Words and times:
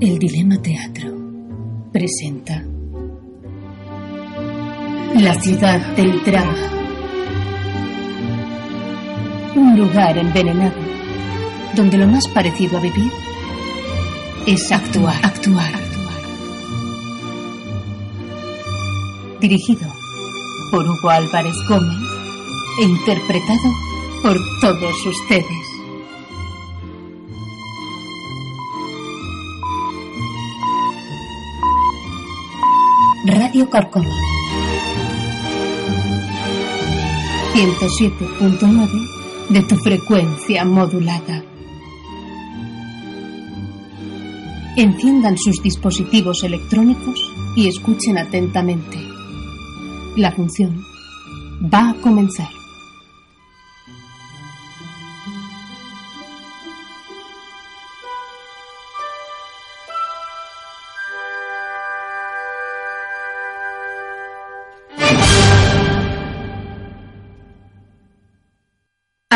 El 0.00 0.18
Dilema 0.18 0.56
Teatro 0.62 1.12
presenta 1.92 2.64
La 5.16 5.34
ciudad 5.34 5.78
del 5.94 6.24
drama. 6.24 6.56
Un 9.56 9.78
lugar 9.78 10.16
envenenado 10.16 10.80
donde 11.76 11.98
lo 11.98 12.06
más 12.06 12.26
parecido 12.28 12.78
a 12.78 12.80
vivir 12.80 13.12
es 14.46 14.72
actuar. 14.72 15.16
Actuar. 15.22 15.74
Dirigido 19.38 19.86
por 20.70 20.82
Hugo 20.88 21.10
Álvarez 21.10 21.56
Gómez 21.68 22.08
e 22.80 22.84
interpretado 22.84 23.70
por 24.22 24.38
todos 24.62 25.06
ustedes. 25.06 25.69
Radio 33.26 33.68
Carcoma. 33.68 34.08
107.9 37.52 39.48
de 39.50 39.62
tu 39.64 39.76
frecuencia 39.76 40.64
modulada. 40.64 41.44
Enciendan 44.74 45.36
sus 45.36 45.62
dispositivos 45.62 46.42
electrónicos 46.44 47.20
y 47.56 47.68
escuchen 47.68 48.16
atentamente. 48.16 48.96
La 50.16 50.32
función 50.32 50.82
va 51.62 51.90
a 51.90 51.94
comenzar. 52.00 52.59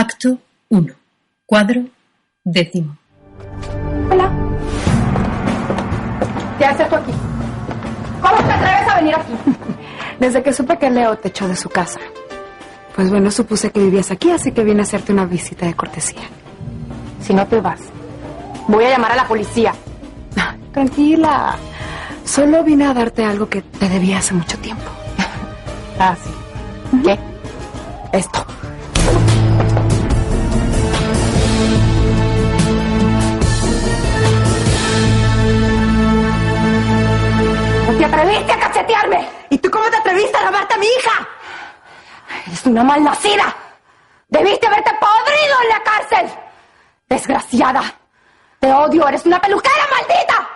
Acto 0.05 0.37
1. 0.69 0.93
Cuadro 1.47 1.83
décimo. 2.45 2.95
Hola. 4.11 4.31
¿Qué 6.59 6.65
haces 6.67 6.89
tú 6.91 6.97
aquí? 6.97 7.13
¿Cómo 8.21 8.37
te 8.37 8.53
atreves 8.53 8.89
a 8.91 8.97
venir 8.97 9.15
aquí? 9.15 9.33
Desde 10.21 10.43
que 10.43 10.53
supe 10.53 10.77
que 10.77 10.91
Leo 10.91 11.17
te 11.17 11.29
echó 11.29 11.49
de 11.49 11.57
su 11.57 11.71
casa. 11.71 12.01
Pues 12.95 13.09
bueno, 13.09 13.31
supuse 13.31 13.73
que 13.73 13.81
vivías 13.81 14.11
aquí, 14.11 14.31
así 14.31 14.53
que 14.53 14.63
vine 14.63 14.81
a 14.81 14.83
hacerte 14.83 15.11
una 15.11 15.25
visita 15.25 15.65
de 15.65 15.73
cortesía. 15.73 16.29
Si 17.23 17.33
no 17.33 17.47
te 17.47 17.63
vas, 17.63 17.81
voy 18.69 18.85
a 18.85 18.91
llamar 18.91 19.13
a 19.13 19.17
la 19.17 19.27
policía. 19.27 19.73
Tranquila. 20.75 21.57
Solo 22.27 22.63
vine 22.63 22.85
a 22.85 22.93
darte 22.93 23.25
algo 23.25 23.49
que 23.49 23.63
te 23.63 23.89
debía 23.89 24.19
hace 24.19 24.35
mucho 24.35 24.59
tiempo. 24.59 24.85
Ah, 25.99 26.15
sí. 26.23 27.01
¿Qué? 27.05 27.17
Esto. 28.13 28.45
Te 38.09 38.17
atreviste 38.17 38.53
a 38.53 38.59
cachetearme? 38.59 39.29
¿Y 39.51 39.59
tú 39.59 39.71
cómo 39.71 39.85
te 39.91 39.97
atreviste 39.97 40.37
a 40.37 40.47
robarte 40.47 40.75
a 40.75 40.79
mi 40.79 40.87
hija? 40.87 41.29
Eres 42.47 42.67
una 42.67 42.85
malnacida. 42.85 43.57
Debiste 44.29 44.67
haberte 44.67 44.91
podrido 45.01 45.63
en 45.63 45.69
la 45.69 45.83
cárcel. 45.83 46.39
Desgraciada. 47.09 47.83
Te 48.59 48.73
odio, 48.73 49.09
eres 49.09 49.25
una 49.27 49.41
peluquera 49.41 49.87
maldita. 49.91 50.49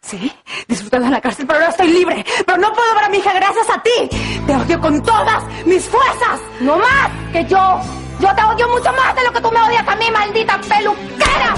Sí, 0.00 0.32
disfrutando 0.68 1.06
en 1.06 1.12
la 1.12 1.20
cárcel, 1.20 1.46
pero 1.46 1.58
ahora 1.58 1.70
estoy 1.70 1.88
libre. 1.88 2.24
Pero 2.46 2.58
no 2.58 2.72
puedo 2.72 2.94
ver 2.94 3.04
a 3.04 3.08
mi 3.08 3.18
hija 3.18 3.32
gracias 3.32 3.70
a 3.70 3.82
ti. 3.82 4.08
Te 4.46 4.54
odio 4.54 4.80
con 4.80 5.02
todas 5.02 5.44
mis 5.66 5.84
fuerzas. 5.86 6.40
No 6.60 6.78
más 6.78 7.10
que 7.32 7.44
yo. 7.46 7.80
Yo 8.20 8.34
te 8.34 8.44
odio 8.44 8.68
mucho 8.68 8.92
más 8.92 9.14
de 9.14 9.24
lo 9.24 9.32
que 9.32 9.40
tú 9.40 9.50
me 9.50 9.60
odias 9.62 9.86
a 9.86 9.96
mí, 9.96 10.10
maldita 10.10 10.58
peluquera. 10.60 11.54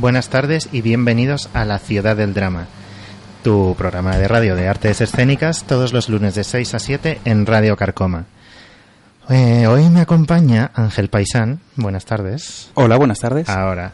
Buenas 0.00 0.30
tardes 0.30 0.70
y 0.72 0.80
bienvenidos 0.80 1.50
a 1.52 1.66
La 1.66 1.78
Ciudad 1.78 2.16
del 2.16 2.32
Drama, 2.32 2.68
tu 3.44 3.74
programa 3.76 4.16
de 4.16 4.28
radio 4.28 4.56
de 4.56 4.66
artes 4.66 5.02
escénicas 5.02 5.64
todos 5.64 5.92
los 5.92 6.08
lunes 6.08 6.34
de 6.34 6.42
6 6.42 6.74
a 6.74 6.78
7 6.78 7.20
en 7.26 7.44
Radio 7.44 7.76
Carcoma. 7.76 8.24
Eh, 9.28 9.66
hoy 9.66 9.90
me 9.90 10.00
acompaña 10.00 10.70
Ángel 10.74 11.10
Paisán, 11.10 11.60
buenas 11.76 12.06
tardes. 12.06 12.70
Hola, 12.74 12.96
buenas 12.96 13.20
tardes. 13.20 13.48
Ahora. 13.50 13.92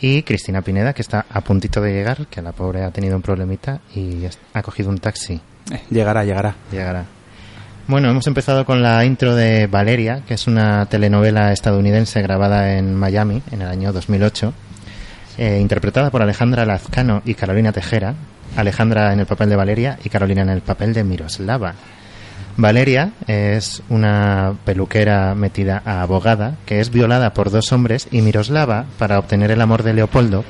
Y 0.00 0.22
Cristina 0.22 0.62
Pineda, 0.62 0.92
que 0.92 1.02
está 1.02 1.26
a 1.28 1.40
puntito 1.40 1.80
de 1.80 1.92
llegar, 1.92 2.26
que 2.28 2.40
la 2.40 2.52
pobre 2.52 2.84
ha 2.84 2.90
tenido 2.90 3.16
un 3.16 3.22
problemita 3.22 3.80
y 3.94 4.24
ha 4.52 4.62
cogido 4.62 4.90
un 4.90 4.98
taxi. 4.98 5.40
Eh, 5.72 5.80
llegará, 5.90 6.24
llegará. 6.24 6.54
Llegará. 6.70 7.04
Bueno, 7.88 8.10
hemos 8.10 8.26
empezado 8.26 8.64
con 8.64 8.82
la 8.82 9.04
intro 9.04 9.34
de 9.34 9.66
Valeria, 9.66 10.22
que 10.26 10.34
es 10.34 10.46
una 10.46 10.86
telenovela 10.86 11.52
estadounidense 11.52 12.20
grabada 12.20 12.76
en 12.76 12.94
Miami 12.94 13.42
en 13.50 13.62
el 13.62 13.68
año 13.68 13.92
2008, 13.92 14.52
eh, 15.38 15.58
interpretada 15.58 16.10
por 16.10 16.22
Alejandra 16.22 16.66
Lazcano 16.66 17.22
y 17.24 17.34
Carolina 17.34 17.72
Tejera. 17.72 18.14
Alejandra 18.56 19.12
en 19.12 19.20
el 19.20 19.26
papel 19.26 19.48
de 19.48 19.56
Valeria 19.56 19.98
y 20.04 20.10
Carolina 20.10 20.42
en 20.42 20.50
el 20.50 20.60
papel 20.60 20.92
de 20.92 21.02
Miroslava. 21.02 21.74
Valeria 22.58 23.12
es 23.28 23.84
una 23.88 24.56
peluquera 24.64 25.32
metida 25.36 25.80
a 25.84 26.02
abogada 26.02 26.56
que 26.66 26.80
es 26.80 26.90
violada 26.90 27.32
por 27.32 27.52
dos 27.52 27.70
hombres 27.70 28.08
y 28.10 28.20
Miroslava, 28.20 28.84
para 28.98 29.20
obtener 29.20 29.52
el 29.52 29.60
amor 29.60 29.84
de 29.84 29.94
Leopoldo, 29.94 30.44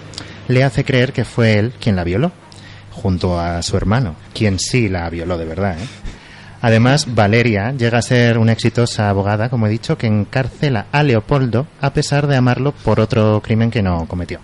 le 0.49 0.65
hace 0.65 0.85
creer 0.85 1.13
que 1.13 1.27
fue 1.27 1.59
él 1.59 1.75
quien 1.79 1.97
la 1.97 2.05
violó, 2.05 2.33
junto 2.93 3.39
a 3.39 3.63
su 3.63 3.77
hermano, 3.77 4.17
quien 4.33 4.59
sí 4.59 4.89
la 4.89 5.11
violó 5.11 5.37
de 5.37 5.45
verdad. 5.45 5.77
¿eh? 5.79 5.87
Además, 6.63 7.15
Valeria 7.15 7.73
llega 7.73 7.99
a 7.99 8.03
ser 8.03 8.39
una 8.39 8.53
exitosa 8.53 9.11
abogada, 9.11 9.51
como 9.51 9.67
he 9.67 9.71
dicho, 9.71 9.99
que 9.99 10.07
encarcela 10.07 10.87
a 10.91 11.03
Leopoldo 11.03 11.67
a 11.83 11.93
pesar 11.93 12.27
de 12.27 12.37
amarlo 12.37 12.73
por 12.73 13.01
otro 13.01 13.43
crimen 13.43 13.71
que 13.71 13.83
no 13.83 14.07
cometió. 14.09 14.41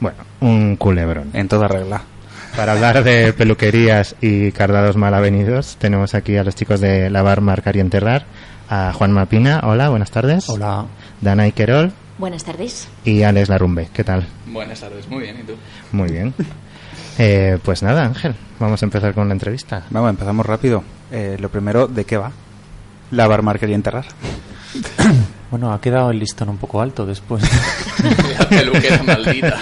Bueno, 0.00 0.16
un 0.40 0.76
culebrón. 0.76 1.28
En 1.34 1.46
toda 1.46 1.68
regla. 1.68 2.04
Para 2.56 2.72
hablar 2.72 3.02
de 3.02 3.32
peluquerías 3.32 4.14
y 4.20 4.52
cardados 4.52 4.96
mal 4.96 5.14
avenidos, 5.14 5.76
tenemos 5.78 6.14
aquí 6.14 6.36
a 6.36 6.44
los 6.44 6.54
chicos 6.54 6.80
de 6.80 7.08
Lavar, 7.10 7.40
Marcar 7.40 7.76
y 7.76 7.80
Enterrar, 7.80 8.26
a 8.68 8.92
Juan 8.92 9.12
Mapina, 9.12 9.60
hola, 9.64 9.88
buenas 9.88 10.10
tardes. 10.10 10.48
Hola. 10.48 10.86
Dana 11.20 11.46
Iquerol 11.46 11.92
Buenas 12.18 12.44
tardes. 12.44 12.88
y 13.04 13.22
Alex 13.22 13.48
Larumbe, 13.48 13.88
¿qué 13.92 14.04
tal? 14.04 14.26
Buenas 14.46 14.80
tardes, 14.80 15.08
muy 15.08 15.22
bien, 15.22 15.38
¿y 15.40 15.42
tú? 15.44 15.54
Muy 15.92 16.10
bien. 16.10 16.34
Eh, 17.18 17.58
pues 17.64 17.82
nada, 17.82 18.04
Ángel, 18.04 18.34
vamos 18.58 18.82
a 18.82 18.86
empezar 18.86 19.14
con 19.14 19.28
la 19.28 19.34
entrevista. 19.34 19.84
Vamos, 19.90 20.10
empezamos 20.10 20.44
rápido. 20.46 20.84
Eh, 21.10 21.36
lo 21.40 21.48
primero, 21.48 21.86
¿de 21.86 22.04
qué 22.04 22.16
va? 22.16 22.32
Lavar, 23.10 23.42
marcar 23.42 23.68
y 23.70 23.74
enterrar. 23.74 24.04
Bueno, 25.52 25.70
ha 25.72 25.80
quedado 25.80 26.10
el 26.10 26.18
listón 26.18 26.48
un 26.48 26.56
poco 26.56 26.80
alto 26.80 27.04
después. 27.06 27.44
La 28.38 28.48
peluquera 28.48 29.02
maldita. 29.04 29.58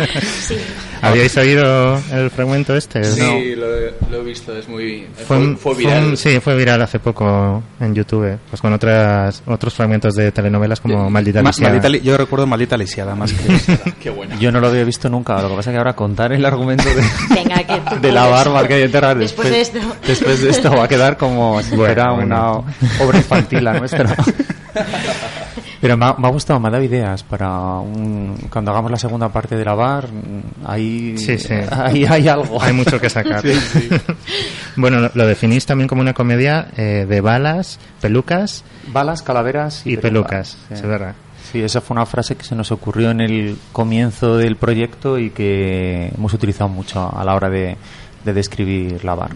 Sí. 0.46 0.56
¿Habíais 1.02 1.36
oído 1.36 2.00
el 2.12 2.30
fragmento 2.30 2.76
este? 2.76 3.02
Sí, 3.04 3.20
No. 3.20 3.32
lo, 3.56 3.76
he- 3.76 3.94
lo 4.10 4.18
he 4.18 4.22
visto, 4.22 4.56
es 4.56 4.68
muy... 4.68 5.06
Fue, 5.26 5.74
viral. 5.74 6.16
sí, 6.16 6.38
fue 6.40 6.54
viral 6.56 6.80
hace 6.82 6.98
poco 7.00 7.62
en 7.80 7.94
YouTube, 7.94 8.38
pues 8.50 8.60
con 8.62 8.72
otras 8.72 9.42
otros 9.46 9.74
fragmentos 9.74 10.14
de 10.14 10.30
telenovelas 10.30 10.78
como 10.80 11.10
Maldita 11.10 11.42
Ma- 11.42 11.50
Lisiada. 11.50 11.72
maldita 11.80 12.04
yo 12.04 12.16
recuerdo 12.16 12.46
Maldita 12.46 12.76
Lisiada 12.76 13.14
más 13.16 13.32
que... 13.32 13.92
Qué 14.00 14.10
buena. 14.10 14.38
Yo 14.38 14.52
no 14.52 14.60
lo 14.60 14.68
había 14.68 14.84
visto 14.84 15.08
nunca. 15.08 15.42
Lo 15.42 15.48
que 15.48 15.56
pasa 15.56 15.70
es 15.70 15.74
que 15.74 15.78
ahora 15.78 15.94
contar 15.96 16.32
el 16.32 16.44
argumento 16.44 16.84
de, 16.84 17.02
Venga, 17.34 17.64
que 17.64 17.80
tú 17.90 18.00
de 18.00 18.12
la 18.12 18.26
barba 18.28 18.64
que 18.68 18.74
hay 18.74 18.80
detrás 18.82 19.18
Después 19.18 19.50
de 19.50 19.60
esto. 19.60 19.78
después 20.06 20.40
de 20.40 20.50
esto 20.50 20.70
va 20.70 20.84
a 20.84 20.88
quedar 20.88 21.16
como 21.16 21.60
si 21.62 21.70
Bueno, 21.74 21.84
fuera 21.94 22.12
bueno. 22.12 22.26
una 22.26 23.04
obra 23.04 23.18
infantil 23.18 23.64
la 23.64 23.72
nuestra. 23.72 24.14
Pero 25.80 25.96
me 25.96 26.04
ha, 26.04 26.14
me 26.14 26.26
ha 26.28 26.30
gustado, 26.30 26.60
me 26.60 26.68
ha 26.68 26.70
dado 26.72 26.84
ideas 26.84 27.22
para 27.22 27.48
un- 27.78 28.36
cuando 28.50 28.70
hagamos 28.70 28.90
la 28.90 28.98
segunda 28.98 29.30
parte 29.30 29.56
de 29.56 29.64
la 29.64 29.74
bar. 29.74 30.08
Ahí, 30.66 31.16
Sí, 31.16 31.38
sí. 31.38 31.54
ahí 31.70 32.04
hay 32.04 32.28
algo. 32.28 32.60
Hay 32.62 32.72
mucho 32.74 33.00
que 33.00 33.08
sacar. 33.08 33.42
Sí, 33.46 33.88
bueno, 34.76 35.00
lo, 35.00 35.10
lo 35.14 35.26
definís 35.26 35.64
también 35.66 35.88
como 35.88 36.02
una 36.02 36.12
comedia 36.14 36.68
eh, 36.76 37.06
de 37.08 37.20
balas, 37.20 37.78
pelucas 38.00 38.62
Balas, 38.92 39.22
calaveras 39.22 39.86
y, 39.86 39.94
y 39.94 39.96
pelucas. 39.96 40.58
Es 40.70 40.82
verdad. 40.82 41.14
Sí, 41.50 41.62
esa 41.62 41.80
fue 41.80 41.94
una 41.96 42.06
frase 42.06 42.36
que 42.36 42.44
se 42.44 42.54
nos 42.54 42.70
ocurrió 42.70 43.10
en 43.10 43.20
el 43.20 43.56
comienzo 43.72 44.36
del 44.36 44.56
proyecto 44.56 45.18
y 45.18 45.30
que 45.30 46.12
hemos 46.16 46.32
utilizado 46.34 46.68
mucho 46.68 47.10
a 47.16 47.24
la 47.24 47.34
hora 47.34 47.48
de, 47.50 47.76
de 48.24 48.32
describir 48.32 49.04
la 49.04 49.14
bar. 49.14 49.30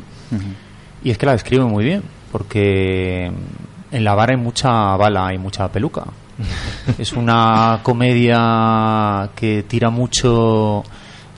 Y 1.02 1.10
es 1.10 1.18
que 1.18 1.26
la 1.26 1.32
describe 1.32 1.64
muy 1.64 1.84
bien, 1.84 2.02
porque 2.30 3.32
en 3.90 4.04
la 4.04 4.14
bar 4.14 4.30
hay 4.30 4.36
mucha 4.36 4.94
bala 4.96 5.32
y 5.34 5.38
mucha 5.38 5.66
peluca. 5.68 6.04
es 6.98 7.12
una 7.12 7.80
comedia 7.82 9.30
que 9.34 9.64
tira 9.64 9.90
mucho 9.90 10.82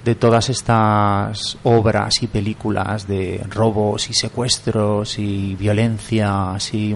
de 0.04 0.14
todas 0.14 0.48
estas 0.50 1.58
obras 1.64 2.14
y 2.22 2.28
películas 2.28 3.08
de 3.08 3.44
robos 3.50 4.08
y 4.08 4.14
secuestros 4.14 5.18
y 5.18 5.56
violencia, 5.56 6.52
así 6.52 6.94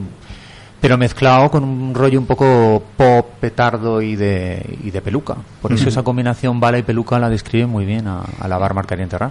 pero 0.81 0.97
mezclado 0.97 1.51
con 1.51 1.63
un 1.63 1.95
rollo 1.95 2.19
un 2.19 2.27
poco 2.27 2.83
pop, 2.97 3.27
petardo 3.39 4.01
y 4.01 4.17
de, 4.17 4.79
y 4.83 4.91
de 4.91 5.03
peluca. 5.03 5.37
Por 5.61 5.73
eso 5.73 5.89
esa 5.89 6.03
combinación 6.03 6.59
bala 6.59 6.79
y 6.79 6.83
peluca 6.83 7.19
la 7.19 7.29
describe 7.29 7.67
muy 7.67 7.85
bien 7.85 8.09
a, 8.09 8.23
a 8.23 8.49
la 8.49 8.57
bar 8.57 8.73
Marcar 8.73 8.99
y 8.99 9.03
Enterrar. 9.03 9.31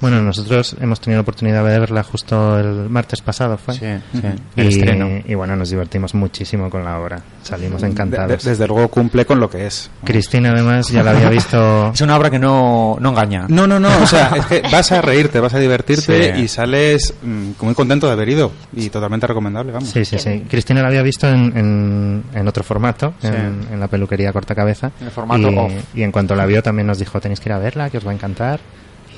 Bueno, 0.00 0.20
nosotros 0.22 0.76
hemos 0.80 1.00
tenido 1.00 1.18
la 1.18 1.22
oportunidad 1.22 1.64
de 1.64 1.78
verla 1.78 2.02
justo 2.02 2.58
el 2.58 2.90
martes 2.90 3.22
pasado, 3.22 3.56
¿fue? 3.56 3.74
Sí, 3.74 3.86
sí, 4.12 4.20
Y, 4.56 4.60
el 4.60 4.66
estreno. 4.68 5.08
y 5.26 5.34
bueno, 5.34 5.56
nos 5.56 5.70
divertimos 5.70 6.14
muchísimo 6.14 6.68
con 6.68 6.84
la 6.84 6.98
obra. 6.98 7.22
Salimos 7.42 7.82
encantados. 7.82 8.42
de- 8.44 8.50
desde 8.50 8.66
luego 8.66 8.88
cumple 8.88 9.24
con 9.24 9.40
lo 9.40 9.48
que 9.48 9.66
es. 9.66 9.90
Cristina, 10.04 10.50
además, 10.50 10.88
ya 10.88 11.02
la 11.02 11.12
había 11.12 11.30
visto. 11.30 11.90
Es 11.94 12.00
una 12.00 12.16
obra 12.16 12.28
que 12.30 12.38
no, 12.38 12.96
no 13.00 13.10
engaña. 13.10 13.46
No, 13.48 13.66
no, 13.66 13.78
no, 13.80 13.88
o 14.02 14.06
sea, 14.06 14.32
es 14.36 14.46
que 14.46 14.62
vas 14.70 14.90
a 14.92 15.00
reírte, 15.00 15.40
vas 15.40 15.54
a 15.54 15.58
divertirte 15.58 16.34
Sí. 16.34 16.40
y 16.42 16.48
sales 16.48 17.14
mm, 17.22 17.50
muy 17.62 17.74
contento 17.74 18.06
de 18.06 18.12
haber 18.12 18.28
ido 18.28 18.52
y 18.74 18.90
totalmente 18.90 19.26
recomendable, 19.26 19.72
vamos. 19.72 19.88
Sí, 19.90 20.04
sí, 20.04 20.18
sí. 20.18 20.44
Cristina 20.50 20.82
la 20.82 20.88
había 20.88 21.02
visto 21.02 21.28
en, 21.28 21.56
en, 21.56 22.24
en 22.34 22.48
otro 22.48 22.62
formato, 22.64 23.14
Sí. 23.20 23.28
en, 23.28 23.66
en 23.72 23.80
la 23.80 23.88
peluquería 23.88 24.32
corta 24.32 24.54
cabeza. 24.54 24.90
En 25.00 25.06
el 25.06 25.12
formato 25.12 25.50
y, 25.50 25.56
off. 25.56 25.72
y 25.94 26.02
en 26.02 26.12
cuanto 26.12 26.34
la 26.34 26.44
vio 26.46 26.62
también 26.62 26.86
nos 26.86 26.98
dijo, 26.98 27.20
tenéis 27.20 27.40
que 27.40 27.48
ir 27.48 27.52
a 27.54 27.58
verla, 27.58 27.88
que 27.90 27.98
os 27.98 28.06
va 28.06 28.10
a 28.10 28.14
encantar. 28.14 28.60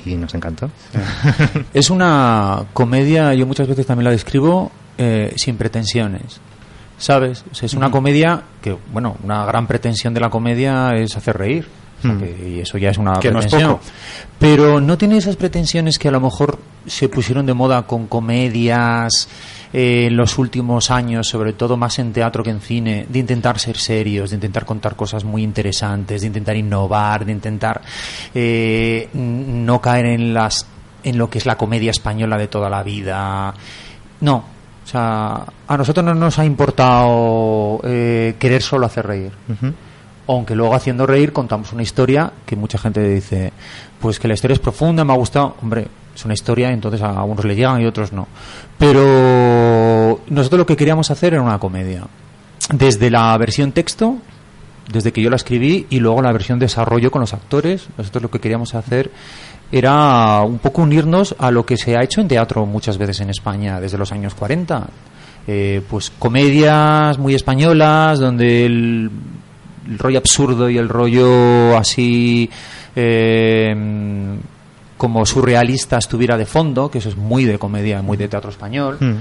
Y 0.05 0.15
nos 0.15 0.33
encantó. 0.33 0.69
Es 1.73 1.89
una 1.89 2.63
comedia, 2.73 3.33
yo 3.33 3.45
muchas 3.45 3.67
veces 3.67 3.85
también 3.85 4.05
la 4.05 4.11
describo 4.11 4.71
eh, 4.97 5.33
sin 5.35 5.57
pretensiones. 5.57 6.39
¿Sabes? 6.97 7.43
O 7.51 7.53
sea, 7.55 7.67
es 7.67 7.73
una 7.75 7.91
comedia 7.91 8.41
que, 8.61 8.75
bueno, 8.91 9.17
una 9.23 9.45
gran 9.45 9.67
pretensión 9.67 10.13
de 10.15 10.19
la 10.19 10.29
comedia 10.31 10.95
es 10.95 11.15
hacer 11.15 11.37
reír. 11.37 11.67
O 11.99 12.01
sea, 12.01 12.17
que- 12.17 12.49
y 12.55 12.59
eso 12.59 12.77
ya 12.79 12.89
es 12.89 12.97
una 12.97 13.13
Que 13.19 13.31
no 13.31 13.39
es 13.39 13.45
pretensión. 13.45 13.73
poco. 13.77 13.83
Pero 14.39 14.79
no 14.81 14.97
tiene 14.97 15.17
esas 15.17 15.35
pretensiones 15.35 15.99
que 15.99 16.07
a 16.07 16.11
lo 16.11 16.19
mejor 16.21 16.57
se 16.87 17.07
pusieron 17.09 17.45
de 17.45 17.53
moda 17.53 17.83
con 17.85 18.07
comedias 18.07 19.27
eh, 19.73 20.07
en 20.07 20.17
los 20.17 20.37
últimos 20.37 20.91
años, 20.91 21.27
sobre 21.27 21.53
todo 21.53 21.77
más 21.77 21.99
en 21.99 22.13
teatro 22.13 22.43
que 22.43 22.49
en 22.49 22.61
cine, 22.61 23.05
de 23.09 23.19
intentar 23.19 23.59
ser 23.59 23.77
serios, 23.77 24.29
de 24.29 24.35
intentar 24.35 24.65
contar 24.65 24.95
cosas 24.95 25.23
muy 25.23 25.43
interesantes, 25.43 26.21
de 26.21 26.27
intentar 26.27 26.55
innovar, 26.55 27.25
de 27.25 27.31
intentar 27.31 27.81
eh, 28.33 29.09
no 29.13 29.81
caer 29.81 30.05
en 30.07 30.33
las 30.33 30.67
en 31.03 31.17
lo 31.17 31.29
que 31.29 31.37
es 31.37 31.45
la 31.45 31.57
comedia 31.57 31.91
española 31.91 32.37
de 32.37 32.47
toda 32.47 32.69
la 32.69 32.83
vida. 32.83 33.53
No, 34.21 34.43
o 34.87 34.89
sea, 34.89 35.45
a 35.67 35.77
nosotros 35.77 36.05
no 36.05 36.13
nos 36.13 36.39
ha 36.39 36.45
importado 36.45 37.81
eh, 37.83 38.35
querer 38.39 38.61
solo 38.61 38.85
hacer 38.85 39.05
reír. 39.05 39.31
Aunque 40.27 40.55
luego 40.55 40.75
haciendo 40.75 41.05
reír 41.05 41.33
contamos 41.33 41.71
una 41.73 41.83
historia 41.83 42.31
que 42.45 42.55
mucha 42.55 42.77
gente 42.77 43.01
dice, 43.07 43.51
pues 43.99 44.19
que 44.19 44.27
la 44.27 44.33
historia 44.33 44.53
es 44.53 44.59
profunda, 44.59 45.03
me 45.03 45.13
ha 45.13 45.17
gustado, 45.17 45.55
hombre, 45.61 45.87
es 46.17 46.25
una 46.25 46.33
historia, 46.33 46.71
entonces 46.71 47.01
a 47.01 47.23
unos 47.23 47.45
le 47.45 47.55
llegan 47.55 47.79
y 47.79 47.85
a 47.85 47.89
otros 47.89 48.11
no. 48.11 48.27
Pero 48.77 50.21
nosotros 50.27 50.59
lo 50.59 50.65
que 50.65 50.75
queríamos 50.75 51.11
hacer 51.11 51.33
era 51.33 51.43
una 51.43 51.59
comedia. 51.59 52.03
Desde 52.73 53.11
la 53.11 53.37
versión 53.37 53.71
texto, 53.71 54.17
desde 54.91 55.11
que 55.11 55.21
yo 55.21 55.29
la 55.29 55.35
escribí, 55.35 55.85
y 55.89 55.99
luego 55.99 56.21
la 56.23 56.31
versión 56.31 56.57
desarrollo 56.57 57.11
con 57.11 57.21
los 57.21 57.33
actores, 57.33 57.87
nosotros 57.97 58.23
lo 58.23 58.31
que 58.31 58.39
queríamos 58.39 58.73
hacer 58.73 59.11
era 59.71 60.41
un 60.41 60.57
poco 60.57 60.81
unirnos 60.81 61.35
a 61.37 61.51
lo 61.51 61.65
que 61.65 61.77
se 61.77 61.95
ha 61.95 62.03
hecho 62.03 62.21
en 62.21 62.27
teatro 62.27 62.65
muchas 62.65 62.97
veces 62.97 63.19
en 63.19 63.29
España 63.29 63.79
desde 63.79 63.97
los 63.97 64.11
años 64.11 64.33
40. 64.33 64.87
Eh, 65.45 65.81
pues 65.87 66.11
comedias 66.17 67.17
muy 67.19 67.35
españolas 67.35 68.19
donde 68.19 68.65
el, 68.65 69.11
rollo 69.97 70.17
absurdo 70.17 70.69
y 70.69 70.77
el 70.77 70.89
rollo 70.89 71.77
así 71.77 72.49
eh, 72.95 73.73
como 74.97 75.25
surrealista 75.25 75.97
estuviera 75.97 76.37
de 76.37 76.45
fondo, 76.45 76.89
que 76.91 76.97
eso 76.97 77.09
es 77.09 77.17
muy 77.17 77.45
de 77.45 77.57
comedia, 77.59 78.01
muy 78.01 78.17
de 78.17 78.27
teatro 78.27 78.49
español. 78.49 78.97
Mm. 78.99 79.13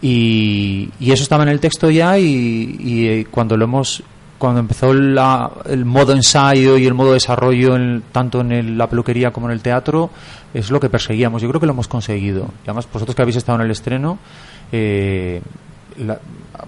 Y, 0.00 0.90
y 1.00 1.10
eso 1.12 1.22
estaba 1.24 1.42
en 1.42 1.48
el 1.48 1.58
texto 1.60 1.90
ya 1.90 2.18
y, 2.18 2.76
y, 2.78 3.06
eh, 3.08 3.26
cuando 3.30 3.56
lo 3.56 3.64
hemos 3.64 4.02
cuando 4.38 4.60
empezó 4.60 4.94
la- 4.94 5.50
el 5.68 5.84
modo 5.84 6.12
ensayo 6.12 6.78
y 6.78 6.86
el 6.86 6.94
modo 6.94 7.12
desarrollo 7.14 7.74
en- 7.74 8.04
tanto 8.12 8.40
en 8.42 8.52
el- 8.52 8.78
la 8.78 8.86
peluquería 8.88 9.32
como 9.32 9.48
en 9.48 9.54
el 9.54 9.60
teatro 9.62 10.10
es 10.54 10.70
lo 10.70 10.78
que 10.78 10.88
perseguíamos 10.88 11.42
yo 11.42 11.48
creo 11.48 11.58
que 11.60 11.66
lo 11.66 11.72
hemos 11.72 11.88
conseguido 11.88 12.44
y 12.64 12.68
además 12.70 12.86
vosotros 12.92 13.16
que 13.16 13.22
habéis 13.22 13.34
estado 13.38 13.58
en 13.58 13.64
el 13.64 13.72
estreno 13.72 14.20
eh, 14.70 15.42
la- 15.98 16.18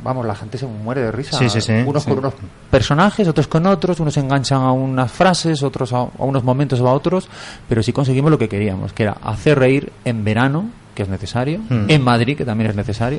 vamos 0.03 0.25
la 0.27 0.35
gente 0.35 0.57
se 0.59 0.67
muere 0.67 1.01
de 1.03 1.13
risa 1.13 1.37
Sí, 1.39 1.49
sí, 1.51 1.61
sí, 1.61 1.73
unos 1.87 2.03
sí. 2.05 2.09
con 2.11 2.19
unos 2.21 2.35
personajes 2.71 3.27
otros 3.29 3.49
con 3.49 3.67
otros 3.67 3.99
unos 4.01 4.17
enganchan 4.17 4.61
a 4.63 4.73
unas 4.73 5.11
frases 5.11 5.63
otros 5.63 5.93
a, 5.93 5.99
a 5.99 6.09
unos 6.19 6.45
momentos 6.45 6.81
o 6.81 6.89
a 6.89 6.93
otros 6.93 7.29
pero 7.69 7.83
sí 7.83 7.93
conseguimos 7.93 8.31
lo 8.31 8.39
que 8.39 8.49
queríamos 8.49 8.93
que 8.93 9.05
era 9.05 9.17
hacer 9.23 9.59
reír 9.59 9.93
en 10.05 10.23
verano 10.25 10.67
que 10.95 11.03
es 11.05 11.09
necesario 11.09 11.61
Mm. 11.69 11.87
en 11.89 12.03
Madrid 12.03 12.37
que 12.37 12.45
también 12.45 12.71
es 12.71 12.77
necesario 12.77 13.19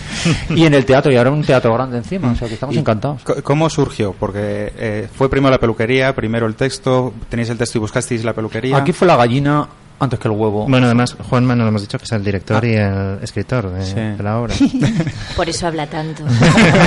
y 0.50 0.64
en 0.64 0.74
el 0.74 0.84
teatro 0.84 1.12
y 1.12 1.16
ahora 1.16 1.30
un 1.30 1.42
teatro 1.44 1.72
grande 1.74 1.98
encima 1.98 2.30
o 2.32 2.34
sea 2.36 2.48
que 2.48 2.54
estamos 2.54 2.76
encantados 2.76 3.22
¿Cómo 3.42 3.68
surgió? 3.70 4.12
Porque 4.18 4.72
eh, 4.76 5.08
fue 5.14 5.28
primero 5.28 5.50
la 5.50 5.58
peluquería, 5.58 6.14
primero 6.14 6.46
el 6.46 6.54
texto, 6.54 7.12
tenéis 7.28 7.50
el 7.50 7.58
texto 7.58 7.78
y 7.78 7.80
buscasteis 7.80 8.24
la 8.24 8.32
peluquería. 8.34 8.76
aquí 8.76 8.92
fue 8.92 9.06
la 9.06 9.16
gallina 9.16 9.68
antes 10.00 10.18
que 10.20 10.28
el 10.28 10.32
huevo 10.34 10.66
Bueno, 10.68 10.86
además, 10.86 11.16
Juanma 11.28 11.54
nos 11.56 11.64
lo 11.64 11.68
hemos 11.70 11.80
dicho 11.82 11.98
que 11.98 12.04
es 12.04 12.12
el 12.12 12.22
director 12.24 12.64
y 12.64 12.74
el 12.74 13.18
escritor 13.22 13.70
de, 13.72 13.84
Sí. 13.84 13.94
de 13.94 14.22
la 14.22 14.38
obra. 14.38 14.54
Por 15.36 15.48
eso 15.48 15.66
habla 15.66 15.86
tanto. 15.88 16.22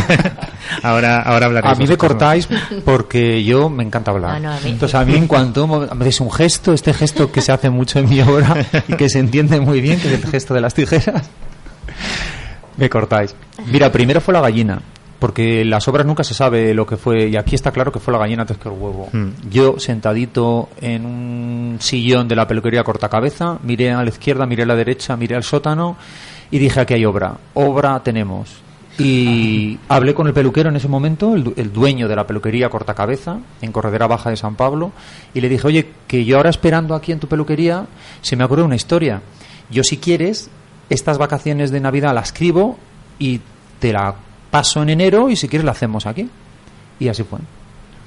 ahora, 0.84 1.22
ahora 1.22 1.46
hablaréis. 1.48 1.76
A 1.76 1.80
mí 1.80 1.88
me 1.88 1.98
cortáis 1.98 2.48
porque 2.86 3.44
yo 3.44 3.70
me 3.70 3.84
encanta 3.84 4.12
hablar. 4.12 4.36
Ah, 4.36 4.40
no, 4.40 4.52
a 4.52 4.60
mí- 4.60 4.70
Entonces 4.72 4.96
a 4.96 5.04
mí 5.06 5.16
en 5.16 5.28
cuanto 5.28 5.68
me 5.68 5.80
me 5.88 6.02
hacéis 6.02 6.22
un 6.22 6.32
gesto, 6.32 6.74
este 6.74 6.94
gesto 6.94 7.32
que 7.32 7.42
se 7.42 7.52
hace 7.52 7.70
mucho 7.70 8.00
en 8.00 8.10
mi 8.10 8.22
obra 8.22 8.56
y 8.88 8.94
que 8.96 9.10
se 9.10 9.20
entiende 9.20 9.60
muy 9.60 9.82
bien, 9.82 10.00
que 10.00 10.14
es 10.14 10.24
el 10.24 10.30
gesto 10.30 10.54
de 10.54 10.62
las 10.62 10.74
tijeras, 10.74 11.24
me 12.78 12.90
cortáis. 12.90 13.36
Mira, 13.68 13.92
primero 13.92 14.22
fue 14.22 14.34
la 14.34 14.42
gallina, 14.42 14.82
porque 15.22 15.64
las 15.64 15.88
obras 15.88 16.08
nunca 16.08 16.24
se 16.24 16.34
sabe 16.34 16.74
lo 16.74 16.88
que 16.88 16.98
fue, 16.98 17.28
y 17.28 17.38
aquí 17.38 17.54
está 17.54 17.70
claro 17.70 17.92
que 17.92 18.00
fue 18.00 18.12
la 18.12 18.18
gallina 18.18 18.42
antes 18.42 18.58
que 18.58 18.68
el 18.68 18.74
huevo. 18.74 19.08
Mm. 19.14 19.52
Yo 19.52 19.80
sentadito 19.80 20.70
en 20.82 21.06
un 21.06 21.78
sillón 21.80 22.28
de 22.28 22.36
la 22.36 22.48
peluquería 22.48 22.84
cortacabeza, 22.84 23.60
miré 23.62 23.92
a 23.92 24.02
la 24.02 24.10
izquierda, 24.10 24.48
miré 24.48 24.64
a 24.64 24.66
la 24.66 24.76
derecha, 24.76 25.16
miré 25.16 25.36
al 25.36 25.44
sótano 25.44 25.96
y 26.50 26.58
dije 26.58 26.80
aquí 26.80 26.96
hay 26.96 27.06
obra, 27.06 27.38
obra 27.54 28.02
tenemos. 28.02 28.50
Y 28.98 29.78
hablé 29.90 30.16
con 30.16 30.26
el 30.26 30.34
peluquero 30.34 30.70
en 30.70 30.78
ese 30.78 30.88
momento, 30.88 31.36
el, 31.36 31.54
el 31.56 31.72
dueño 31.72 32.08
de 32.08 32.16
la 32.16 32.26
peluquería 32.26 32.70
Cortacabeza, 32.70 33.38
en 33.62 33.72
Corredera 33.72 34.08
Baja 34.08 34.32
de 34.32 34.38
San 34.38 34.56
Pablo, 34.56 34.92
y 35.36 35.42
le 35.42 35.50
dije, 35.50 35.68
oye, 35.68 35.88
que 36.08 36.26
yo 36.26 36.38
ahora 36.38 36.50
esperando 36.50 36.96
aquí 36.96 37.12
en 37.12 37.20
tu 37.20 37.28
peluquería, 37.28 37.86
se 38.24 38.36
me 38.36 38.44
ocurre 38.44 38.64
una 38.64 38.76
historia. 38.76 39.22
Yo 39.70 39.84
si 39.84 39.98
quieres, 39.98 40.50
estas 40.90 41.20
vacaciones 41.20 41.70
de 41.70 41.80
Navidad 41.80 42.16
la 42.16 42.22
escribo 42.22 42.80
y 43.20 43.40
te 43.80 43.94
la 43.94 44.16
paso 44.52 44.84
en 44.84 44.90
enero 44.90 45.30
y 45.30 45.36
si 45.36 45.48
quieres 45.48 45.66
la 45.66 45.72
hacemos 45.72 46.06
aquí. 46.06 46.30
Y 47.00 47.08
así 47.08 47.24
fue. 47.24 47.40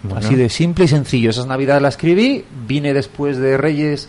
Bueno. 0.02 0.24
Así 0.24 0.36
de 0.36 0.48
simple 0.50 0.84
y 0.84 0.88
sencillo. 0.88 1.30
Esas 1.30 1.46
navidades 1.46 1.82
la 1.82 1.88
escribí, 1.88 2.44
vine 2.66 2.92
después 2.92 3.38
de 3.38 3.56
Reyes, 3.56 4.08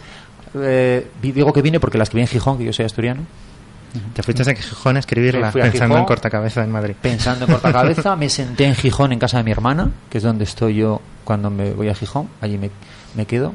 eh, 0.53 1.07
digo 1.21 1.53
que 1.53 1.61
vine 1.61 1.79
porque 1.79 1.97
la 1.97 2.03
escribí 2.03 2.21
en 2.21 2.27
Gijón, 2.27 2.57
que 2.57 2.65
yo 2.65 2.73
soy 2.73 2.85
asturiano. 2.85 3.23
Te 4.13 4.23
fuiste 4.23 4.43
a 4.49 4.53
Gijón 4.53 4.97
a 4.97 4.99
escribirla 4.99 5.51
pensando 5.51 5.85
Gijón. 5.85 5.99
en 5.99 6.05
cortacabeza 6.05 6.63
en 6.63 6.71
Madrid. 6.71 6.95
Pensando 7.01 7.45
en 7.45 7.51
cortacabeza, 7.51 8.15
me 8.17 8.29
senté 8.29 8.65
en 8.65 8.75
Gijón, 8.75 9.13
en 9.13 9.19
casa 9.19 9.37
de 9.37 9.43
mi 9.43 9.51
hermana, 9.51 9.89
que 10.09 10.17
es 10.17 10.23
donde 10.23 10.43
estoy 10.43 10.75
yo 10.75 11.01
cuando 11.23 11.49
me 11.49 11.71
voy 11.71 11.87
a 11.87 11.95
Gijón. 11.95 12.27
Allí 12.41 12.57
me, 12.57 12.71
me 13.15 13.25
quedo. 13.25 13.53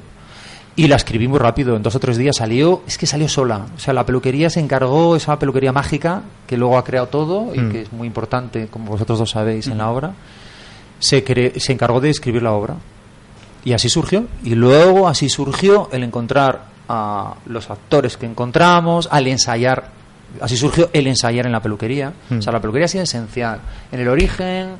Y 0.85 0.89
la 0.89 0.97
escribí 0.97 1.29
muy 1.29 1.39
rápido, 1.39 1.77
en 1.77 1.83
dos 1.83 1.95
o 1.95 1.99
tres 2.01 2.17
días 2.17 2.37
salió, 2.37 2.83
es 2.87 2.97
que 2.99 3.07
salió 3.07 3.29
sola. 3.29 3.67
O 3.77 3.79
sea, 3.79 3.93
la 3.95 4.05
peluquería 4.07 4.49
se 4.51 4.61
encargó, 4.61 5.17
esa 5.17 5.39
peluquería 5.39 5.73
mágica, 5.73 6.23
que 6.47 6.57
luego 6.57 6.79
ha 6.79 6.85
creado 6.85 7.09
todo 7.09 7.55
y 7.55 7.59
Mm. 7.61 7.71
que 7.73 7.83
es 7.83 7.93
muy 7.93 8.07
importante, 8.07 8.69
como 8.69 8.93
vosotros 8.93 9.19
dos 9.19 9.31
sabéis, 9.31 9.67
en 9.67 9.79
la 9.79 9.91
obra, 9.91 10.13
se, 10.99 11.25
cre- 11.25 11.59
se 11.59 11.73
encargó 11.73 12.01
de 12.01 12.11
escribir 12.11 12.43
la 12.43 12.53
obra. 12.53 12.77
Y 13.65 13.73
así 13.75 13.89
surgió. 13.89 14.25
Y 14.43 14.55
luego 14.55 15.07
así 15.09 15.29
surgió 15.29 15.89
el 15.93 16.03
encontrar 16.03 16.65
a 16.89 17.35
los 17.47 17.71
actores 17.71 18.17
que 18.17 18.27
encontramos, 18.27 19.09
al 19.11 19.27
ensayar. 19.29 19.91
Así 20.41 20.57
surgió 20.57 20.89
el 20.93 21.07
ensayar 21.07 21.45
en 21.47 21.53
la 21.53 21.61
peluquería. 21.61 22.13
Mm. 22.31 22.39
O 22.39 22.43
sea, 22.43 22.53
la 22.53 22.61
peluquería 22.61 22.87
ha 22.87 22.89
sido 22.89 23.05
esencial. 23.05 23.61
En 23.93 24.01
el 24.01 24.09
origen, 24.09 24.71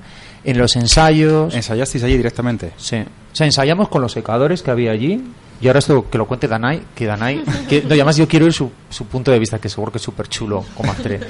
en 0.45 0.59
los 0.59 0.77
ensayos. 0.77 1.55
¿Ensayasteis 1.55 2.05
allí 2.05 2.17
directamente? 2.17 2.73
Sí. 2.79 2.97
O 2.97 3.37
sea, 3.37 3.47
ensayamos 3.47 3.89
con 3.89 4.01
los 4.01 4.13
secadores 4.13 4.63
que 4.63 4.71
había 4.71 4.93
allí. 4.93 5.23
Y 5.61 5.67
ahora 5.67 5.79
esto 5.81 6.09
que 6.09 6.17
lo 6.17 6.27
cuente 6.27 6.49
Danai, 6.49 6.83
que 6.95 7.07
Danai, 7.07 7.43
que, 7.69 7.83
no, 7.83 7.95
y 7.95 7.99
además 7.99 8.17
yo 8.17 8.27
quiero 8.27 8.47
ir 8.47 8.53
su, 8.53 8.71
su 8.89 9.07
punto 9.07 9.31
de 9.31 9.39
vista, 9.39 9.59
que 9.59 9.69
seguro 9.69 9.93
que 9.93 9.99
es 9.99 10.03
súper 10.05 10.29
chulo 10.29 10.65
como 10.75 10.91
actriz. 10.91 11.21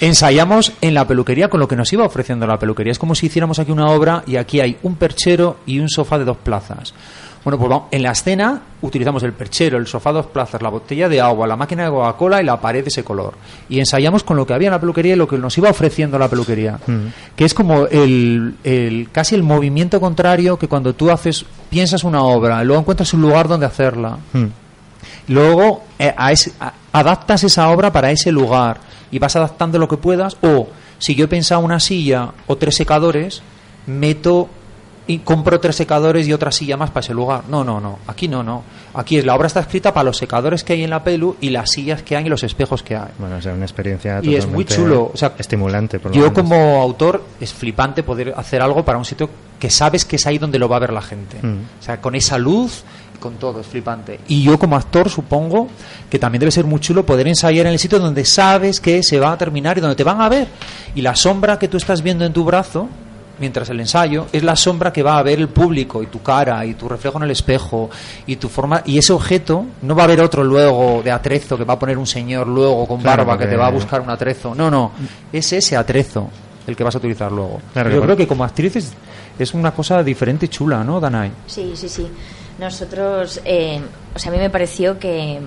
Ensayamos 0.00 0.72
en 0.80 0.94
la 0.94 1.06
peluquería 1.06 1.48
con 1.48 1.58
lo 1.58 1.68
que 1.68 1.76
nos 1.76 1.92
iba 1.92 2.04
ofreciendo 2.04 2.46
la 2.46 2.58
peluquería. 2.58 2.92
Es 2.92 2.98
como 2.98 3.14
si 3.14 3.26
hiciéramos 3.26 3.58
aquí 3.58 3.72
una 3.72 3.86
obra 3.86 4.22
y 4.26 4.36
aquí 4.36 4.60
hay 4.60 4.76
un 4.82 4.96
perchero 4.96 5.58
y 5.64 5.78
un 5.80 5.88
sofá 5.88 6.18
de 6.18 6.24
dos 6.24 6.36
plazas. 6.36 6.92
Bueno, 7.48 7.58
pues 7.60 7.70
vamos, 7.70 7.88
en 7.92 8.02
la 8.02 8.10
escena 8.12 8.60
utilizamos 8.82 9.22
el 9.22 9.32
perchero, 9.32 9.78
el 9.78 9.86
sofá 9.86 10.12
dos 10.12 10.26
plazas, 10.26 10.60
la 10.60 10.68
botella 10.68 11.08
de 11.08 11.18
agua, 11.18 11.46
la 11.46 11.56
máquina 11.56 11.84
de 11.84 11.90
Coca-Cola 11.90 12.42
y 12.42 12.44
la 12.44 12.60
pared 12.60 12.82
de 12.84 12.88
ese 12.88 13.02
color. 13.02 13.32
Y 13.70 13.78
ensayamos 13.78 14.22
con 14.22 14.36
lo 14.36 14.46
que 14.46 14.52
había 14.52 14.68
en 14.68 14.72
la 14.72 14.80
peluquería 14.80 15.14
y 15.14 15.16
lo 15.16 15.26
que 15.26 15.38
nos 15.38 15.56
iba 15.56 15.70
ofreciendo 15.70 16.18
la 16.18 16.28
peluquería. 16.28 16.78
Mm. 16.86 17.06
Que 17.34 17.46
es 17.46 17.54
como 17.54 17.86
el, 17.86 18.54
el- 18.64 19.08
casi 19.12 19.34
el 19.34 19.42
movimiento 19.44 19.98
contrario 19.98 20.58
que 20.58 20.68
cuando 20.68 20.94
tú 20.94 21.10
haces, 21.10 21.46
piensas 21.70 22.04
una 22.04 22.22
obra, 22.22 22.62
luego 22.64 22.80
encuentras 22.82 23.14
un 23.14 23.22
lugar 23.22 23.48
donde 23.48 23.64
hacerla. 23.64 24.18
Mm. 24.34 24.44
Luego 25.28 25.84
eh, 25.98 26.12
a 26.14 26.30
ese- 26.32 26.52
a- 26.60 26.74
adaptas 26.92 27.44
esa 27.44 27.70
obra 27.70 27.90
para 27.92 28.10
ese 28.10 28.30
lugar 28.30 28.78
y 29.10 29.18
vas 29.18 29.34
adaptando 29.36 29.78
lo 29.78 29.88
que 29.88 29.96
puedas. 29.96 30.36
O 30.42 30.68
si 30.98 31.14
yo 31.14 31.24
he 31.24 31.28
pensado 31.28 31.62
una 31.62 31.80
silla 31.80 32.30
o 32.46 32.56
tres 32.56 32.74
secadores, 32.76 33.40
meto 33.86 34.50
y 35.08 35.20
compro 35.20 35.58
tres 35.58 35.74
secadores 35.74 36.28
y 36.28 36.34
otra 36.34 36.52
silla 36.52 36.76
más 36.76 36.90
para 36.90 37.00
ese 37.00 37.14
lugar. 37.14 37.44
No, 37.48 37.64
no, 37.64 37.80
no. 37.80 37.98
Aquí 38.06 38.28
no, 38.28 38.42
no. 38.42 38.62
Aquí 38.92 39.16
es 39.16 39.24
la 39.24 39.34
obra 39.34 39.46
está 39.46 39.60
escrita 39.60 39.92
para 39.92 40.04
los 40.04 40.18
secadores 40.18 40.62
que 40.62 40.74
hay 40.74 40.84
en 40.84 40.90
la 40.90 41.02
pelu 41.02 41.34
y 41.40 41.48
las 41.48 41.70
sillas 41.70 42.02
que 42.02 42.14
hay 42.14 42.26
y 42.26 42.28
los 42.28 42.44
espejos 42.44 42.82
que 42.82 42.94
hay. 42.94 43.08
Bueno, 43.18 43.36
o 43.36 43.42
sea, 43.42 43.54
una 43.54 43.64
experiencia 43.64 44.20
Y 44.22 44.34
es 44.34 44.46
muy 44.46 44.66
chulo, 44.66 45.10
o 45.12 45.16
sea, 45.16 45.32
estimulante. 45.38 45.98
Por 45.98 46.10
lo 46.10 46.14
Yo 46.14 46.30
menos. 46.30 46.34
como 46.34 46.82
autor 46.82 47.24
es 47.40 47.54
flipante 47.54 48.02
poder 48.02 48.34
hacer 48.36 48.60
algo 48.60 48.84
para 48.84 48.98
un 48.98 49.06
sitio 49.06 49.30
que 49.58 49.70
sabes 49.70 50.04
que 50.04 50.16
es 50.16 50.26
ahí 50.26 50.36
donde 50.36 50.58
lo 50.58 50.68
va 50.68 50.76
a 50.76 50.80
ver 50.80 50.92
la 50.92 51.02
gente. 51.02 51.38
Mm. 51.40 51.56
O 51.80 51.82
sea, 51.82 52.02
con 52.02 52.14
esa 52.14 52.36
luz, 52.36 52.84
con 53.18 53.36
todo, 53.36 53.60
es 53.60 53.66
flipante. 53.66 54.20
Y 54.28 54.42
yo 54.42 54.58
como 54.58 54.76
actor 54.76 55.08
supongo 55.08 55.68
que 56.10 56.18
también 56.18 56.40
debe 56.40 56.52
ser 56.52 56.66
muy 56.66 56.80
chulo 56.80 57.06
poder 57.06 57.26
ensayar 57.28 57.64
en 57.64 57.72
el 57.72 57.78
sitio 57.78 57.98
donde 57.98 58.26
sabes 58.26 58.78
que 58.78 59.02
se 59.02 59.18
va 59.18 59.32
a 59.32 59.38
terminar 59.38 59.78
y 59.78 59.80
donde 59.80 59.96
te 59.96 60.04
van 60.04 60.20
a 60.20 60.28
ver. 60.28 60.48
Y 60.94 61.00
la 61.00 61.16
sombra 61.16 61.58
que 61.58 61.68
tú 61.68 61.78
estás 61.78 62.02
viendo 62.02 62.26
en 62.26 62.34
tu 62.34 62.44
brazo, 62.44 62.88
mientras 63.38 63.68
el 63.70 63.80
ensayo, 63.80 64.26
es 64.32 64.42
la 64.42 64.56
sombra 64.56 64.92
que 64.92 65.02
va 65.02 65.18
a 65.18 65.22
ver 65.22 65.38
el 65.38 65.48
público 65.48 66.02
y 66.02 66.06
tu 66.06 66.22
cara 66.22 66.64
y 66.64 66.74
tu 66.74 66.88
reflejo 66.88 67.18
en 67.18 67.24
el 67.24 67.30
espejo 67.30 67.90
y 68.26 68.36
tu 68.36 68.48
forma 68.48 68.82
y 68.84 68.98
ese 68.98 69.12
objeto 69.12 69.64
no 69.82 69.94
va 69.94 70.02
a 70.02 70.04
haber 70.04 70.20
otro 70.20 70.44
luego 70.44 71.02
de 71.02 71.10
atrezo 71.10 71.56
que 71.56 71.64
va 71.64 71.74
a 71.74 71.78
poner 71.78 71.98
un 71.98 72.06
señor 72.06 72.46
luego 72.46 72.86
con 72.86 73.00
Claro, 73.00 73.24
barba 73.24 73.38
que 73.38 73.46
te 73.48 73.56
va 73.56 73.66
a 73.66 73.70
buscar 73.70 74.00
un 74.00 74.10
atrezo. 74.10 74.54
No, 74.54 74.70
no, 74.70 74.92
es 75.32 75.52
ese 75.52 75.76
atrezo 75.76 76.28
el 76.66 76.76
que 76.76 76.84
vas 76.84 76.94
a 76.94 76.98
utilizar 76.98 77.32
luego. 77.32 77.60
Claro, 77.72 77.90
Yo 77.90 78.02
creo 78.02 78.16
que 78.16 78.26
como 78.26 78.44
actriz 78.44 78.76
es, 78.76 78.92
es 79.38 79.54
una 79.54 79.70
cosa 79.70 80.02
diferente 80.02 80.46
y 80.46 80.48
chula, 80.48 80.84
¿no, 80.84 81.00
Danai? 81.00 81.30
Sí, 81.46 81.72
sí, 81.74 81.88
sí. 81.88 82.06
Nosotros, 82.58 83.40
eh, 83.44 83.80
o 84.14 84.18
sea, 84.18 84.30
a 84.30 84.34
mí 84.34 84.40
me 84.40 84.50
pareció 84.50 84.98
que, 84.98 85.38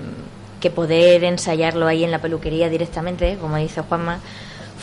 que 0.60 0.70
poder 0.70 1.22
ensayarlo 1.24 1.86
ahí 1.86 2.02
en 2.02 2.10
la 2.10 2.20
peluquería 2.20 2.68
directamente, 2.68 3.36
como 3.40 3.56
dice 3.56 3.82
Juanma, 3.82 4.18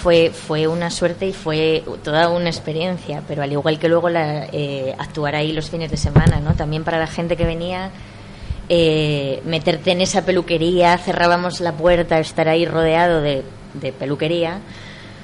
fue, 0.01 0.32
fue 0.32 0.68
una 0.68 0.89
suerte 0.89 1.27
y 1.27 1.34
fue 1.34 1.84
toda 2.03 2.29
una 2.29 2.50
experiencia, 2.50 3.22
pero 3.27 3.44
al 3.44 3.51
igual 3.51 3.77
que 3.79 3.89
luego 3.89 4.10
la, 4.10 4.46
eh, 4.51 4.96
actuar 4.98 5.36
ahí 5.36 5.51
los 5.51 5.70
fines 5.70 5.91
de 5.91 5.98
semana, 5.98 6.39
¿no? 6.39 6.53
También 6.53 6.84
para 6.84 7.00
la 7.00 7.08
gente 7.08 7.36
que 7.36 7.46
venía, 7.46 7.89
eh, 8.70 9.41
meterte 9.46 9.91
en 9.91 10.01
esa 10.01 10.24
peluquería, 10.25 10.98
cerrábamos 10.98 11.60
la 11.60 11.74
puerta, 11.74 12.20
estar 12.20 12.48
ahí 12.48 12.65
rodeado 12.65 13.22
de, 13.22 13.44
de 13.74 13.91
peluquería. 13.91 14.60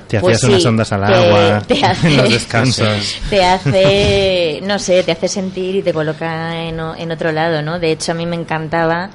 Te 0.08 0.20
Pues 0.20 0.38
hacías 0.38 0.50
unas 0.50 0.62
sí, 0.62 0.67
ondas 0.67 0.91
al 0.91 1.05
te- 1.05 1.13
agua 1.13 1.62
te 1.67 1.86
hace- 1.86 2.08
en 2.12 2.17
los 2.17 2.29
descansos. 2.29 3.15
te 3.29 3.44
hace, 3.44 4.60
no 4.63 4.77
sé, 4.79 5.03
te 5.03 5.12
hace 5.13 5.27
sentir 5.27 5.75
y 5.77 5.82
te 5.84 5.94
coloca 5.94 6.62
en, 6.63 6.79
en 6.79 7.12
otro 7.12 7.32
lado, 7.32 7.62
¿no? 7.62 7.79
De 7.79 7.91
hecho, 7.91 8.12
a 8.12 8.15
mí 8.15 8.25
me 8.25 8.36
encantaba. 8.36 9.10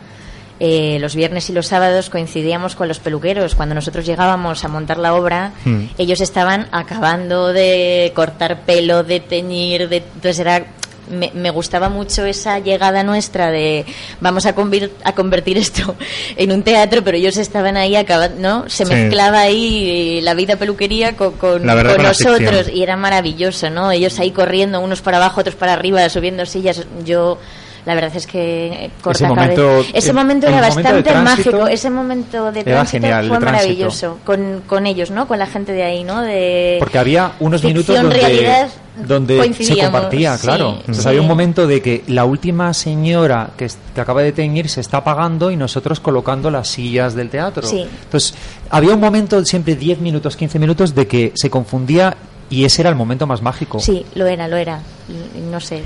Eh, 0.61 0.99
los 1.00 1.14
viernes 1.17 1.49
y 1.50 1.52
los 1.55 1.67
sábados 1.67 2.11
coincidíamos 2.11 2.76
con 2.76 2.87
los 2.87 3.00
peluqueros. 3.00 3.55
Cuando 3.55 3.75
nosotros 3.75 4.05
llegábamos 4.07 4.62
a 4.64 4.69
montar 4.69 4.99
la 4.99 5.14
obra, 5.14 5.52
Hmm. 5.64 5.87
ellos 5.99 6.21
estaban 6.21 6.69
acabando 6.71 7.52
de 7.52 8.12
cortar 8.14 8.61
pelo, 8.62 9.02
de 9.02 9.21
teñir, 9.21 9.88
de, 9.88 9.97
entonces 9.99 10.38
era 10.38 10.67
me, 11.11 11.33
me 11.35 11.50
gustaba 11.50 11.88
mucho 11.88 12.25
esa 12.25 12.61
llegada 12.61 13.02
nuestra 13.02 13.50
de 13.50 13.85
vamos 14.21 14.47
a, 14.47 14.55
convir- 14.55 14.93
a 15.02 15.12
convertir 15.12 15.59
esto 15.59 15.97
en 16.37 16.52
un 16.52 16.62
teatro, 16.62 17.02
pero 17.02 17.17
ellos 17.17 17.37
estaban 17.37 17.76
ahí 17.76 17.97
acabando, 17.97 18.38
¿no? 18.40 18.69
Se 18.71 18.87
Sí. 18.87 18.93
mezclaba 18.95 19.40
ahí 19.40 20.21
la 20.23 20.35
vida 20.35 20.55
peluquería 20.55 21.17
con, 21.17 21.33
con, 21.33 21.67
verdad 21.67 21.97
con 21.97 22.05
nosotros 22.05 22.69
y 22.73 22.85
era 22.85 22.97
maravilloso, 22.97 23.71
¿no? 23.71 23.90
Ellos 23.90 24.21
ahí 24.21 24.31
corriendo, 24.31 24.79
unos 24.79 25.00
para 25.00 25.17
abajo, 25.17 25.40
otros 25.40 25.57
para 25.57 25.73
arriba, 25.73 26.09
subiendo 26.11 26.47
sillas. 26.47 26.87
Yo, 27.05 27.38
la 27.87 27.94
verdad 27.94 28.12
es 28.14 28.26
que 28.26 28.90
corta 29.02 29.18
Ese 29.25 29.28
momento- 29.28 29.62
cabeza- 29.66 29.90
ese 29.94 30.12
momento 30.12 30.46
era 30.46 30.56
momento 30.56 30.76
bastante 30.76 31.10
tránsito 31.10 31.50
mágico. 31.52 31.68
Ese 31.68 31.90
momento 31.90 32.52
de 32.52 32.64
tránsito 32.64 33.02
genial, 33.02 33.28
fue 33.28 33.40
maravilloso 33.40 34.18
con, 34.25 34.62
con 34.66 34.87
ellos, 34.87 35.10
¿no? 35.10 35.26
Con 35.26 35.38
la 35.38 35.46
gente 35.46 35.72
de 35.72 35.82
ahí, 35.82 36.04
¿no? 36.04 36.20
De 36.22 36.76
Porque 36.78 36.99
había 36.99 37.32
unos 37.40 37.64
minutos 37.64 37.94
donde, 37.96 38.16
realidad, 38.16 38.68
donde 38.96 39.54
se 39.54 39.76
compartía, 39.78 40.37
sí, 40.37 40.46
claro. 40.46 40.76
Entonces 40.80 41.02
sí. 41.02 41.08
había 41.08 41.20
un 41.22 41.28
momento 41.28 41.66
de 41.66 41.80
que 41.80 42.04
la 42.08 42.25
última 42.25 42.75
señora 42.75 43.50
que, 43.56 43.68
que 43.94 44.00
acaba 44.00 44.22
de 44.22 44.32
teñir 44.32 44.68
se 44.68 44.80
está 44.80 44.99
apagando 44.99 45.50
y 45.50 45.56
nosotros 45.56 46.00
colocando 46.00 46.50
las 46.50 46.68
sillas 46.68 47.14
del 47.14 47.30
teatro. 47.30 47.66
Sí. 47.66 47.87
Entonces 48.04 48.34
había 48.70 48.94
un 48.94 49.00
momento, 49.00 49.44
siempre 49.44 49.75
10 49.75 50.00
minutos, 50.00 50.37
15 50.37 50.58
minutos, 50.58 50.94
de 50.94 51.06
que 51.06 51.32
se 51.34 51.49
confundía 51.50 52.16
y 52.50 52.64
ese 52.64 52.83
era 52.83 52.90
el 52.90 52.97
momento 52.97 53.26
más 53.26 53.40
mágico. 53.42 53.78
Sí, 53.80 54.04
lo 54.14 54.26
era, 54.26 54.47
lo 54.49 54.57
era. 54.57 54.80
Y- 55.09 55.40
No 55.40 55.61
sé. 55.61 55.83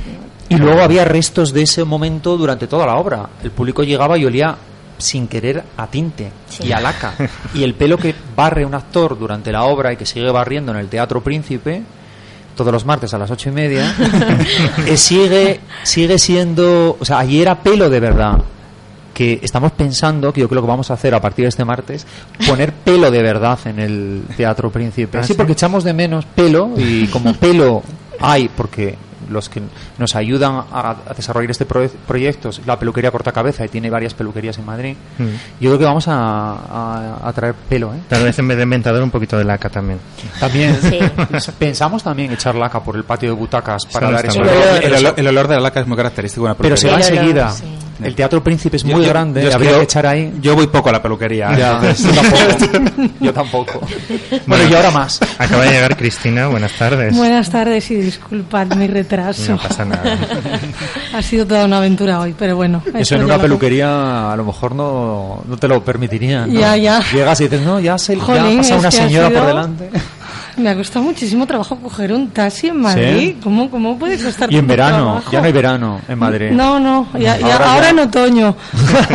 Y 0.48 0.56
luego 0.56 0.80
había 0.82 1.04
restos 1.04 1.52
de 1.52 1.62
ese 1.62 1.84
momento 1.84 2.36
durante 2.36 2.66
toda 2.66 2.86
la 2.86 2.96
obra. 2.96 3.28
El 3.42 3.50
público 3.50 3.82
llegaba 3.84 4.18
y 4.18 4.24
olía 4.24 4.56
sin 4.98 5.26
querer 5.28 5.62
a 5.76 5.86
tinte 5.88 6.30
Sí. 6.48 6.68
y 6.68 6.72
a 6.72 6.80
laca. 6.80 7.14
y 7.54 7.62
el 7.64 7.74
pelo 7.74 7.96
que 7.98 8.14
barre 8.36 8.64
un 8.64 8.74
actor 8.74 9.18
durante 9.18 9.52
la 9.52 9.64
obra 9.64 9.92
y 9.92 9.96
que 9.96 10.06
sigue 10.06 10.30
barriendo 10.30 10.72
en 10.72 10.78
el 10.78 10.88
Teatro 10.88 11.22
Príncipe 11.22 11.82
todos 12.56 12.72
los 12.72 12.84
martes 12.86 13.12
a 13.12 13.18
las 13.18 13.28
ocho 13.32 13.48
y 13.48 13.52
media 13.52 13.92
eh, 14.86 14.96
sigue 14.96 15.58
sigue 15.82 16.20
siendo 16.20 16.96
o 17.00 17.04
sea 17.04 17.18
allí 17.18 17.42
era 17.42 17.60
pelo 17.60 17.90
de 17.90 17.98
verdad 17.98 18.38
que 19.14 19.38
estamos 19.42 19.72
pensando 19.72 20.32
que 20.32 20.40
yo 20.42 20.48
creo 20.48 20.60
que 20.60 20.68
vamos 20.68 20.90
a 20.90 20.94
hacer 20.94 21.14
a 21.14 21.20
partir 21.20 21.44
de 21.44 21.48
este 21.50 21.64
martes 21.64 22.06
poner 22.46 22.72
pelo 22.72 23.10
de 23.10 23.22
verdad 23.22 23.58
en 23.64 23.78
el 23.78 24.22
Teatro 24.36 24.70
Príncipe 24.70 25.16
Ah, 25.18 25.22
sí 25.22 25.28
¿sí? 25.28 25.34
porque 25.34 25.52
echamos 25.52 25.84
de 25.84 25.94
menos 25.94 26.26
pelo 26.26 26.70
y 26.76 27.06
como 27.06 27.32
pelo 27.34 27.82
hay 28.20 28.48
porque 28.48 28.96
los 29.30 29.48
que 29.48 29.62
nos 29.98 30.14
ayudan 30.16 30.54
a, 30.72 30.90
a 31.08 31.14
desarrollar 31.16 31.50
este 31.50 31.66
proye- 31.66 31.90
proyecto 32.06 32.50
la 32.66 32.78
peluquería 32.78 33.10
Cortacabeza 33.10 33.64
y 33.64 33.68
tiene 33.68 33.90
varias 33.90 34.14
peluquerías 34.14 34.58
en 34.58 34.64
Madrid 34.66 34.96
Mm. 35.18 35.24
yo 35.60 35.70
creo 35.70 35.78
que 35.78 35.84
vamos 35.84 36.08
a, 36.08 36.14
a- 36.54 37.20
a 37.28 37.32
traer 37.32 37.54
pelo 37.54 37.92
¿eh? 37.94 37.98
Tal 38.08 38.24
vez 38.24 38.38
en 38.38 38.48
vez 38.48 38.56
de 38.56 38.62
inventador 38.64 39.02
un 39.02 39.10
poquito 39.10 39.36
de 39.38 39.44
laca 39.44 39.68
también. 39.68 39.98
también 40.40 40.76
Sí. 40.80 40.98
pensamos 41.58 42.02
también 42.02 42.32
echar 42.32 42.54
laca 42.54 42.80
por 42.82 42.96
el 42.96 43.04
patio 43.04 43.30
de 43.30 43.34
butacas 43.36 43.86
para 43.86 44.10
dar 44.10 44.26
olor. 44.30 44.48
El, 44.82 44.94
olor, 44.94 45.14
el 45.16 45.26
olor 45.28 45.48
de 45.48 45.54
la 45.56 45.60
laca 45.60 45.80
es 45.80 45.86
muy 45.86 45.96
característico 45.96 46.42
de 46.46 46.52
una 46.52 46.54
pero 46.58 46.76
se 46.76 46.88
va 46.88 46.96
enseguida 46.96 47.50
sí. 47.50 47.64
el 48.02 48.14
Teatro 48.14 48.42
Príncipe 48.42 48.76
es 48.76 48.82
Yo- 48.84 48.96
muy 48.96 49.04
yo- 49.04 49.10
grande 49.10 49.40
yo 49.42 49.48
es 49.48 49.50
que 49.50 49.54
habría 49.54 49.70
yo- 49.72 49.78
que 49.78 49.84
echar 49.84 50.06
ahí 50.06 50.32
Yo 50.40 50.54
voy 50.54 50.66
poco 50.66 50.88
a 50.88 50.92
la 50.92 51.02
peluquería. 51.02 51.56
Ya, 51.56 51.80
yo 51.94 52.12
tampoco. 52.12 53.10
Yo 53.20 53.32
tampoco. 53.32 53.80
Bueno, 54.46 54.68
y 54.68 54.74
ahora 54.74 54.90
más. 54.90 55.20
Acaba 55.38 55.64
de 55.64 55.70
llegar 55.70 55.96
Cristina, 55.96 56.48
buenas 56.48 56.72
tardes. 56.72 57.16
Buenas 57.16 57.50
tardes 57.50 57.90
y 57.90 57.94
disculpad 57.96 58.66
mi 58.74 58.86
retraso. 58.86 59.13
No 59.52 59.58
pasa 59.58 59.84
nada. 59.84 60.02
ha 61.14 61.22
sido 61.22 61.46
toda 61.46 61.64
una 61.64 61.78
aventura 61.78 62.20
hoy, 62.20 62.34
pero 62.38 62.56
bueno. 62.56 62.82
Eso 62.94 63.14
en 63.14 63.20
ya 63.22 63.24
una 63.26 63.36
lo- 63.36 63.42
peluquería 63.42 64.32
a 64.32 64.36
lo 64.36 64.44
mejor 64.44 64.74
no, 64.74 65.42
no 65.46 65.56
te 65.56 65.68
lo 65.68 65.82
permitirían. 65.84 66.52
¿no? 66.52 66.60
Ya, 66.60 66.76
ya. 66.76 67.00
Llegas 67.12 67.40
y 67.40 67.44
dices, 67.44 67.62
no, 67.62 67.80
ya, 67.80 67.96
se, 67.98 68.16
ya 68.16 68.22
Jolín, 68.22 68.58
pasa 68.58 68.74
es 68.74 68.80
una 68.80 68.90
señora 68.90 69.28
por 69.28 69.36
sido- 69.38 69.46
delante. 69.46 69.90
Me 70.56 70.70
ha 70.70 70.74
costado 70.76 71.04
muchísimo 71.04 71.46
trabajo 71.46 71.76
coger 71.76 72.12
un 72.12 72.30
taxi 72.30 72.68
en 72.68 72.80
Madrid. 72.80 73.36
¿Cómo, 73.42 73.70
¿Cómo 73.70 73.98
puede 73.98 74.22
costar 74.22 74.52
Y 74.52 74.56
en 74.56 74.66
verano, 74.66 75.04
trabajo? 75.04 75.30
ya 75.32 75.40
no 75.40 75.46
hay 75.46 75.52
verano 75.52 76.00
en 76.08 76.18
Madrid. 76.18 76.50
No, 76.52 76.78
no, 76.78 77.08
ya- 77.14 77.36
ya- 77.38 77.54
Ahora 77.54 77.72
ahora, 77.72 77.82
ya. 77.84 77.90
en 77.90 77.98
otoño. 77.98 78.56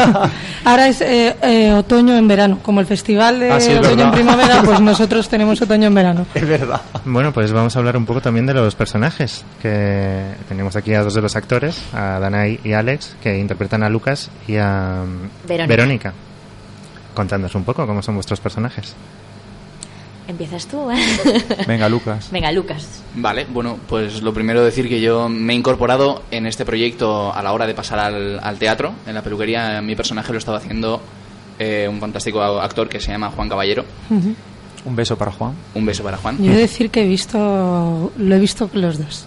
ahora 0.65 0.87
es 0.87 1.01
eh, 1.01 1.35
eh, 1.41 1.71
otoño 1.73 2.15
en 2.17 2.27
verano. 2.27 2.59
Como 2.61 2.79
el 2.81 2.85
festival 2.85 3.39
de 3.39 3.51
Ah, 3.51 3.59
sí, 3.59 3.71
otoño 3.73 4.03
en 4.05 4.11
primavera, 4.11 4.61
pues 4.65 4.79
nosotros 4.81 5.29
tenemos 5.29 5.61
otoño 5.61 5.87
en 5.87 5.93
verano. 5.95 6.25
Es 6.33 6.47
verdad. 6.47 6.81
Bueno, 7.05 7.31
pues 7.31 7.51
vamos 7.51 7.75
a 7.75 7.79
hablar 7.79 7.95
un 7.97 8.05
poco 8.05 8.21
también 8.21 8.45
de 8.45 8.53
los 8.53 8.75
personajes. 8.75 9.45
Que 9.61 10.23
tenemos 10.47 10.75
aquí 10.75 10.93
a 10.93 11.03
dos 11.03 11.13
de 11.13 11.21
los 11.21 11.35
actores, 11.35 11.81
a 11.93 12.19
Danai 12.19 12.59
y 12.63 12.73
Alex, 12.73 13.15
que 13.21 13.37
interpretan 13.39 13.83
a 13.83 13.89
Lucas 13.89 14.29
y 14.47 14.57
a 14.57 15.03
mm, 15.05 15.47
Verónica. 15.67 16.13
Contándonos 17.13 17.55
un 17.55 17.63
poco 17.63 17.85
cómo 17.87 18.01
son 18.01 18.15
vuestros 18.15 18.39
personajes. 18.39 18.93
¿Empiezas 20.29 20.67
tú? 20.67 20.87
Venga, 21.67 21.89
Lucas. 21.89 22.29
Venga, 22.31 22.51
Lucas. 22.51 23.01
Vale, 23.15 23.47
bueno, 23.49 23.79
pues 23.89 24.21
lo 24.21 24.31
primero 24.31 24.63
decir 24.63 24.87
que 24.87 25.01
yo 25.01 25.27
me 25.27 25.53
he 25.53 25.55
incorporado 25.55 26.21
en 26.29 26.45
este 26.45 26.65
proyecto 26.65 27.33
a 27.33 27.41
la 27.41 27.51
hora 27.51 27.65
de 27.65 27.73
pasar 27.73 27.97
al, 27.97 28.39
al 28.39 28.59
teatro, 28.59 28.93
en 29.07 29.15
la 29.15 29.23
peluquería. 29.23 29.81
Mi 29.81 29.95
personaje 29.95 30.31
lo 30.31 30.37
estaba 30.37 30.59
haciendo 30.59 31.01
eh, 31.57 31.87
un 31.89 31.99
fantástico 31.99 32.43
actor 32.43 32.87
que 32.87 32.99
se 32.99 33.11
llama 33.11 33.31
Juan 33.31 33.49
Caballero. 33.49 33.85
Un 34.85 34.95
beso 34.95 35.17
para 35.17 35.31
Juan. 35.31 35.53
Un 35.75 35.85
beso 35.85 36.03
para 36.03 36.17
Juan. 36.17 36.37
Yo 36.37 36.51
he 36.51 36.55
de 36.55 36.61
decir 36.61 36.89
que 36.89 37.03
he 37.03 37.07
visto, 37.07 38.11
lo 38.17 38.35
he 38.35 38.39
visto 38.39 38.67
con 38.67 38.81
los 38.81 38.97
dos. 38.97 39.25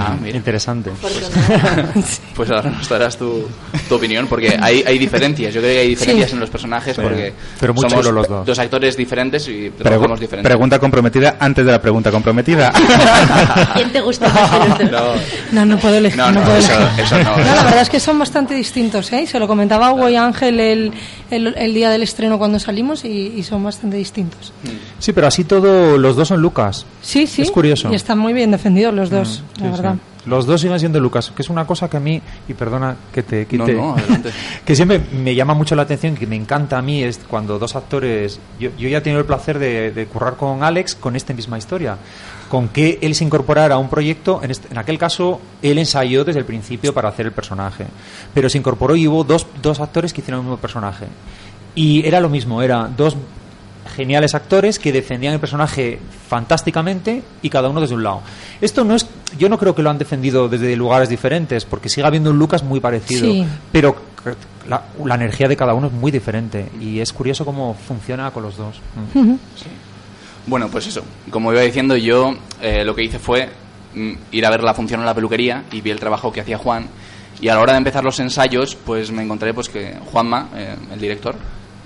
Ah, 0.00 0.16
mira. 0.20 0.36
Interesante. 0.36 0.90
Pues 2.34 2.50
ahora 2.50 2.70
nos 2.70 2.88
darás 2.88 3.16
tu, 3.16 3.46
tu 3.88 3.94
opinión, 3.94 4.26
porque 4.26 4.58
hay, 4.60 4.82
hay 4.86 4.98
diferencias. 4.98 5.54
Yo 5.54 5.60
creo 5.60 5.72
que 5.74 5.80
hay 5.80 5.88
diferencias 5.88 6.30
Sí. 6.30 6.34
en 6.34 6.40
los 6.40 6.50
personajes, 6.50 6.96
Sí. 6.96 7.02
porque 7.02 7.32
Pero 7.60 7.74
muy 7.74 7.88
somos 7.88 8.04
los 8.06 8.28
dos. 8.28 8.46
dos 8.46 8.58
actores 8.58 8.96
diferentes 8.96 9.46
y 9.48 9.70
Pregu- 9.70 9.76
trabajamos 9.78 10.20
diferentes. 10.20 10.48
pregunta 10.50 10.78
comprometida 10.80 11.36
antes 11.38 11.64
de 11.64 11.70
la 11.72 11.80
pregunta 11.80 12.10
comprometida. 12.10 12.72
¿Quién 13.74 13.92
te 13.92 14.00
gusta 14.00 14.28
más? 14.28 14.80
No, 14.90 15.00
No, 15.52 15.64
no 15.66 15.78
puedo 15.78 15.94
elegir. 15.96 16.18
No, 16.18 16.32
no, 16.32 16.40
no, 16.40 16.46
puedo 16.46 16.58
eso- 16.58 16.72
elegir. 16.72 17.04
eso 17.04 17.18
no, 17.18 17.36
la 17.38 17.64
verdad 17.64 17.82
es 17.82 17.90
que 17.90 18.00
son 18.00 18.18
bastante 18.18 18.54
distintos, 18.54 19.12
¿eh? 19.12 19.26
Se 19.26 19.38
lo 19.38 19.46
comentaba 19.46 19.88
a 19.88 19.92
Hugo 19.92 20.08
y 20.08 20.16
Ángel 20.16 20.58
el, 20.58 20.92
el, 21.30 21.54
el 21.56 21.74
día 21.74 21.90
del 21.90 22.02
estreno 22.02 22.36
cuando 22.38 22.58
salimos 22.58 23.04
y, 23.04 23.08
y 23.36 23.42
son 23.44 23.62
bastante 23.62 23.96
distintos. 23.96 24.52
Sí, 25.04 25.12
pero 25.12 25.26
así 25.26 25.44
todo, 25.44 25.98
los 25.98 26.16
dos 26.16 26.28
son 26.28 26.40
Lucas. 26.40 26.86
Sí, 27.02 27.26
sí. 27.26 27.42
Es 27.42 27.50
curioso. 27.50 27.92
Y 27.92 27.94
están 27.94 28.18
muy 28.18 28.32
bien 28.32 28.50
defendidos 28.50 28.94
los 28.94 29.10
dos, 29.10 29.42
Mm, 29.58 29.60
la 29.62 29.66
sí, 29.66 29.70
verdad. 29.82 29.94
sí. 29.96 30.00
Los 30.30 30.46
dos 30.46 30.62
siguen 30.62 30.80
siendo 30.80 30.98
Lucas, 31.00 31.30
que 31.36 31.42
es 31.42 31.50
una 31.50 31.66
cosa 31.66 31.90
que 31.90 31.98
a 31.98 32.00
mí, 32.00 32.22
y 32.48 32.54
perdona 32.54 32.96
que 33.12 33.22
te 33.22 33.44
quite, 33.44 33.74
No, 33.74 33.88
no, 33.88 33.92
adelante. 33.96 34.30
que 34.64 34.74
siempre 34.74 34.98
me 35.12 35.34
llama 35.34 35.52
mucho 35.52 35.76
la 35.76 35.82
atención, 35.82 36.14
que 36.14 36.26
me 36.26 36.36
encanta 36.36 36.78
a 36.78 36.80
mí, 36.82 37.02
es 37.02 37.20
cuando 37.28 37.58
dos 37.58 37.76
actores, 37.76 38.40
yo, 38.58 38.70
yo 38.78 38.88
ya 38.88 38.96
he 38.96 39.00
tenido 39.02 39.20
el 39.20 39.26
placer 39.26 39.58
de, 39.58 39.90
de 39.90 40.06
currar 40.06 40.36
con 40.36 40.62
Alex 40.62 40.94
con 40.94 41.14
esta 41.16 41.34
misma 41.34 41.58
historia, 41.58 41.98
con 42.48 42.68
que 42.68 42.98
él 43.02 43.14
se 43.14 43.24
incorporara 43.24 43.74
a 43.74 43.78
un 43.78 43.90
proyecto, 43.90 44.40
en, 44.42 44.50
este- 44.52 44.68
en 44.70 44.78
aquel 44.78 44.96
caso 44.96 45.42
él 45.60 45.76
ensayó 45.76 46.24
desde 46.24 46.38
el 46.40 46.46
principio 46.46 46.94
para 46.94 47.10
hacer 47.10 47.26
el 47.26 47.32
personaje, 47.32 47.84
pero 48.32 48.48
se 48.48 48.56
incorporó 48.56 48.96
y 48.96 49.06
hubo 49.06 49.24
dos, 49.24 49.46
dos 49.60 49.78
actores 49.80 50.14
que 50.14 50.22
hicieron 50.22 50.40
el 50.40 50.46
mismo 50.46 50.56
personaje. 50.56 51.04
Y 51.74 52.06
era 52.06 52.20
lo 52.20 52.30
mismo, 52.30 52.62
era 52.62 52.88
dos 52.96 53.14
geniales 53.96 54.34
actores 54.34 54.78
que 54.78 54.92
defendían 54.92 55.34
el 55.34 55.40
personaje 55.40 55.98
fantásticamente 56.28 57.22
y 57.42 57.50
cada 57.50 57.68
uno 57.68 57.80
desde 57.80 57.94
un 57.94 58.02
lado. 58.02 58.20
Esto 58.60 58.84
no 58.84 58.94
es, 58.94 59.06
yo 59.38 59.48
no 59.48 59.58
creo 59.58 59.74
que 59.74 59.82
lo 59.82 59.90
han 59.90 59.98
defendido 59.98 60.48
desde 60.48 60.74
lugares 60.76 61.08
diferentes, 61.08 61.64
porque 61.64 61.88
sigue 61.88 62.06
habiendo 62.06 62.30
un 62.30 62.38
Lucas 62.38 62.62
muy 62.62 62.80
parecido, 62.80 63.30
Sí. 63.32 63.46
pero 63.72 63.96
la, 64.68 64.82
la 65.04 65.14
energía 65.14 65.48
de 65.48 65.56
cada 65.56 65.74
uno 65.74 65.86
es 65.88 65.92
muy 65.92 66.10
diferente 66.10 66.66
y 66.80 67.00
es 67.00 67.12
curioso 67.12 67.44
cómo 67.44 67.74
funciona 67.74 68.30
con 68.30 68.42
los 68.42 68.56
dos. 68.56 68.76
Mm. 69.14 69.34
Bueno, 70.46 70.68
pues 70.68 70.86
eso. 70.86 71.02
Como 71.30 71.52
iba 71.52 71.62
diciendo, 71.62 71.96
yo 71.96 72.34
eh, 72.60 72.84
lo 72.84 72.94
que 72.94 73.04
hice 73.04 73.18
fue 73.18 73.48
mm, 73.94 74.12
ir 74.32 74.44
a 74.46 74.50
ver 74.50 74.62
la 74.62 74.74
función 74.74 75.00
en 75.00 75.06
la 75.06 75.14
peluquería 75.14 75.64
y 75.72 75.80
vi 75.80 75.90
el 75.90 76.00
trabajo 76.00 76.32
que 76.32 76.40
hacía 76.40 76.58
Juan. 76.58 76.86
Y 77.40 77.48
a 77.48 77.54
la 77.54 77.60
hora 77.60 77.72
de 77.72 77.78
empezar 77.78 78.04
los 78.04 78.18
ensayos, 78.20 78.74
pues 78.76 79.10
me 79.10 79.22
encontré 79.22 79.52
pues 79.54 79.68
que 79.68 79.94
Juanma, 80.12 80.48
eh, 80.54 80.76
el 80.92 81.00
director, 81.00 81.34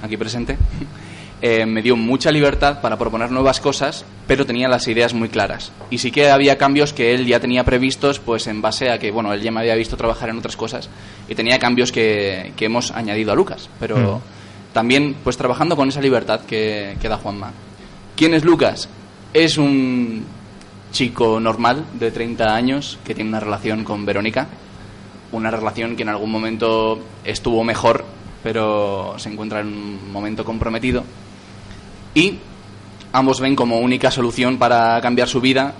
aquí 0.02 0.16
presente, 0.16 0.56
eh, 1.40 1.66
me 1.66 1.82
dio 1.82 1.96
mucha 1.96 2.32
libertad 2.32 2.80
para 2.80 2.96
proponer 2.96 3.30
nuevas 3.30 3.60
cosas, 3.60 4.04
pero 4.26 4.44
tenía 4.44 4.68
las 4.68 4.88
ideas 4.88 5.14
muy 5.14 5.28
claras. 5.28 5.72
Y 5.88 5.98
sí 5.98 6.10
que 6.10 6.30
había 6.30 6.58
cambios 6.58 6.92
que 6.92 7.14
él 7.14 7.26
ya 7.26 7.38
tenía 7.38 7.64
previstos, 7.64 8.18
pues 8.18 8.46
en 8.48 8.60
base 8.60 8.90
a 8.90 8.98
que, 8.98 9.10
bueno, 9.12 9.32
él 9.32 9.40
ya 9.40 9.52
me 9.52 9.60
había 9.60 9.76
visto 9.76 9.96
trabajar 9.96 10.30
en 10.30 10.38
otras 10.38 10.56
cosas 10.56 10.90
y 11.28 11.34
tenía 11.34 11.58
cambios 11.58 11.92
que, 11.92 12.52
que 12.56 12.64
hemos 12.64 12.90
añadido 12.90 13.32
a 13.32 13.36
Lucas. 13.36 13.70
Pero 13.78 14.20
también, 14.72 15.16
pues 15.22 15.36
trabajando 15.36 15.76
con 15.76 15.88
esa 15.88 16.00
libertad 16.00 16.40
que, 16.40 16.96
que 17.00 17.08
da 17.08 17.18
Juanma. 17.18 17.52
¿Quién 18.16 18.34
es 18.34 18.44
Lucas? 18.44 18.88
Es 19.32 19.58
un 19.58 20.24
chico 20.90 21.38
normal 21.38 21.84
de 21.94 22.10
30 22.10 22.54
años 22.54 22.98
que 23.04 23.14
tiene 23.14 23.30
una 23.30 23.40
relación 23.40 23.84
con 23.84 24.04
Verónica. 24.04 24.48
Una 25.30 25.50
relación 25.50 25.94
que 25.94 26.02
en 26.02 26.08
algún 26.08 26.30
momento 26.30 26.98
estuvo 27.24 27.62
mejor, 27.62 28.04
pero 28.42 29.14
se 29.18 29.28
encuentra 29.28 29.60
en 29.60 29.68
un 29.68 30.12
momento 30.12 30.44
comprometido. 30.44 31.04
Y 32.18 32.38
ambos 33.12 33.40
ven 33.40 33.54
como 33.54 33.78
única 33.78 34.10
solución 34.10 34.58
para 34.58 35.00
cambiar 35.00 35.28
su 35.28 35.40
vida 35.40 35.72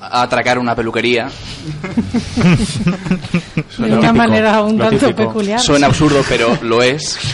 atracar 0.00 0.58
una 0.58 0.74
peluquería. 0.74 1.28
De 3.78 3.98
una 3.98 4.14
manera 4.14 4.62
un 4.62 4.78
tanto 4.78 5.08
típico. 5.08 5.28
peculiar. 5.28 5.60
Suena 5.60 5.88
absurdo, 5.88 6.24
pero 6.26 6.56
lo 6.62 6.82
es. 6.82 7.18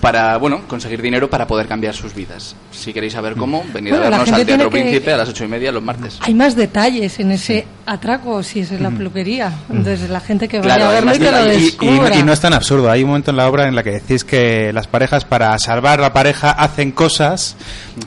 Para, 0.00 0.36
bueno, 0.38 0.62
conseguir 0.66 1.00
dinero 1.00 1.30
para 1.30 1.46
poder 1.46 1.66
cambiar 1.68 1.94
sus 1.94 2.12
vidas. 2.14 2.56
Si 2.72 2.92
queréis 2.92 3.12
saber 3.12 3.34
cómo, 3.36 3.64
venid 3.72 3.90
Bueno, 3.90 4.06
a 4.06 4.10
vernos 4.10 4.32
al 4.32 4.44
Teatro 4.44 4.68
que- 4.70 4.80
Príncipe 4.80 5.12
a 5.12 5.16
las 5.16 5.28
ocho 5.28 5.44
y 5.44 5.48
media 5.48 5.70
los 5.70 5.82
martes. 5.82 6.18
Hay 6.22 6.34
más 6.34 6.56
detalles 6.56 7.18
en 7.20 7.30
ese 7.30 7.66
atraco 7.86 8.42
si 8.42 8.60
es 8.60 8.72
en 8.72 8.82
la 8.82 8.90
peluquería. 8.90 9.52
Entonces 9.70 10.10
la 10.10 10.18
gente 10.20 10.48
que 10.48 10.58
vaya 10.58 10.74
Claro, 10.74 10.90
a 10.90 10.94
verlo 10.94 11.06
más 11.06 11.16
y 11.16 11.20
que 11.20 11.24
lo 11.30 11.36
detalles. 11.38 11.60
Y, 11.62 11.64
descubra. 11.66 12.16
y 12.16 12.22
no 12.24 12.32
es 12.32 12.40
tan 12.40 12.52
absurdo. 12.52 12.90
Hay 12.90 13.02
un 13.04 13.10
momento 13.10 13.30
en 13.30 13.36
la 13.36 13.48
obra 13.48 13.68
en 13.68 13.76
la 13.76 13.82
que 13.84 13.90
decís 13.92 14.24
que 14.24 14.72
las 14.72 14.88
parejas, 14.88 15.24
para 15.24 15.56
salvar 15.60 16.00
la 16.00 16.12
pareja, 16.12 16.50
hacen 16.50 16.90
cosas. 16.90 17.56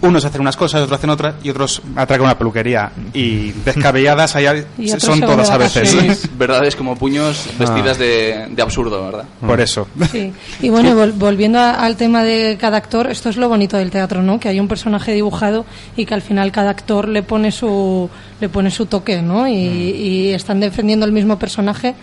Unos 0.01 0.25
hacen 0.25 0.41
unas 0.41 0.57
cosas, 0.57 0.81
otros 0.81 0.97
hacen 0.99 1.09
otras, 1.09 1.35
y 1.43 1.49
otros 1.49 1.81
atracan 1.95 2.25
una 2.25 2.37
peluquería. 2.37 2.91
Y 3.13 3.51
descabelladas 3.51 4.35
hay- 4.35 4.65
Y 4.77 4.89
son 4.89 5.21
todas 5.21 5.49
a 5.49 5.57
veces. 5.57 5.89
Sí, 5.89 6.29
verdades 6.37 6.75
como 6.75 6.97
puños 6.97 7.47
vestidas 7.57 7.97
de, 7.97 8.47
de 8.49 8.61
absurdo, 8.61 9.05
¿verdad? 9.05 9.23
Por 9.39 9.61
eso. 9.61 9.87
Sí. 10.11 10.33
Y 10.61 10.69
bueno, 10.69 10.89
vol- 10.93 11.13
volviendo 11.17 11.57
a- 11.59 11.68
al 11.75 11.95
tema 11.95 12.23
de 12.23 12.57
cada 12.59 12.77
actor, 12.77 13.09
esto 13.09 13.29
es 13.29 13.37
lo 13.37 13.49
bonito 13.49 13.77
del 13.77 13.89
teatro, 13.91 14.21
¿no? 14.21 14.39
Que 14.39 14.49
hay 14.49 14.59
un 14.59 14.67
personaje 14.67 15.13
dibujado 15.13 15.65
y 15.95 16.05
que 16.05 16.13
al 16.13 16.21
final 16.21 16.51
cada 16.51 16.69
actor 16.69 17.07
le 17.07 17.23
pone 17.23 17.51
su 17.51 18.09
le 18.41 18.49
pone 18.49 18.71
su 18.71 18.85
toque, 18.85 19.21
¿no? 19.21 19.47
Y, 19.47 19.53
y 19.53 20.29
están 20.33 20.59
defendiendo 20.59 21.05
el 21.05 21.11
mismo 21.11 21.37
personaje, 21.39 21.93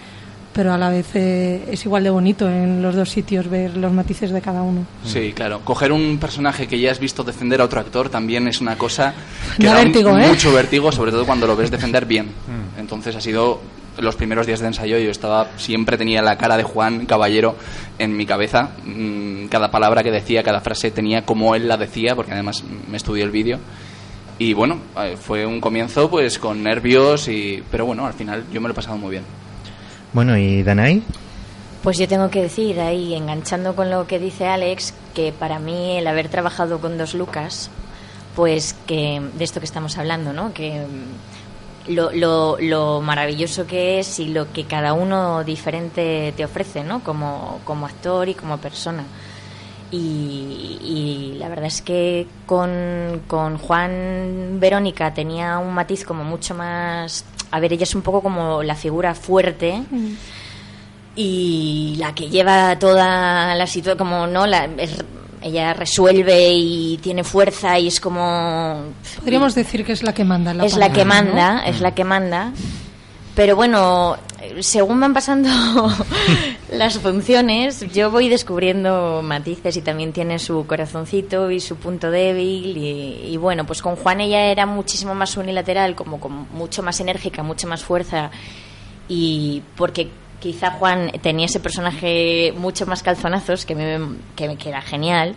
pero 0.52 0.72
a 0.72 0.78
la 0.78 0.88
vez 0.90 1.06
eh, 1.14 1.64
es 1.70 1.84
igual 1.84 2.02
de 2.04 2.10
bonito 2.10 2.48
en 2.48 2.80
los 2.82 2.94
dos 2.94 3.10
sitios 3.10 3.48
ver 3.48 3.76
los 3.76 3.92
matices 3.92 4.30
de 4.30 4.40
cada 4.40 4.62
uno. 4.62 4.86
Sí, 5.04 5.32
claro. 5.34 5.60
Coger 5.64 5.92
un 5.92 6.16
personaje 6.18 6.66
que 6.66 6.78
ya 6.80 6.90
has 6.90 6.98
visto 6.98 7.22
defender 7.24 7.60
a 7.60 7.64
otro 7.64 7.80
actor 7.80 8.08
también 8.08 8.48
es 8.48 8.60
una 8.62 8.76
cosa 8.78 9.12
que 9.58 9.66
Da 9.66 9.74
da 9.74 9.78
un- 9.80 9.84
vértigo, 9.92 10.18
¿eh? 10.18 10.28
mucho 10.28 10.52
vértigo, 10.52 10.90
sobre 10.92 11.10
todo 11.10 11.26
cuando 11.26 11.46
lo 11.46 11.56
ves 11.56 11.70
defender 11.70 12.06
bien. 12.06 12.28
Entonces 12.78 13.14
ha 13.16 13.20
sido 13.20 13.60
los 13.98 14.16
primeros 14.16 14.46
días 14.46 14.60
de 14.60 14.66
ensayo 14.68 14.98
yo 14.98 15.10
estaba 15.10 15.48
siempre 15.56 15.96
tenía 15.96 16.22
la 16.22 16.36
cara 16.36 16.56
de 16.56 16.62
Juan 16.62 17.06
Caballero 17.06 17.56
en 17.98 18.16
mi 18.16 18.26
cabeza. 18.26 18.70
Mm, 18.84 19.46
Cada 19.46 19.70
palabra 19.70 20.02
que 20.02 20.10
decía, 20.10 20.42
cada 20.42 20.60
frase 20.60 20.90
tenía 20.90 21.22
como 21.24 21.54
él 21.54 21.68
la 21.68 21.76
decía, 21.76 22.14
porque 22.14 22.32
además 22.32 22.64
me 22.88 22.96
estudié 22.96 23.24
el 23.24 23.30
vídeo. 23.30 23.58
Y 24.38 24.52
bueno, 24.52 24.78
eh, 24.98 25.16
fue 25.18 25.46
un 25.46 25.60
comienzo 25.60 26.10
pues 26.10 26.38
con 26.38 26.62
nervios 26.62 27.28
y 27.28 27.62
pero 27.70 27.86
bueno, 27.86 28.06
al 28.06 28.12
final 28.12 28.44
yo 28.52 28.60
me 28.60 28.68
lo 28.68 28.72
he 28.72 28.76
pasado 28.76 28.98
muy 28.98 29.10
bien. 29.12 29.24
Bueno, 30.12 30.36
¿y 30.36 30.62
Danai? 30.62 31.02
Pues 31.82 31.98
yo 31.98 32.08
tengo 32.08 32.30
que 32.30 32.42
decir 32.42 32.80
ahí, 32.80 33.14
enganchando 33.14 33.76
con 33.76 33.90
lo 33.90 34.06
que 34.06 34.18
dice 34.18 34.46
Alex, 34.46 34.92
que 35.14 35.32
para 35.32 35.58
mí 35.58 35.96
el 35.98 36.06
haber 36.06 36.28
trabajado 36.28 36.80
con 36.80 36.98
dos 36.98 37.14
Lucas, 37.14 37.70
pues 38.34 38.74
que 38.86 39.22
de 39.38 39.44
esto 39.44 39.60
que 39.60 39.66
estamos 39.66 39.96
hablando, 39.96 40.32
¿no? 40.32 40.52
Que 40.52 40.84
lo, 41.88 42.10
lo, 42.12 42.56
lo 42.60 43.00
maravilloso 43.00 43.66
que 43.66 43.98
es 44.00 44.18
y 44.18 44.28
lo 44.28 44.52
que 44.52 44.64
cada 44.64 44.92
uno 44.92 45.44
diferente 45.44 46.32
te 46.36 46.44
ofrece, 46.44 46.82
¿no? 46.84 47.02
Como, 47.02 47.60
como 47.64 47.86
actor 47.86 48.28
y 48.28 48.34
como 48.34 48.58
persona. 48.58 49.04
Y, 49.90 50.78
y 50.82 51.36
la 51.38 51.48
verdad 51.48 51.66
es 51.66 51.80
que 51.80 52.26
con, 52.44 53.22
con 53.28 53.56
Juan 53.58 54.58
Verónica 54.58 55.14
tenía 55.14 55.58
un 55.58 55.72
matiz 55.74 56.04
como 56.04 56.24
mucho 56.24 56.54
más... 56.54 57.24
A 57.52 57.60
ver, 57.60 57.72
ella 57.72 57.84
es 57.84 57.94
un 57.94 58.02
poco 58.02 58.20
como 58.20 58.62
la 58.64 58.74
figura 58.74 59.14
fuerte 59.14 59.82
y 61.14 61.94
la 61.98 62.14
que 62.14 62.28
lleva 62.28 62.78
toda 62.78 63.54
la 63.54 63.66
situación, 63.66 63.96
como 63.98 64.26
no, 64.26 64.46
la, 64.46 64.64
es- 64.76 65.02
ella 65.46 65.72
resuelve 65.72 66.52
y 66.52 66.98
tiene 66.98 67.24
fuerza 67.24 67.78
y 67.78 67.88
es 67.88 68.00
como... 68.00 68.92
Podríamos 69.20 69.54
decir 69.54 69.84
que 69.84 69.92
es 69.92 70.02
la 70.02 70.12
que 70.12 70.24
manda. 70.24 70.52
La 70.52 70.64
es 70.64 70.76
la 70.76 70.92
que 70.92 71.04
manda, 71.04 71.62
es 71.66 71.80
la 71.80 71.94
que 71.94 72.04
manda. 72.04 72.52
Pero 73.34 73.54
bueno, 73.54 74.16
según 74.60 74.98
van 74.98 75.12
pasando 75.12 75.48
las 76.72 76.98
funciones, 76.98 77.84
yo 77.92 78.10
voy 78.10 78.28
descubriendo 78.28 79.20
matices 79.22 79.76
y 79.76 79.82
también 79.82 80.12
tiene 80.12 80.38
su 80.38 80.66
corazoncito 80.66 81.50
y 81.50 81.60
su 81.60 81.76
punto 81.76 82.10
débil. 82.10 82.76
Y, 82.76 83.32
y 83.32 83.36
bueno, 83.36 83.66
pues 83.66 83.82
con 83.82 83.96
Juan 83.96 84.20
ella 84.20 84.46
era 84.46 84.66
muchísimo 84.66 85.14
más 85.14 85.36
unilateral, 85.36 85.94
como 85.94 86.18
con 86.18 86.46
mucho 86.52 86.82
más 86.82 86.98
enérgica, 87.00 87.42
mucha 87.42 87.66
más 87.66 87.84
fuerza. 87.84 88.30
Y 89.08 89.62
porque 89.76 90.08
quizá 90.52 90.70
Juan 90.72 91.10
tenía 91.22 91.46
ese 91.46 91.60
personaje 91.60 92.52
mucho 92.56 92.86
más 92.86 93.02
calzonazos, 93.02 93.64
que, 93.66 93.74
me, 93.74 93.98
que, 94.36 94.48
me- 94.48 94.56
que 94.56 94.68
era 94.68 94.80
genial. 94.82 95.34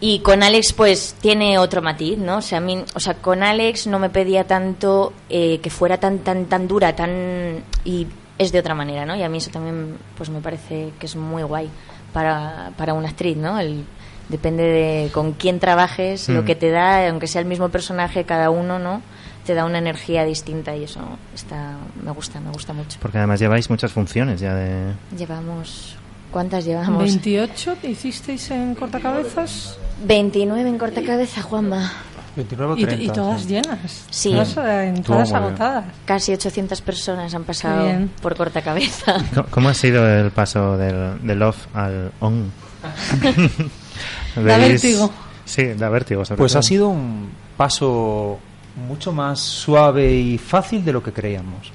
Y 0.00 0.18
con 0.18 0.42
Alex, 0.42 0.72
pues 0.74 1.16
tiene 1.20 1.58
otro 1.58 1.80
matiz, 1.80 2.18
¿no? 2.18 2.38
O 2.38 2.42
sea, 2.42 2.58
a 2.58 2.60
mí, 2.60 2.84
o 2.94 3.00
sea 3.00 3.14
con 3.14 3.42
Alex 3.42 3.86
no 3.86 3.98
me 3.98 4.10
pedía 4.10 4.44
tanto 4.44 5.12
eh, 5.30 5.58
que 5.62 5.70
fuera 5.70 5.98
tan, 5.98 6.18
tan, 6.18 6.46
tan 6.46 6.68
dura, 6.68 6.94
tan. 6.94 7.62
y 7.84 8.06
es 8.38 8.52
de 8.52 8.58
otra 8.58 8.74
manera, 8.74 9.06
¿no? 9.06 9.16
Y 9.16 9.22
a 9.22 9.28
mí 9.30 9.38
eso 9.38 9.50
también, 9.50 9.96
pues 10.18 10.28
me 10.28 10.40
parece 10.40 10.90
que 11.00 11.06
es 11.06 11.16
muy 11.16 11.42
guay 11.42 11.70
para, 12.12 12.72
para 12.76 12.92
una 12.92 13.08
actriz, 13.08 13.36
¿no? 13.38 13.58
El, 13.58 13.84
depende 14.28 14.64
de 14.64 15.10
con 15.12 15.32
quién 15.32 15.60
trabajes, 15.60 16.28
lo 16.28 16.42
Mm. 16.42 16.44
que 16.44 16.54
te 16.56 16.70
da, 16.70 17.08
aunque 17.08 17.28
sea 17.28 17.40
el 17.40 17.46
mismo 17.46 17.70
personaje, 17.70 18.24
cada 18.24 18.50
uno, 18.50 18.78
¿no? 18.78 19.00
Te 19.46 19.54
da 19.54 19.64
una 19.64 19.78
energía 19.78 20.24
distinta 20.24 20.74
y 20.76 20.84
eso 20.84 21.00
está, 21.34 21.76
me 22.02 22.10
gusta, 22.10 22.40
me 22.40 22.50
gusta 22.50 22.72
mucho. 22.72 22.98
Porque 23.00 23.18
además 23.18 23.38
lleváis 23.40 23.70
muchas 23.70 23.92
funciones 23.92 24.40
ya 24.40 24.54
de... 24.54 24.92
Llevamos. 25.16 25.94
¿Cuántas 26.32 26.64
llevamos? 26.64 26.98
28 26.98 27.76
que 27.80 27.90
hicisteis 27.90 28.50
en 28.50 28.74
cortacabezas 28.74 29.78
29 30.04 30.68
en 30.68 30.78
corta 30.78 31.02
cabeza, 31.02 31.40
Juanma. 31.42 31.90
29 32.34 32.74
o 32.74 32.76
y, 32.76 32.84
30. 32.84 33.02
y 33.04 33.08
todas 33.14 33.46
llenas. 33.46 34.04
Sí. 34.10 34.30
Todas, 34.32 34.56
eh, 34.58 34.88
entradas 34.88 35.30
bien. 35.30 35.42
agotadas. 35.42 35.84
Casi 36.04 36.32
800 36.34 36.80
personas 36.82 37.32
han 37.34 37.44
pasado 37.44 37.84
bien. 37.84 38.10
por 38.20 38.36
corta 38.36 38.60
cabeza. 38.60 39.14
¿Cómo- 39.34 39.46
¿Cómo 39.50 39.68
ha 39.70 39.74
sido 39.74 40.06
el 40.06 40.30
paso 40.32 40.76
del, 40.76 41.24
del 41.26 41.42
off 41.42 41.66
al 41.74 42.12
on? 42.20 42.50
Da 44.36 44.58
vértigo. 44.58 45.10
Sí, 45.44 45.64
da 45.74 45.88
vértigo. 45.88 46.24
sobre 46.24 46.38
Pues 46.38 46.52
todo. 46.52 46.60
ha 46.60 46.62
sido 46.62 46.88
un 46.88 47.30
paso 47.56 48.38
mucho 48.76 49.12
más 49.12 49.40
suave 49.40 50.12
y 50.12 50.38
fácil 50.38 50.84
de 50.84 50.92
lo 50.92 51.02
que 51.02 51.12
creíamos. 51.12 51.72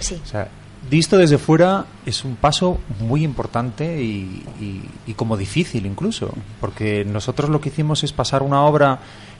Sí. 0.00 0.20
O 0.22 0.26
sea, 0.26 0.48
visto 0.90 1.16
desde 1.16 1.38
fuera 1.38 1.84
es 2.06 2.24
un 2.24 2.36
paso 2.36 2.78
muy 3.00 3.24
importante 3.24 4.02
y, 4.02 4.42
y- 4.60 4.82
y 5.06 5.14
como 5.14 5.36
difícil 5.36 5.86
incluso, 5.86 6.32
porque 6.60 7.04
nosotros 7.04 7.48
lo 7.50 7.60
que 7.60 7.70
hicimos 7.70 8.04
es 8.04 8.12
pasar 8.12 8.42
una 8.42 8.62
obra 8.62 8.98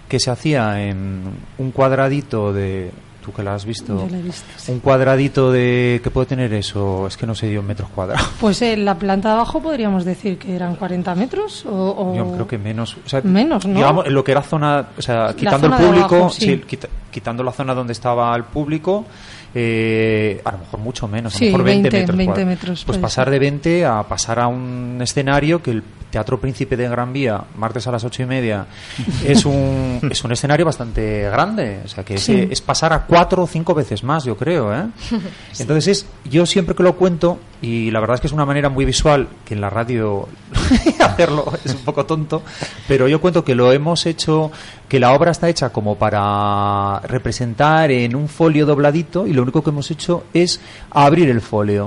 que 0.08 0.18
se 0.20 0.30
hacía 0.30 0.82
en 0.86 1.22
un 1.58 1.70
cuadradito 1.70 2.52
de... 2.52 2.90
¿Tú 3.24 3.32
que 3.32 3.42
la 3.42 3.54
has 3.54 3.64
visto? 3.64 3.96
Yo 3.98 4.08
la 4.10 4.18
he 4.18 4.22
visto, 4.22 4.44
sí. 4.56 4.70
Un 4.72 4.80
cuadradito 4.80 5.50
de... 5.50 6.00
¿Qué 6.04 6.10
puede 6.10 6.26
tener 6.26 6.52
eso? 6.52 7.06
Es 7.06 7.16
que 7.16 7.26
no 7.26 7.34
sé 7.34 7.50
yo 7.50 7.60
en 7.60 7.66
metros 7.66 7.88
cuadrados. 7.88 8.28
Pues 8.40 8.60
en 8.60 8.84
la 8.84 8.96
planta 8.98 9.28
de 9.30 9.34
abajo 9.36 9.62
podríamos 9.62 10.04
decir 10.04 10.36
que 10.38 10.54
eran 10.54 10.76
40 10.76 11.14
metros 11.14 11.64
o... 11.64 11.70
o- 11.72 12.14
Yo 12.16 12.30
creo 12.32 12.46
que 12.46 12.58
menos. 12.58 12.96
O 13.04 13.08
sea, 13.08 13.22
Menos, 13.22 13.64
¿no? 13.66 13.76
Digamos, 13.76 14.06
lo 14.08 14.22
que 14.22 14.32
era 14.32 14.42
zona, 14.42 14.88
o 14.98 15.00
sea, 15.02 15.32
quitando 15.34 15.68
el 15.68 15.72
público, 15.72 16.14
abajo, 16.16 16.30
sí. 16.30 16.40
sí, 16.46 16.62
quita- 16.66 16.88
quitando 17.10 17.42
la 17.42 17.52
zona 17.52 17.74
donde 17.74 17.94
estaba 17.94 18.36
el 18.36 18.44
público, 18.44 19.06
eh, 19.54 20.40
a 20.44 20.52
lo 20.52 20.58
mejor 20.58 20.80
mucho 20.80 21.08
menos, 21.08 21.34
a 21.36 21.38
lo 21.38 21.44
mejor 21.46 21.62
20, 21.62 21.82
20, 21.90 21.98
metros. 21.98 22.16
20 22.16 22.24
cuadrados. 22.24 22.48
metros, 22.48 22.84
Pues 22.84 22.98
pasar 22.98 23.30
de 23.30 23.38
20 23.38 23.86
a 23.86 24.02
pasar 24.02 24.40
a 24.40 24.48
un 24.48 24.98
escenario 25.00 25.62
que 25.62 25.70
el 25.70 25.82
Teatro 26.14 26.38
Príncipe 26.38 26.76
de 26.76 26.88
Gran 26.88 27.12
Vía, 27.12 27.42
martes 27.56 27.88
a 27.88 27.90
las 27.90 28.04
ocho 28.04 28.22
y 28.22 28.26
media, 28.26 28.66
es 29.26 29.44
un, 29.44 29.98
es 30.08 30.22
un 30.22 30.30
escenario 30.30 30.64
bastante 30.64 31.22
grande. 31.22 31.80
O 31.84 31.88
sea, 31.88 32.04
que 32.04 32.14
es 32.14 32.60
pasar 32.60 32.92
a 32.92 33.04
cuatro 33.04 33.42
o 33.42 33.46
cinco 33.48 33.74
veces 33.74 34.04
más, 34.04 34.22
yo 34.22 34.36
creo. 34.36 34.72
¿eh? 34.72 34.84
Entonces, 35.58 35.88
es, 35.88 36.06
yo 36.30 36.46
siempre 36.46 36.76
que 36.76 36.84
lo 36.84 36.94
cuento, 36.94 37.40
y 37.60 37.90
la 37.90 37.98
verdad 37.98 38.14
es 38.14 38.20
que 38.20 38.28
es 38.28 38.32
una 38.32 38.46
manera 38.46 38.68
muy 38.68 38.84
visual, 38.84 39.26
que 39.44 39.54
en 39.54 39.60
la 39.60 39.70
radio 39.70 40.28
hacerlo 41.00 41.52
es 41.64 41.74
un 41.74 41.80
poco 41.80 42.06
tonto, 42.06 42.44
pero 42.86 43.08
yo 43.08 43.20
cuento 43.20 43.44
que 43.44 43.56
lo 43.56 43.72
hemos 43.72 44.06
hecho, 44.06 44.52
que 44.88 45.00
la 45.00 45.12
obra 45.12 45.30
está 45.30 45.48
hecha 45.48 45.70
como 45.70 45.96
para 45.96 47.00
representar 47.00 47.90
en 47.90 48.14
un 48.14 48.28
folio 48.28 48.66
dobladito, 48.66 49.26
y 49.26 49.32
lo 49.32 49.42
único 49.42 49.62
que 49.62 49.70
hemos 49.70 49.90
hecho 49.90 50.24
es 50.32 50.60
abrir 50.90 51.28
el 51.30 51.40
folio. 51.40 51.86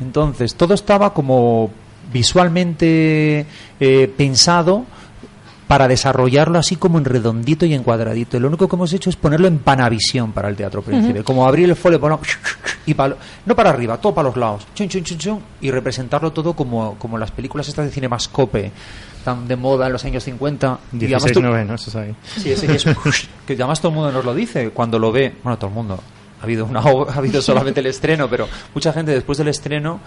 Entonces, 0.00 0.54
todo 0.54 0.74
estaba 0.74 1.12
como 1.12 1.70
visualmente 2.12 3.46
eh, 3.78 4.12
pensado 4.16 4.84
para 5.70 5.86
desarrollarlo 5.86 6.58
así 6.58 6.74
como 6.74 6.98
en 6.98 7.04
redondito 7.04 7.64
y 7.64 7.74
en 7.74 7.84
cuadradito. 7.84 8.36
Y 8.36 8.40
lo 8.40 8.48
único 8.48 8.68
que 8.68 8.74
hemos 8.74 8.92
hecho 8.92 9.08
es 9.08 9.14
ponerlo 9.14 9.46
en 9.46 9.58
panavisión 9.58 10.32
para 10.32 10.48
el 10.48 10.56
Teatro 10.56 10.82
Príncipe. 10.82 11.22
Como 11.22 11.46
abrir 11.46 11.68
el 11.68 11.76
folio, 11.76 12.00
ponerlo 12.00 12.20
y 12.86 12.94
para, 12.94 13.14
no 13.46 13.54
para 13.54 13.70
arriba, 13.70 13.96
todo 13.98 14.12
para 14.12 14.28
los 14.28 14.36
lados. 14.36 14.66
Chun, 14.74 14.88
chun, 14.88 15.04
chun, 15.04 15.18
chun, 15.18 15.40
y 15.60 15.70
representarlo 15.70 16.32
todo 16.32 16.54
como, 16.54 16.96
como 16.98 17.16
las 17.18 17.30
películas 17.30 17.68
estas 17.68 17.86
de 17.86 17.92
Cinemascope, 17.92 18.72
tan 19.24 19.46
de 19.48 19.56
moda 19.56 19.86
en 19.86 19.92
los 19.92 20.04
años 20.04 20.24
50. 20.24 20.66
Y 20.92 20.96
además 20.96 20.98
16 21.24 21.32
tú- 21.32 21.42
novenos, 21.42 21.86
eso 21.86 21.98
ahí. 21.98 22.14
Sí, 22.36 22.52
ese 22.52 22.66
que 22.66 22.74
es 22.74 22.84
que 23.46 23.52
además 23.54 23.80
todo 23.80 23.90
el 23.90 23.96
mundo 23.96 24.12
nos 24.12 24.24
lo 24.24 24.34
dice 24.34 24.70
cuando 24.70 24.98
lo 24.98 25.12
ve. 25.12 25.34
Bueno, 25.42 25.58
todo 25.58 25.68
el 25.68 25.74
mundo. 25.74 26.00
Ha 26.40 26.44
habido 26.44 26.64
una 26.64 26.80
ha 27.08 27.14
habido 27.18 27.42
solamente 27.42 27.80
el 27.80 27.86
estreno, 27.86 28.28
pero 28.28 28.48
mucha 28.74 28.92
gente 28.92 29.12
después 29.12 29.36
del 29.38 29.48
estreno 29.48 30.00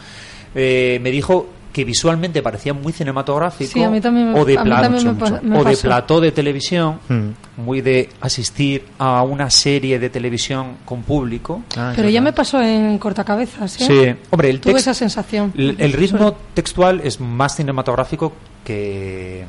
eh, 0.55 0.99
me 1.01 1.11
dijo 1.11 1.47
que 1.73 1.83
visualmente 1.85 2.43
parecía 2.43 2.71
muy 2.71 2.93
cinematográfico 2.93 3.71
Sí, 3.73 3.81
a 3.81 3.89
mí 3.89 3.99
también 3.99 4.31
me- 4.31 4.39
o 4.39 4.45
de 4.45 4.59
a 4.59 4.63
mí 4.63 4.69
me 4.69 5.41
me 5.41 5.57
o 5.59 5.63
de 5.63 5.75
plató 5.75 6.21
de 6.21 6.31
televisión, 6.31 6.99
Mm. 7.09 7.29
muy 7.65 7.81
de 7.81 8.09
asistir 8.21 8.85
a 8.99 9.23
una 9.23 9.49
serie 9.49 9.97
de 9.97 10.09
televisión 10.11 10.77
con 10.85 11.01
público. 11.01 11.63
Ah, 11.75 11.93
Pero 11.95 12.09
ya 12.09 12.21
me 12.21 12.31
pasó 12.31 12.61
en 12.61 12.99
cortacabezas, 12.99 13.81
¿eh? 13.81 13.85
Sí, 13.87 14.25
hombre, 14.29 14.51
el 14.51 14.59
Tuve 14.61 14.77
esa 14.79 14.93
sensación. 14.93 15.51
el, 15.57 15.75
el 15.79 15.93
ritmo 15.93 16.35
textual 16.53 17.01
es 17.03 17.19
más 17.19 17.55
cinematográfico 17.55 18.33
que 18.63 19.43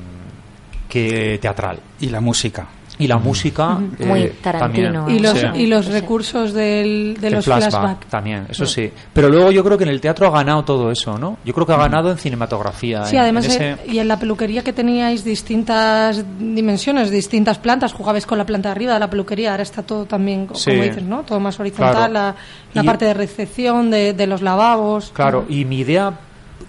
que 0.88 1.38
teatral. 1.42 1.78
Y 2.00 2.08
la 2.08 2.20
música. 2.20 2.66
Y 2.96 3.08
la 3.08 3.18
música 3.18 3.78
eh, 3.98 4.06
Muy 4.06 4.28
Tarantino. 4.40 4.92
también. 5.02 5.18
Y 5.18 5.20
los, 5.20 5.38
Sí. 5.38 5.46
y 5.54 5.66
los 5.66 5.86
recursos 5.86 6.52
del, 6.52 7.16
de 7.20 7.26
El 7.26 7.32
los 7.34 7.44
flashback, 7.44 7.70
flashbacks. 7.70 8.06
también, 8.06 8.46
eso 8.48 8.66
sí. 8.66 8.88
Pero 9.12 9.28
luego 9.28 9.50
yo 9.50 9.64
creo 9.64 9.76
que 9.76 9.82
en 9.82 9.90
el 9.90 10.00
teatro 10.00 10.28
ha 10.28 10.30
ganado 10.30 10.64
todo 10.64 10.92
eso, 10.92 11.18
¿no? 11.18 11.38
Yo 11.44 11.52
creo 11.54 11.66
que 11.66 11.72
ha 11.72 11.76
ganado 11.76 12.12
en 12.12 12.18
cinematografía. 12.18 13.04
Sí, 13.06 13.16
en- 13.16 13.22
además, 13.22 13.46
en 13.46 13.50
ese- 13.50 13.70
eh, 13.72 13.76
y 13.88 13.98
en 13.98 14.06
la 14.06 14.16
peluquería 14.18 14.62
que 14.62 14.72
teníais 14.72 15.24
distintas 15.24 16.24
dimensiones, 16.38 17.10
distintas 17.10 17.58
plantas, 17.58 17.92
jugabais 17.92 18.26
con 18.26 18.38
la 18.38 18.46
planta 18.46 18.68
de 18.68 18.72
arriba 18.72 18.94
de 18.94 19.00
la 19.00 19.10
peluquería, 19.10 19.50
ahora 19.50 19.64
está 19.64 19.82
todo 19.82 20.04
también, 20.06 20.48
Sí. 20.54 20.70
como 20.70 20.82
dices, 20.84 21.02
¿no? 21.02 21.22
Todo 21.24 21.40
más 21.40 21.58
horizontal, 21.58 21.94
Claro. 21.94 22.12
la, 22.12 22.34
la 22.74 22.82
Y- 22.82 22.86
parte 22.86 23.06
de 23.06 23.14
recepción, 23.14 23.90
de, 23.90 24.12
de 24.12 24.26
los 24.26 24.40
lavabos. 24.40 25.10
Claro, 25.14 25.46
y 25.48 25.64
mi 25.64 25.78
idea, 25.80 26.12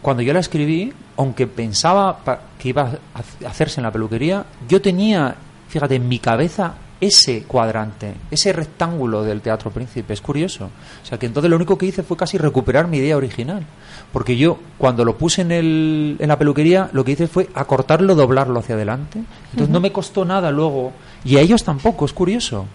cuando 0.01 0.23
yo 0.23 0.33
la 0.33 0.39
escribí, 0.39 0.91
aunque 1.17 1.45
pensaba 1.47 2.17
que 2.57 2.69
iba 2.69 2.81
a 3.13 3.19
hac- 3.19 3.45
hacerse 3.47 3.79
en 3.79 3.83
la 3.83 3.91
peluquería, 3.91 4.43
yo 4.67 4.81
tenía, 4.81 5.35
fíjate, 5.67 5.95
en 5.95 6.07
mi 6.07 6.19
cabeza 6.19 6.75
ese 7.01 7.43
cuadrante, 7.43 8.13
ese 8.31 8.53
rectángulo 8.53 9.23
del 9.23 9.41
Teatro 9.41 9.71
Príncipe. 9.71 10.13
Es 10.13 10.21
curioso. 10.21 10.69
O 11.03 11.05
sea, 11.05 11.19
que 11.19 11.25
entonces 11.25 11.49
lo 11.49 11.55
único 11.55 11.77
que 11.77 11.85
hice 11.85 12.03
fue 12.03 12.17
casi 12.17 12.37
recuperar 12.37 12.87
mi 12.87 12.97
idea 12.97 13.17
original. 13.17 13.65
Porque 14.13 14.37
yo, 14.37 14.57
cuando 14.77 15.03
lo 15.03 15.17
puse 15.17 15.41
en, 15.41 15.51
el, 15.51 16.15
en 16.19 16.27
la 16.27 16.39
peluquería, 16.39 16.89
lo 16.93 17.03
que 17.03 17.11
hice 17.11 17.27
fue 17.27 17.49
acortarlo, 17.53 18.15
doblarlo 18.15 18.59
hacia 18.59 18.75
adelante. 18.75 19.19
Entonces 19.51 19.69
no 19.69 19.79
me 19.79 19.91
costó 19.91 20.23
nada 20.23 20.51
luego. 20.51 20.93
Y 21.23 21.37
a 21.37 21.41
ellos 21.41 21.63
tampoco, 21.63 22.05
es 22.05 22.13
curioso. 22.13 22.65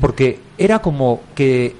Porque 0.00 0.40
era 0.58 0.80
como 0.80 1.20
que 1.34 1.76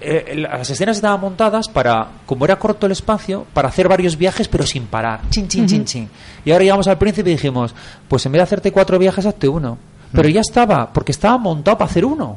eh, 0.00 0.34
las 0.36 0.70
escenas 0.70 0.96
estaban 0.96 1.20
montadas 1.20 1.68
para, 1.68 2.08
como 2.24 2.44
era 2.44 2.58
corto 2.58 2.86
el 2.86 2.92
espacio, 2.92 3.46
para 3.52 3.68
hacer 3.68 3.88
varios 3.88 4.16
viajes 4.16 4.48
pero 4.48 4.64
sin 4.66 4.86
parar. 4.86 5.20
Chin, 5.30 5.48
chin, 5.48 5.66
chin, 5.66 5.84
chin. 5.84 6.08
Y 6.44 6.50
ahora 6.50 6.64
llegamos 6.64 6.88
al 6.88 6.98
príncipe 6.98 7.30
y 7.30 7.34
dijimos, 7.34 7.74
pues 8.08 8.24
en 8.26 8.32
vez 8.32 8.40
de 8.40 8.44
hacerte 8.44 8.72
cuatro 8.72 8.98
viajes, 8.98 9.26
hazte 9.26 9.48
uno. 9.48 9.78
Pero 10.12 10.28
ya 10.28 10.40
estaba, 10.40 10.92
porque 10.92 11.12
estaba 11.12 11.36
montado 11.36 11.76
para 11.76 11.90
hacer 11.90 12.04
uno. 12.04 12.36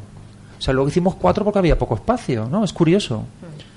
O 0.58 0.62
sea, 0.62 0.74
luego 0.74 0.90
hicimos 0.90 1.16
cuatro 1.16 1.46
porque 1.46 1.60
había 1.60 1.78
poco 1.78 1.96
espacio, 1.96 2.48
¿no? 2.50 2.64
Es 2.66 2.74
curioso. 2.74 3.24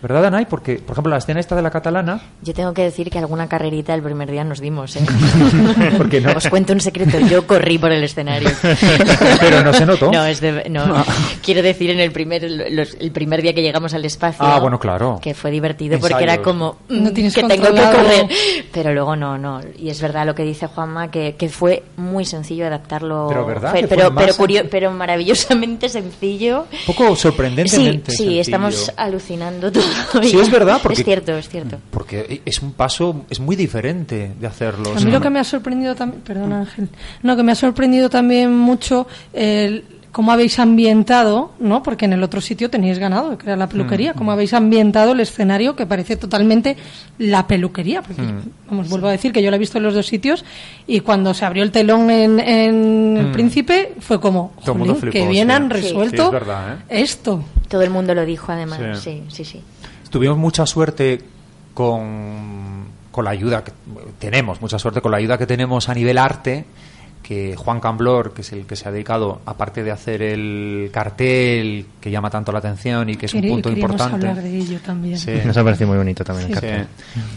¿Verdad, 0.02 0.26
Anay? 0.26 0.46
Porque, 0.46 0.76
por 0.76 0.92
ejemplo, 0.94 1.10
la 1.12 1.18
escena 1.18 1.38
esta 1.38 1.54
de 1.54 1.62
la 1.62 1.70
catalana, 1.70 2.20
Yo 2.42 2.52
tengo 2.52 2.74
que 2.74 2.82
decir 2.82 3.08
que 3.08 3.18
alguna 3.18 3.48
carrerita 3.48 3.94
el 3.94 4.02
primer 4.02 4.30
día 4.30 4.42
nos 4.42 4.60
dimos, 4.60 4.96
¿eh? 4.96 5.00
Porque 5.96 6.20
no- 6.20 6.32
Os 6.36 6.48
cuento 6.48 6.72
un 6.72 6.80
secreto, 6.80 7.20
yo 7.20 7.46
corrí 7.46 7.78
por 7.78 7.92
el 7.92 8.02
escenario. 8.02 8.50
Pero 9.40 9.62
no 9.62 9.72
se 9.72 9.86
notó. 9.86 10.10
No, 10.10 10.24
es 10.26 10.40
de- 10.40 10.68
no. 10.68 11.04
quiero 11.42 11.62
decir 11.62 11.90
en 11.90 12.00
el 12.00 12.10
primer, 12.10 12.42
los- 12.50 12.94
el 12.98 13.12
primer 13.12 13.42
día 13.42 13.54
que 13.54 13.62
llegamos 13.62 13.94
al 13.94 14.04
espacio. 14.04 14.44
Ah, 14.44 14.58
bueno, 14.58 14.78
claro. 14.78 15.20
Que 15.22 15.34
fue 15.34 15.50
divertido 15.50 15.98
porque 16.00 16.22
era 16.24 16.42
como 16.42 16.78
mm, 16.88 17.02
No 17.04 17.12
tienes 17.12 17.34
que 17.34 17.44
tengo 17.44 17.66
que 17.72 17.80
correr. 17.80 18.26
Pero 18.72 18.92
luego 18.92 19.14
no, 19.14 19.38
no. 19.38 19.60
Y 19.78 19.88
es 19.90 20.00
verdad 20.02 20.26
lo 20.26 20.34
que 20.34 20.42
dice 20.42 20.66
Juanma, 20.66 21.10
que, 21.10 21.36
que 21.36 21.48
fue 21.48 21.84
muy 21.96 22.24
sencillo 22.24 22.66
adaptarlo. 22.66 23.26
Pero 23.28 23.46
¿verdad 23.46 23.70
Fue- 23.70 23.80
que 23.82 23.86
fue 23.88 23.96
pero, 23.98 24.14
pero, 24.14 24.34
curio- 24.34 24.64
pero 24.70 24.90
maravillosamente 24.90 25.88
sencillo. 25.88 26.66
un 26.72 26.94
poco 26.94 27.14
Sí, 27.14 27.22
sorprendentemente 27.22 28.10
sí, 28.10 28.16
sencillo. 28.16 28.40
estamos 28.40 28.92
alucinando 28.96 29.70
todo. 29.70 29.82
Sí, 30.22 30.38
es 30.38 30.50
verdad, 30.50 30.78
porque- 30.82 31.00
Es 31.00 31.04
cierto, 31.04 31.36
es 31.36 31.48
cierto. 31.48 31.78
Porque 31.90 32.42
es 32.44 32.62
un 32.62 32.72
paso, 32.72 33.24
es 33.30 33.40
muy 33.40 33.56
diferente 33.56 34.32
de 34.38 34.46
hacerlo. 34.46 34.90
o 34.90 34.94
A 34.94 34.98
sea, 34.98 35.06
mí 35.06 35.12
lo 35.12 35.20
que 35.20 35.30
me 35.30 35.38
ha 35.40 35.44
sorprendido 35.44 35.94
también, 35.94 36.22
perdón 36.22 36.52
Ángel, 36.52 36.88
no, 37.22 37.36
que 37.36 37.42
me 37.42 37.52
ha 37.52 37.56
sorprendido 37.56 38.10
también 38.10 38.56
mucho 38.56 39.06
el 39.32 39.84
cómo 40.12 40.30
habéis 40.30 40.58
ambientado, 40.58 41.52
¿no? 41.58 41.82
Porque 41.82 42.04
en 42.04 42.12
el 42.12 42.22
otro 42.22 42.42
sitio 42.42 42.68
teníais 42.68 42.98
ganado, 42.98 43.38
que 43.38 43.46
era 43.46 43.56
la 43.56 43.66
peluquería, 43.66 44.12
Mm. 44.12 44.16
cómo 44.18 44.30
habéis 44.32 44.52
ambientado 44.52 45.12
el 45.12 45.20
escenario 45.20 45.74
que 45.74 45.86
parece 45.86 46.16
totalmente 46.16 46.76
la 47.16 47.46
peluquería. 47.46 48.02
Porque, 48.02 48.20
Mm. 48.20 48.40
vamos, 48.68 48.90
vuelvo 48.90 49.06
a 49.06 49.12
decir 49.12 49.32
que 49.32 49.42
yo 49.42 49.48
la 49.50 49.56
he 49.56 49.58
visto 49.58 49.78
en 49.78 49.84
los 49.84 49.94
dos 49.94 50.06
sitios 50.06 50.44
y 50.86 51.00
cuando 51.00 51.32
se 51.32 51.46
abrió 51.46 51.62
el 51.62 51.70
telón 51.70 52.10
en, 52.10 52.38
en 52.40 53.16
El 53.16 53.26
Mm. 53.28 53.32
Príncipe 53.32 53.94
fue 54.00 54.20
como, 54.20 54.52
Todo 54.60 54.72
el 54.72 54.78
mundo 54.80 54.94
"Jolín, 54.96 55.12
flipó, 55.12 55.24
que 55.24 55.30
bien 55.30 55.48
sí. 55.48 55.52
han 55.54 55.62
Sí. 55.68 55.72
resuelto 55.72 56.16
Sí, 56.16 56.22
es 56.26 56.30
verdad, 56.32 56.72
¿eh? 56.74 56.78
esto. 56.90 57.44
Todo 57.68 57.80
el 57.80 57.88
mundo 57.90 58.14
lo 58.14 58.26
dijo 58.26 58.52
además. 58.52 58.80
Sí. 59.00 59.00
Sí, 59.00 59.22
sí, 59.28 59.44
sí. 59.46 59.60
Tuvimos 60.12 60.36
mucha 60.38 60.66
suerte 60.66 61.20
con, 61.74 62.84
con 63.10 63.24
la 63.24 63.30
ayuda 63.30 63.64
que 63.64 63.72
tenemos, 64.18 64.60
mucha 64.60 64.78
suerte 64.78 65.00
con 65.00 65.10
la 65.10 65.16
ayuda 65.16 65.38
que 65.38 65.46
tenemos 65.46 65.88
a 65.88 65.94
nivel 65.94 66.18
arte, 66.18 66.64
que 67.22 67.54
Juan 67.56 67.80
Camblor, 67.80 68.34
que 68.34 68.42
es 68.42 68.52
el 68.52 68.66
que 68.66 68.76
se 68.76 68.88
ha 68.88 68.92
dedicado, 68.92 69.40
aparte 69.46 69.82
de 69.82 69.90
hacer 69.90 70.20
el 70.22 70.90
cartel 70.92 71.86
que 72.00 72.10
llama 72.10 72.28
tanto 72.30 72.52
la 72.52 72.58
atención 72.58 73.08
y 73.08 73.16
que 73.16 73.26
es 73.26 73.32
un 73.34 73.42
punto 73.42 73.70
importante. 73.70 74.14
hablar 74.26 74.42
de 74.42 74.54
ello 74.56 74.78
también. 74.84 75.16
Sí. 75.18 75.30
Nos 75.44 75.56
ha 75.56 75.64
parecido 75.64 75.88
muy 75.88 75.96
bonito 75.98 76.24
también 76.24 76.48
el 76.48 76.54
Sí. 76.54 76.60
cartel. 76.60 76.86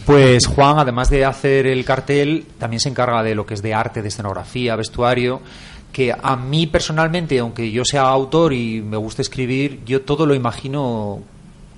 Pues 0.04 0.46
Juan, 0.46 0.78
además 0.78 1.08
de 1.08 1.24
hacer 1.24 1.66
el 1.68 1.84
cartel, 1.84 2.46
también 2.58 2.80
se 2.80 2.88
encarga 2.88 3.22
de 3.22 3.34
lo 3.34 3.46
que 3.46 3.54
es 3.54 3.62
de 3.62 3.72
arte, 3.74 4.02
de 4.02 4.08
escenografía, 4.08 4.74
vestuario, 4.76 5.40
que 5.92 6.12
a 6.20 6.36
mí 6.36 6.66
personalmente, 6.66 7.38
aunque 7.38 7.70
yo 7.70 7.84
sea 7.84 8.02
autor 8.02 8.52
y 8.52 8.82
me 8.82 8.96
gusta 8.98 9.22
escribir, 9.22 9.80
yo 9.86 10.02
todo 10.02 10.26
lo 10.26 10.34
imagino 10.34 11.20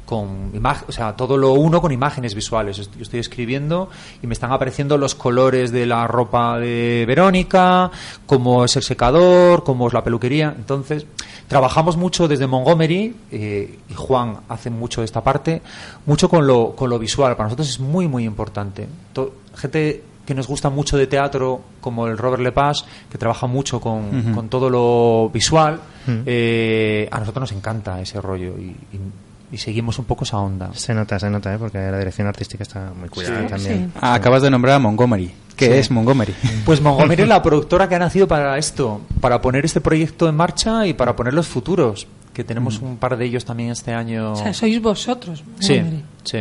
con 0.08 0.50
o 0.88 0.90
sea, 0.92 1.14
todo 1.14 1.36
lo 1.36 1.52
uno 1.52 1.82
con 1.82 1.92
imágenes 1.92 2.34
visuales. 2.34 2.78
Yo 2.78 3.02
estoy 3.02 3.20
escribiendo 3.20 3.90
y 4.22 4.26
me 4.26 4.32
están 4.32 4.50
apareciendo 4.52 4.96
los 4.96 5.14
colores 5.14 5.70
de 5.70 5.84
la 5.84 6.06
ropa 6.06 6.58
de 6.58 7.04
Verónica, 7.06 7.90
cómo 8.24 8.64
es 8.64 8.74
el 8.76 8.82
secador, 8.82 9.64
cómo 9.64 9.86
es 9.88 9.92
la 9.92 10.02
peluquería. 10.02 10.54
Entonces, 10.56 11.04
trabajamos 11.46 11.98
mucho 11.98 12.26
desde 12.26 12.46
Montgomery 12.46 13.14
eh, 13.30 13.78
y 13.86 13.92
Juan 13.94 14.38
hace 14.48 14.70
mucho 14.70 15.02
de 15.02 15.04
esta 15.04 15.22
parte, 15.22 15.60
mucho 16.06 16.30
con 16.30 16.46
lo, 16.46 16.74
con 16.74 16.88
lo 16.88 16.98
visual. 16.98 17.36
Para 17.36 17.48
nosotros 17.48 17.68
es 17.68 17.78
muy, 17.78 18.08
muy 18.08 18.24
importante. 18.24 18.88
To- 19.12 19.34
gente 19.56 20.04
que 20.24 20.34
nos 20.34 20.46
gusta 20.46 20.70
mucho 20.70 20.96
de 20.96 21.06
teatro, 21.06 21.60
como 21.82 22.06
el 22.06 22.16
Robert 22.16 22.42
Lepage, 22.42 22.82
que 23.10 23.18
trabaja 23.18 23.46
mucho 23.46 23.78
con, 23.78 24.20
Ujú. 24.20 24.34
con 24.34 24.48
todo 24.48 24.70
lo 24.70 25.28
visual, 25.32 25.74
Ujú. 26.06 26.22
eh, 26.24 27.08
a 27.10 27.18
nosotros 27.20 27.42
nos 27.42 27.52
encanta 27.52 28.00
ese 28.00 28.20
rollo 28.22 28.54
y, 28.58 28.74
y- 28.92 29.27
y 29.50 29.56
seguimos 29.58 29.98
un 29.98 30.04
poco 30.04 30.24
esa 30.24 30.38
onda. 30.38 30.70
Se 30.74 30.92
nota, 30.94 31.18
se 31.18 31.30
nota, 31.30 31.54
¿eh? 31.54 31.58
porque 31.58 31.78
la 31.78 31.98
dirección 31.98 32.26
artística 32.26 32.62
está 32.62 32.92
muy 32.98 33.08
cuidada 33.08 33.40
Sí. 33.42 33.46
también. 33.48 33.92
Ah, 34.00 34.14
acabas 34.14 34.42
de 34.42 34.50
nombrar 34.50 34.74
a 34.76 34.78
Montgomery. 34.78 35.32
¿Qué 35.56 35.66
Sí. 35.66 35.72
es 35.72 35.90
Montgomery? 35.90 36.34
Pues 36.64 36.80
Montgomery 36.80 37.22
es 37.22 37.28
la 37.28 37.42
productora 37.42 37.88
que 37.88 37.94
ha 37.94 37.98
nacido 37.98 38.28
para 38.28 38.58
esto, 38.58 39.00
para 39.20 39.40
poner 39.40 39.64
este 39.64 39.80
proyecto 39.80 40.28
en 40.28 40.36
marcha 40.36 40.86
y 40.86 40.92
para 40.94 41.16
poner 41.16 41.34
los 41.34 41.46
futuros, 41.48 42.06
que 42.32 42.44
tenemos 42.44 42.80
un 42.80 42.96
par 42.98 43.16
de 43.16 43.24
ellos 43.24 43.44
también 43.44 43.70
este 43.70 43.92
año. 43.92 44.32
O 44.32 44.36
sea, 44.36 44.52
sois 44.54 44.80
vosotros. 44.80 45.42
Sí, 45.60 45.74
Montgomery. 45.80 46.04
sí. 46.24 46.38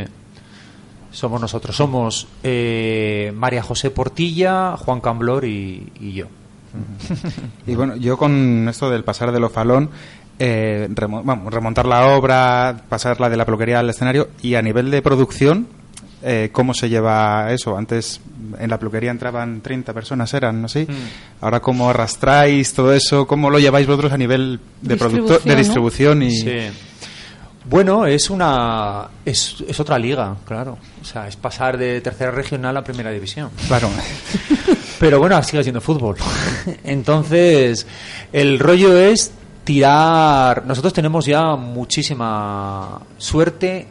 Somos 1.12 1.42
nosotros. 1.42 1.76
Somos 1.76 2.28
eh, 2.44 3.32
María 3.36 3.64
José 3.64 3.90
Portilla, 3.90 4.76
Juan 4.78 5.00
Camblor 5.02 5.46
y, 5.46 5.92
y 6.00 6.12
yo. 6.14 6.28
Y 7.66 7.74
bueno, 7.76 7.96
yo 7.96 8.18
con 8.18 8.68
esto 8.70 8.90
del 8.92 9.04
pasar 9.04 9.32
de 9.32 9.40
lo 9.40 9.50
falón, 9.50 9.90
eh, 10.40 10.88
remo- 10.92 11.22
vamos, 11.24 11.54
remontar 11.54 11.86
la 11.86 12.08
obra, 12.16 12.82
pasarla 12.90 13.30
de 13.30 13.38
la 13.38 13.46
peluquería 13.46 13.80
al 13.80 13.90
escenario 13.90 14.30
y 14.42 14.56
a 14.56 14.62
nivel 14.62 14.92
de 14.92 15.02
producción, 15.02 15.68
eh, 16.24 16.50
¿cómo 16.52 16.74
se 16.74 16.90
lleva 16.90 17.52
eso? 17.52 17.78
Antes 17.78 18.22
en 18.60 18.70
la 18.70 18.78
peluquería 18.80 19.12
entraban 19.12 19.62
30 19.62 19.94
personas, 19.94 20.34
eran, 20.34 20.62
¿no? 20.62 20.68
¿Sí? 20.68 20.88
Ahora, 21.42 21.60
¿cómo 21.60 21.90
arrastráis 21.90 22.74
todo 22.74 22.94
eso? 22.94 23.28
¿Cómo 23.28 23.50
lo 23.50 23.60
lleváis 23.60 23.86
vosotros 23.88 24.12
a 24.14 24.18
nivel 24.18 24.60
de, 24.82 24.98
producto- 24.98 25.40
de 25.40 25.56
distribución? 25.56 26.24
Y... 26.24 26.32
Sí. 26.32 26.58
Bueno, 27.70 28.06
es 28.06 28.30
una 28.30 29.08
es, 29.26 29.58
es 29.68 29.78
otra 29.82 30.00
liga, 30.00 30.38
claro. 30.46 30.78
O 31.02 31.06
sea, 31.06 31.28
es 31.28 31.36
pasar 31.36 31.78
de 31.78 32.00
tercera 32.00 32.32
regional 32.32 32.78
a 32.78 32.84
primera 32.84 33.12
división. 33.12 33.50
Claro. 33.68 33.90
Pero 35.00 35.20
bueno, 35.20 35.42
sigue 35.44 35.64
siendo 35.64 35.82
fútbol. 35.82 36.16
Entonces, 36.86 37.86
el 38.32 38.58
rollo 38.60 38.98
es 38.98 39.32
tirar. 39.68 40.66
Nosotros 40.66 40.94
tenemos 40.94 41.26
ya 41.26 41.58
muchísima 41.58 43.02
suerte 43.18 43.86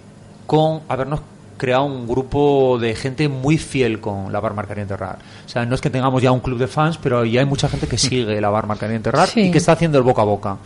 con 0.47 0.81
habernos 0.89 1.21
creado 1.59 1.85
un 1.85 2.07
grupo 2.09 2.79
de 2.81 2.95
gente 2.95 3.29
muy 3.29 3.59
fiel 3.59 4.01
con 4.01 4.33
la 4.33 4.41
Bar 4.41 4.55
Marcaría 4.55 4.83
Enterrar. 4.83 5.19
O 5.45 5.49
sea, 5.49 5.67
no 5.67 5.75
es 5.75 5.83
que 5.83 5.91
tengamos 5.91 6.23
ya 6.23 6.33
un 6.33 6.41
club 6.41 6.59
de 6.59 6.67
fans, 6.67 6.97
pero 6.97 7.27
ya 7.27 7.41
hay 7.41 7.47
mucha 7.47 7.69
gente 7.69 7.87
que 7.87 7.99
sigue 7.99 8.41
la 8.41 8.49
Bar 8.49 8.67
Marcaría 8.67 8.97
Enterrar 8.97 9.29
Sí. 9.29 9.41
y 9.43 9.51
que 9.51 9.59
está 9.59 9.73
haciendo 9.73 9.99
el 9.99 10.05
boca 10.05 10.23
a 10.23 10.25
boca. 10.25 10.57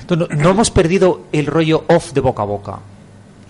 Entonces, 0.00 0.28
no, 0.36 0.42
no 0.44 0.50
hemos 0.50 0.70
perdido 0.70 1.22
el 1.32 1.46
rollo 1.46 1.84
off 1.88 2.12
de 2.12 2.20
boca 2.20 2.42
a 2.42 2.46
boca. 2.46 2.78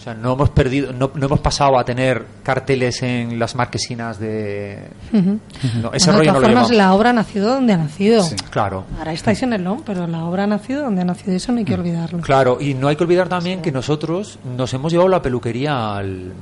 O 0.02 0.04
sea, 0.04 0.14
no 0.14 0.32
hemos 0.32 0.50
perdido, 0.50 0.92
no, 0.92 1.12
no 1.14 1.26
hemos 1.26 1.38
pasado 1.38 1.78
a 1.78 1.84
tener 1.84 2.26
carteles 2.42 3.04
en 3.04 3.38
las 3.38 3.54
marquesinas 3.54 4.18
de. 4.18 4.88
Ujú. 5.12 5.38
No, 5.80 5.92
ese 5.92 6.10
Bueno, 6.10 6.18
rollo 6.18 6.18
de 6.18 6.26
no 6.32 6.40
lo 6.40 6.46
formas, 6.48 6.70
la 6.72 6.92
obra 6.92 7.10
ha 7.10 7.12
nacido 7.12 7.54
donde 7.54 7.72
ha 7.72 7.76
nacido. 7.76 8.28
Claro. 8.50 8.84
Ahora 8.98 9.12
estáis 9.12 9.40
en 9.44 9.52
el 9.52 9.62
LOM, 9.62 9.82
pero 9.86 10.08
la 10.08 10.24
obra 10.24 10.42
ha 10.42 10.46
nacido 10.48 10.82
donde 10.82 11.02
ha 11.02 11.04
nacido. 11.04 11.36
Eso 11.36 11.52
no 11.52 11.58
hay 11.58 11.64
que 11.64 11.74
olvidarlo. 11.74 12.18
Claro, 12.20 12.58
y 12.60 12.74
no 12.74 12.88
hay 12.88 12.96
que 12.96 13.04
olvidar 13.04 13.28
también 13.28 13.62
que 13.62 13.70
nosotros 13.70 14.40
nos 14.56 14.74
hemos 14.74 14.90
llevado 14.90 15.08
la 15.08 15.22
peluquería 15.22 15.94
al, 15.96 16.32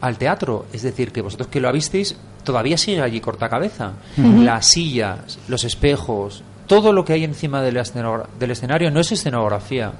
al 0.00 0.16
teatro. 0.16 0.66
Es 0.72 0.82
decir, 0.82 1.10
que 1.10 1.20
vosotros 1.20 1.48
que 1.48 1.60
lo 1.60 1.72
visteis, 1.72 2.14
todavía 2.44 2.78
sigue 2.78 3.02
allí 3.02 3.20
cortacabeza. 3.20 3.90
Ujú. 4.16 4.42
Las 4.42 4.66
sillas, 4.66 5.40
los 5.48 5.64
espejos, 5.64 6.44
todo 6.68 6.92
lo 6.92 7.04
que 7.04 7.14
hay 7.14 7.24
encima 7.24 7.60
del, 7.60 7.76
escenogra- 7.76 8.28
del 8.38 8.52
escenario 8.52 8.88
no 8.92 9.00
es 9.00 9.10
escenografía. 9.10 9.90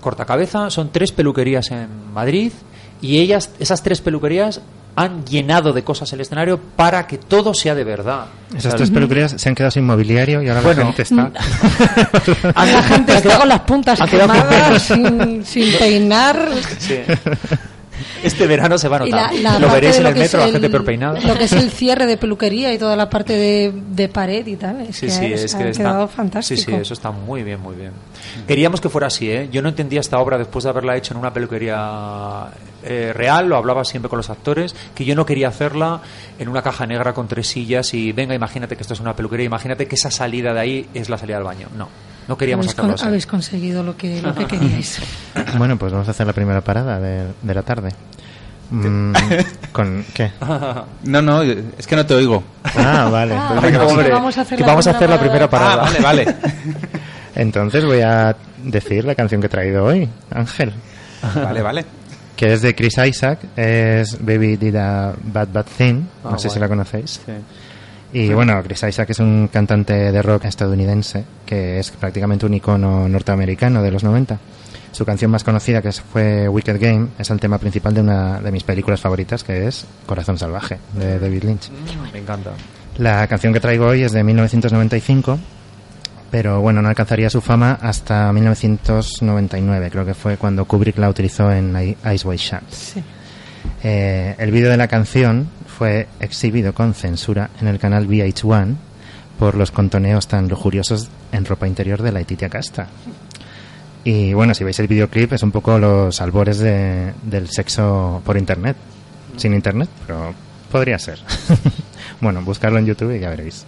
Cortacabeza 0.00 0.70
son 0.70 0.90
tres 0.92 1.12
peluquerías 1.12 1.70
en 1.70 2.12
Madrid 2.12 2.52
y 3.00 3.18
ellas, 3.18 3.50
esas 3.58 3.82
tres 3.82 4.00
peluquerías 4.00 4.60
han 4.96 5.24
llenado 5.24 5.72
de 5.72 5.84
cosas 5.84 6.12
el 6.12 6.20
escenario 6.22 6.58
para 6.58 7.06
que 7.06 7.18
todo 7.18 7.54
sea 7.54 7.76
de 7.76 7.84
verdad. 7.84 8.26
Esas 8.50 8.62
¿Sabes? 8.64 8.76
tres 8.78 8.90
peluquerías 8.90 9.34
se 9.36 9.48
han 9.48 9.54
quedado 9.54 9.70
sin 9.70 9.86
mobiliario 9.86 10.42
y 10.42 10.48
ahora 10.48 10.60
Bueno. 10.62 10.80
la 10.80 10.86
gente 10.86 11.02
está... 11.02 11.30
La 12.56 12.82
gente 12.82 13.16
está 13.16 13.38
con 13.38 13.48
las 13.48 13.60
puntas 13.60 14.00
quemadas, 14.10 14.82
sin, 14.82 15.44
sin 15.44 15.72
peinar. 15.78 16.48
Sí. 16.78 16.96
Este 18.22 18.46
verano 18.46 18.78
se 18.78 18.88
va 18.88 18.96
a 18.96 18.98
notar. 19.00 19.34
la- 19.34 19.52
la 19.52 19.58
lo 19.58 19.70
veréis 19.72 19.98
en 19.98 20.06
el 20.06 20.14
metro, 20.14 20.40
la 20.40 20.50
gente 20.52 20.68
peor 20.70 20.84
peinada. 20.84 21.20
Lo 21.20 21.34
que 21.36 21.44
es 21.44 21.52
el 21.52 21.70
cierre 21.72 22.06
de 22.06 22.16
peluquería 22.16 22.72
y 22.72 22.78
toda 22.78 22.96
la 22.96 23.08
parte 23.10 23.32
de, 23.34 23.72
de 23.90 24.08
pared 24.08 24.46
y 24.46 24.56
tal. 24.56 24.80
Es 24.82 24.96
Sí, 24.96 25.06
que, 25.06 25.12
sí, 25.12 25.24
ha- 25.24 25.28
es 25.34 25.54
ha 25.54 25.58
que 25.58 25.68
está, 25.70 25.82
quedado 25.84 26.08
fantástico. 26.08 26.60
Sí, 26.60 26.66
sí, 26.66 26.74
eso 26.74 26.94
está 26.94 27.10
muy 27.10 27.42
bien, 27.42 27.60
muy 27.60 27.74
bien. 27.76 27.92
Queríamos 28.46 28.80
que 28.80 28.88
fuera 28.88 29.06
así, 29.08 29.30
¿eh? 29.30 29.48
Yo 29.52 29.62
no 29.62 29.68
entendía 29.68 30.00
esta 30.00 30.18
obra 30.18 30.38
después 30.38 30.64
de 30.64 30.70
haberla 30.70 30.96
hecho 30.96 31.14
en 31.14 31.20
una 31.20 31.32
peluquería 31.32 32.46
eh, 32.84 33.12
real, 33.14 33.48
lo 33.48 33.56
hablaba 33.56 33.84
siempre 33.84 34.08
con 34.08 34.16
los 34.18 34.30
actores, 34.30 34.74
que 34.94 35.04
yo 35.04 35.14
no 35.14 35.26
quería 35.26 35.48
hacerla 35.48 36.00
en 36.38 36.48
una 36.48 36.62
caja 36.62 36.86
negra 36.86 37.12
con 37.12 37.28
tres 37.28 37.48
sillas 37.48 37.92
y 37.94 38.12
venga, 38.12 38.34
imagínate 38.34 38.76
que 38.76 38.82
esto 38.82 38.94
es 38.94 39.00
una 39.00 39.14
peluquería, 39.16 39.46
imagínate 39.46 39.86
que 39.86 39.96
esa 39.96 40.10
salida 40.10 40.54
de 40.54 40.60
ahí 40.60 40.88
es 40.94 41.08
la 41.08 41.18
salida 41.18 41.36
al 41.38 41.44
baño. 41.44 41.68
No, 41.76 41.88
no 42.28 42.36
queríamos 42.38 42.66
habéis, 42.66 42.78
hacerlo 42.78 42.96
con- 42.96 43.08
habéis 43.08 43.26
conseguido 43.26 43.82
lo 43.82 43.96
que, 43.96 44.22
lo 44.22 44.34
que 44.34 44.46
queríais. 44.46 45.00
Bueno, 45.58 45.76
pues 45.78 45.92
vamos 45.92 46.06
a 46.08 46.10
hacer 46.12 46.26
la 46.26 46.32
primera 46.32 46.60
parada 46.60 47.00
de, 47.00 47.26
de 47.42 47.54
la 47.54 47.62
tarde. 47.62 47.90
Mm, 48.70 49.12
¿Con 49.72 50.04
qué? 50.12 50.30
No, 51.04 51.22
no, 51.22 51.42
es 51.42 51.86
que 51.86 51.96
no 51.96 52.04
te 52.04 52.14
oigo. 52.14 52.42
Ah, 52.76 53.08
vale. 53.10 53.34
Ah, 53.34 53.56
Pues 53.60 54.10
vamos 54.10 54.36
a 54.38 54.42
hacer 54.42 54.58
que 54.58 54.62
la 54.64 54.68
vamos 54.68 54.86
a 54.86 54.90
hacer 54.90 55.08
primera 55.08 55.16
la 55.16 55.20
primera 55.20 55.50
parada. 55.50 55.72
Ah, 55.84 56.02
vale, 56.02 56.24
vale. 56.24 56.36
Entonces 57.34 57.84
voy 57.84 58.00
a 58.02 58.36
decir 58.62 59.04
la 59.04 59.14
canción 59.14 59.40
que 59.40 59.46
he 59.46 59.50
traído 59.50 59.84
hoy, 59.84 60.08
Ángel, 60.30 60.72
vale, 61.34 61.62
vale. 61.62 61.84
que 62.36 62.52
es 62.52 62.62
de 62.62 62.74
Chris 62.74 62.98
Isaac, 62.98 63.38
es 63.56 64.18
Baby 64.24 64.56
Did 64.56 64.74
a 64.76 65.14
Bad 65.22 65.48
Bad 65.52 65.66
Thing, 65.76 66.02
no 66.24 66.30
Ah, 66.30 66.38
sé 66.38 66.50
si 66.50 66.58
la 66.58 66.68
conocéis. 66.68 67.20
Sí. 67.24 67.32
Y 68.12 68.32
bueno, 68.32 68.62
Chris 68.62 68.82
Isaac 68.84 69.10
es 69.10 69.18
un 69.18 69.48
cantante 69.48 70.10
de 70.10 70.22
rock 70.22 70.46
estadounidense 70.46 71.24
que 71.44 71.78
es 71.78 71.90
prácticamente 71.90 72.46
un 72.46 72.54
icono 72.54 73.08
norteamericano 73.08 73.82
de 73.82 73.90
los 73.90 74.02
90. 74.02 74.38
Su 74.92 75.04
canción 75.04 75.30
más 75.30 75.44
conocida, 75.44 75.82
que 75.82 75.92
fue 75.92 76.48
Wicked 76.48 76.80
Game, 76.80 77.08
es 77.18 77.30
el 77.30 77.38
tema 77.38 77.58
principal 77.58 77.92
de 77.94 78.00
una 78.00 78.40
de 78.40 78.50
mis 78.50 78.64
películas 78.64 79.00
favoritas, 79.00 79.44
que 79.44 79.66
es 79.66 79.84
Corazón 80.06 80.38
Salvaje, 80.38 80.78
de 80.94 81.18
David 81.18 81.44
Lynch. 81.44 81.70
Me 82.12 82.18
encanta. 82.18 82.52
La 82.96 83.26
canción 83.28 83.52
que 83.52 83.60
traigo 83.60 83.86
hoy 83.86 84.02
es 84.02 84.12
de 84.12 84.24
1995, 84.24 85.38
pero 86.30 86.60
bueno, 86.60 86.82
no 86.82 86.88
alcanzaría 86.88 87.30
su 87.30 87.40
fama 87.40 87.78
hasta 87.80 88.32
1999, 88.32 89.90
creo 89.90 90.06
que 90.06 90.14
fue 90.14 90.36
cuando 90.36 90.64
Kubrick 90.64 90.98
la 90.98 91.10
utilizó 91.10 91.52
en 91.52 91.96
Ice 92.12 92.26
White 92.26 92.42
Shut. 92.42 92.70
Sí. 92.70 93.02
Eh, 93.82 94.34
el 94.38 94.50
vídeo 94.50 94.70
de 94.70 94.76
la 94.76 94.88
canción 94.88 95.48
fue 95.78 96.08
exhibido 96.18 96.74
con 96.74 96.92
censura 96.94 97.50
en 97.60 97.68
el 97.68 97.78
canal 97.78 98.08
VH1 98.08 98.74
por 99.38 99.54
los 99.54 99.70
contoneos 99.70 100.26
tan 100.26 100.48
lujuriosos 100.48 101.08
en 101.30 101.44
ropa 101.44 101.68
interior 101.68 102.02
de 102.02 102.10
la 102.10 102.20
Ititia 102.20 102.48
Casta. 102.48 102.88
Y 104.04 104.32
bueno, 104.32 104.54
si 104.54 104.64
veis 104.64 104.78
el 104.80 104.88
videoclip 104.88 105.32
es 105.34 105.42
un 105.42 105.52
poco 105.52 105.78
los 105.78 106.20
albores 106.20 106.58
de- 106.58 107.12
del 107.22 107.48
sexo 107.48 108.20
por 108.24 108.36
internet. 108.36 108.76
Sin 109.36 109.54
internet, 109.54 109.88
pero 110.06 110.34
podría 110.72 110.98
ser. 110.98 111.20
bueno, 112.20 112.42
buscarlo 112.42 112.78
en 112.80 112.86
YouTube 112.86 113.14
y 113.16 113.20
ya 113.20 113.30
veréis. 113.30 113.64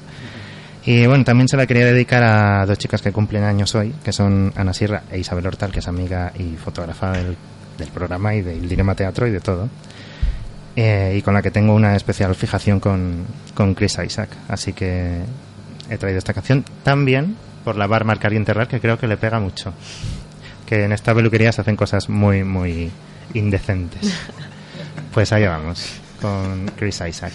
Y 0.86 1.06
bueno, 1.06 1.22
también 1.24 1.46
se 1.46 1.56
la 1.56 1.66
quería 1.66 1.84
dedicar 1.84 2.22
a 2.24 2.66
dos 2.66 2.78
chicas 2.78 3.02
que 3.02 3.12
cumplen 3.12 3.44
años 3.44 3.74
hoy, 3.74 3.94
que 4.02 4.12
son 4.12 4.52
Ana 4.56 4.72
Sierra 4.72 5.02
e 5.12 5.18
Isabel 5.20 5.46
Hortal, 5.46 5.70
que 5.70 5.78
es 5.80 5.86
amiga 5.88 6.32
y 6.36 6.56
fotógrafa 6.56 7.12
del, 7.12 7.36
del 7.78 7.88
programa 7.88 8.34
y 8.34 8.40
del 8.42 8.68
Dilema 8.68 8.94
Teatro 8.96 9.28
y 9.28 9.30
de 9.30 9.40
todo. 9.40 9.68
Eh, 10.76 11.14
y 11.18 11.22
con 11.22 11.34
la 11.34 11.42
que 11.42 11.50
tengo 11.50 11.74
una 11.74 11.96
especial 11.96 12.34
fijación 12.34 12.78
con, 12.80 13.24
con 13.54 13.74
Chris 13.74 13.98
Isaac. 14.04 14.30
Así 14.48 14.72
que 14.72 15.20
he 15.90 15.98
traído 15.98 16.18
esta 16.18 16.32
canción 16.32 16.64
también 16.84 17.36
por 17.64 17.76
la 17.76 17.86
bar 17.86 18.04
Marcar 18.04 18.32
y 18.32 18.36
Enterrar, 18.36 18.68
que 18.68 18.80
creo 18.80 18.98
que 18.98 19.06
le 19.06 19.16
pega 19.16 19.40
mucho. 19.40 19.74
Que 20.66 20.84
en 20.84 20.92
esta 20.92 21.14
peluquería 21.14 21.52
se 21.52 21.60
hacen 21.60 21.76
cosas 21.76 22.08
muy, 22.08 22.44
muy 22.44 22.90
indecentes. 23.34 24.14
Pues 25.12 25.32
allá 25.32 25.50
vamos, 25.50 26.00
con 26.20 26.70
Chris 26.76 27.02
Isaac. 27.08 27.32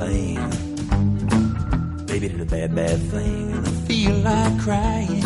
Thing. 0.00 0.36
Baby 2.06 2.28
did 2.28 2.40
a 2.40 2.44
bad, 2.44 2.74
bad 2.74 3.00
thing. 3.10 3.54
I 3.54 3.70
feel 3.88 4.14
like 4.16 4.58
crying. 4.60 5.24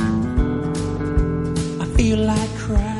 I 1.81 1.87
feel 1.97 2.19
like 2.19 2.55
crying. 2.57 2.94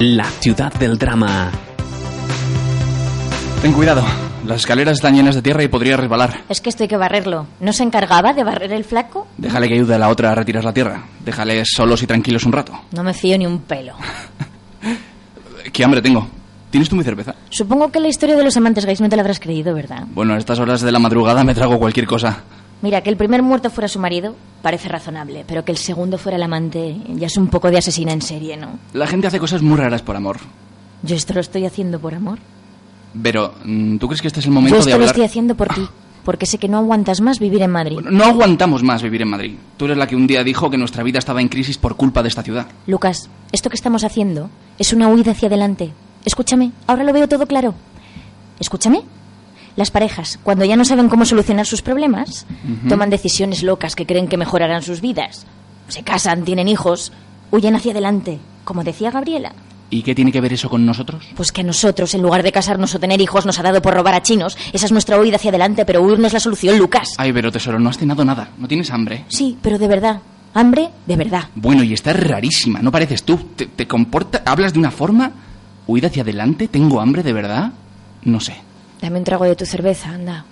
La 0.00 0.24
ciudad 0.24 0.72
del 0.74 0.96
drama. 0.96 1.50
Ten 3.60 3.72
cuidado. 3.72 4.02
Las 4.46 4.60
escaleras 4.60 4.94
están 4.94 5.14
llenas 5.14 5.34
de 5.34 5.42
tierra 5.42 5.62
y 5.62 5.68
podría 5.68 5.98
resbalar. 5.98 6.40
Es 6.48 6.62
que 6.62 6.70
esto 6.70 6.84
hay 6.84 6.88
que 6.88 6.96
barrerlo. 6.96 7.46
¿No 7.60 7.74
se 7.74 7.82
encargaba 7.82 8.32
de 8.32 8.42
barrer 8.42 8.72
el 8.72 8.84
flaco? 8.84 9.26
Déjale 9.36 9.68
que 9.68 9.74
ayude 9.74 9.94
a 9.94 9.98
la 9.98 10.08
otra 10.08 10.32
a 10.32 10.34
retirar 10.34 10.64
la 10.64 10.72
tierra. 10.72 11.04
Déjale 11.22 11.62
solos 11.66 12.02
y 12.02 12.06
tranquilos 12.06 12.44
un 12.46 12.52
rato. 12.52 12.72
No 12.92 13.02
me 13.02 13.12
fío 13.12 13.36
ni 13.36 13.46
un 13.46 13.60
pelo. 13.60 13.92
¿Qué 15.72 15.84
hambre 15.84 16.00
tengo? 16.00 16.26
¿Tienes 16.70 16.88
tú 16.88 16.96
mi 16.96 17.04
cerveza? 17.04 17.34
Supongo 17.50 17.92
que 17.92 18.00
la 18.00 18.08
historia 18.08 18.36
de 18.36 18.44
los 18.44 18.56
amantes 18.56 18.86
gays 18.86 19.02
no 19.02 19.10
te 19.10 19.16
la 19.16 19.22
habrás 19.22 19.40
creído, 19.40 19.74
¿verdad? 19.74 20.04
Bueno, 20.14 20.32
a 20.32 20.38
estas 20.38 20.58
horas 20.58 20.80
de 20.80 20.92
la 20.92 20.98
madrugada 20.98 21.44
me 21.44 21.54
trago 21.54 21.78
cualquier 21.78 22.06
cosa. 22.06 22.38
Mira, 22.82 23.02
que 23.02 23.10
el 23.10 23.16
primer 23.16 23.42
muerto 23.42 23.68
fuera 23.70 23.88
su 23.88 23.98
marido 23.98 24.34
parece 24.62 24.88
razonable, 24.88 25.44
pero 25.46 25.64
que 25.64 25.72
el 25.72 25.78
segundo 25.78 26.16
fuera 26.18 26.36
el 26.36 26.42
amante 26.42 26.96
ya 27.14 27.26
es 27.26 27.36
un 27.36 27.48
poco 27.48 27.70
de 27.70 27.78
asesina 27.78 28.12
en 28.12 28.22
serie, 28.22 28.56
¿no? 28.56 28.78
La 28.94 29.06
gente 29.06 29.26
hace 29.26 29.38
cosas 29.38 29.62
muy 29.62 29.76
raras 29.76 30.02
por 30.02 30.16
amor. 30.16 30.38
Yo 31.02 31.16
esto 31.16 31.34
lo 31.34 31.40
estoy 31.40 31.66
haciendo 31.66 31.98
por 31.98 32.14
amor. 32.14 32.38
Pero, 33.22 33.54
mm, 33.64 33.98
¿tú 33.98 34.06
crees 34.06 34.22
que 34.22 34.28
este 34.28 34.40
es 34.40 34.46
el 34.46 34.52
momento 34.52 34.76
Yo 34.76 34.80
esto 34.80 34.92
de 34.92 34.98
lo 34.98 35.04
estoy 35.04 35.24
haciendo 35.24 35.54
por 35.56 35.68
ti, 35.74 35.86
porque 36.24 36.46
sé 36.46 36.58
que 36.58 36.68
no 36.68 36.78
aguantas 36.78 37.20
más 37.20 37.38
vivir 37.38 37.62
en 37.62 37.70
Madrid. 37.70 37.98
No 38.00 38.24
aguantamos 38.24 38.82
más 38.82 39.02
vivir 39.02 39.22
en 39.22 39.28
Madrid. 39.28 39.56
Tú 39.76 39.86
eres 39.86 39.98
la 39.98 40.06
que 40.06 40.16
un 40.16 40.26
día 40.26 40.44
dijo 40.44 40.70
que 40.70 40.78
nuestra 40.78 41.02
vida 41.02 41.18
estaba 41.18 41.40
en 41.40 41.48
crisis 41.48 41.76
por 41.76 41.96
culpa 41.96 42.22
de 42.22 42.28
esta 42.28 42.42
ciudad. 42.42 42.66
Lucas, 42.86 43.28
esto 43.52 43.68
que 43.68 43.76
estamos 43.76 44.04
haciendo 44.04 44.48
es 44.78 44.92
una 44.92 45.08
huida 45.08 45.32
hacia 45.32 45.48
adelante. 45.48 45.92
Escúchame, 46.24 46.72
ahora 46.86 47.04
lo 47.04 47.12
veo 47.12 47.28
todo 47.28 47.46
claro. 47.46 47.74
Escúchame. 48.58 49.02
Las 49.76 49.90
parejas, 49.90 50.38
cuando 50.42 50.64
ya 50.64 50.76
no 50.76 50.84
saben 50.84 51.08
cómo 51.08 51.24
solucionar 51.24 51.66
sus 51.66 51.82
problemas, 51.82 52.46
toman 52.88 53.10
decisiones 53.10 53.62
locas 53.62 53.94
que 53.94 54.06
creen 54.06 54.28
que 54.28 54.36
mejorarán 54.36 54.82
sus 54.82 55.00
vidas. 55.00 55.46
Se 55.88 56.02
casan, 56.02 56.44
tienen 56.44 56.68
hijos, 56.68 57.12
huyen 57.50 57.74
hacia 57.76 57.92
adelante, 57.92 58.38
como 58.64 58.84
decía 58.84 59.10
Gabriela. 59.10 59.52
¿Y 59.92 60.02
qué 60.02 60.14
tiene 60.14 60.30
que 60.30 60.40
ver 60.40 60.52
eso 60.52 60.68
con 60.70 60.86
nosotros? 60.86 61.24
Pues 61.34 61.50
que 61.50 61.62
a 61.62 61.64
nosotros, 61.64 62.14
en 62.14 62.22
lugar 62.22 62.44
de 62.44 62.52
casarnos 62.52 62.94
o 62.94 63.00
tener 63.00 63.20
hijos, 63.20 63.44
nos 63.44 63.58
ha 63.58 63.62
dado 63.64 63.82
por 63.82 63.92
robar 63.94 64.14
a 64.14 64.22
chinos. 64.22 64.56
Esa 64.72 64.86
es 64.86 64.92
nuestra 64.92 65.18
huida 65.18 65.34
hacia 65.36 65.48
adelante, 65.50 65.84
pero 65.84 66.00
huir 66.02 66.18
no 66.20 66.28
es 66.28 66.32
la 66.32 66.38
solución, 66.38 66.78
Lucas. 66.78 67.14
Ay, 67.18 67.32
pero 67.32 67.50
tesoro, 67.50 67.80
no 67.80 67.90
has 67.90 67.98
cenado 67.98 68.24
nada. 68.24 68.50
¿No 68.58 68.68
tienes 68.68 68.90
hambre? 68.92 69.24
Sí, 69.28 69.58
pero 69.60 69.78
de 69.78 69.88
verdad. 69.88 70.20
Hambre, 70.54 70.90
de 71.06 71.16
verdad. 71.16 71.44
Bueno, 71.56 71.82
y 71.82 71.92
estás 71.92 72.14
rarísima. 72.20 72.80
No 72.82 72.92
pareces 72.92 73.24
tú. 73.24 73.36
¿Te, 73.56 73.66
te 73.66 73.88
comporta? 73.88 74.42
¿Hablas 74.46 74.72
de 74.74 74.78
una 74.78 74.92
forma? 74.92 75.32
¿Huida 75.88 76.06
hacia 76.06 76.22
adelante? 76.22 76.68
¿Tengo 76.68 77.00
hambre 77.00 77.24
de 77.24 77.32
verdad? 77.32 77.72
No 78.22 78.38
sé. 78.38 78.54
Dame 79.00 79.18
un 79.18 79.24
trago 79.24 79.44
de 79.44 79.56
tu 79.56 79.64
cerveza, 79.66 80.10
anda. 80.10 80.44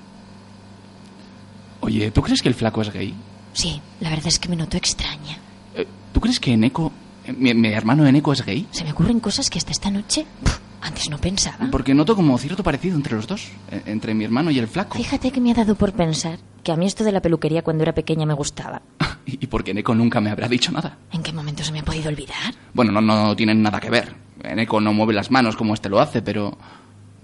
Oye, 1.80 2.10
¿tú 2.10 2.22
crees 2.22 2.42
que 2.42 2.48
el 2.48 2.54
flaco 2.54 2.82
es 2.82 2.92
gay? 2.92 3.14
Sí, 3.52 3.80
la 4.00 4.10
verdad 4.10 4.26
es 4.28 4.38
que 4.38 4.48
me 4.48 4.56
noto 4.56 4.76
extraña. 4.76 5.38
Eh, 5.74 5.86
¿Tú 6.12 6.20
crees 6.20 6.40
que 6.40 6.52
Eneco, 6.52 6.92
eh, 7.24 7.32
mi, 7.32 7.54
mi 7.54 7.68
hermano 7.68 8.06
Eneco 8.06 8.32
es 8.32 8.44
gay? 8.44 8.66
Se 8.70 8.84
me 8.84 8.92
ocurren 8.92 9.20
cosas 9.20 9.48
que 9.50 9.58
hasta 9.58 9.72
esta 9.72 9.90
noche 9.90 10.26
puf, 10.42 10.58
antes 10.80 11.08
no 11.10 11.18
pensaba. 11.18 11.68
Porque 11.70 11.94
noto 11.94 12.16
como 12.16 12.36
cierto 12.38 12.62
parecido 12.62 12.96
entre 12.96 13.16
los 13.16 13.26
dos, 13.26 13.48
eh, 13.70 13.82
entre 13.86 14.14
mi 14.14 14.24
hermano 14.24 14.50
y 14.50 14.58
el 14.58 14.68
flaco. 14.68 14.96
Fíjate 14.96 15.30
que 15.30 15.40
me 15.40 15.50
ha 15.52 15.54
dado 15.54 15.74
por 15.74 15.92
pensar 15.92 16.38
que 16.62 16.72
a 16.72 16.76
mí 16.76 16.86
esto 16.86 17.04
de 17.04 17.12
la 17.12 17.20
peluquería 17.20 17.62
cuando 17.62 17.82
era 17.82 17.94
pequeña 17.94 18.26
me 18.26 18.34
gustaba. 18.34 18.82
Y, 19.28 19.44
y 19.44 19.46
porque 19.46 19.72
Eneco 19.72 19.94
nunca 19.94 20.22
me 20.22 20.30
habrá 20.30 20.48
dicho 20.48 20.72
nada. 20.72 20.96
¿En 21.12 21.22
qué 21.22 21.34
momento 21.34 21.62
se 21.62 21.70
me 21.70 21.80
ha 21.80 21.84
podido 21.84 22.08
olvidar? 22.08 22.54
Bueno, 22.72 22.92
no, 22.92 23.02
no 23.02 23.36
tienen 23.36 23.60
nada 23.60 23.78
que 23.78 23.90
ver. 23.90 24.14
Eneco 24.42 24.80
no 24.80 24.94
mueve 24.94 25.12
las 25.12 25.30
manos 25.30 25.54
como 25.54 25.74
este 25.74 25.90
lo 25.90 26.00
hace, 26.00 26.22
pero... 26.22 26.56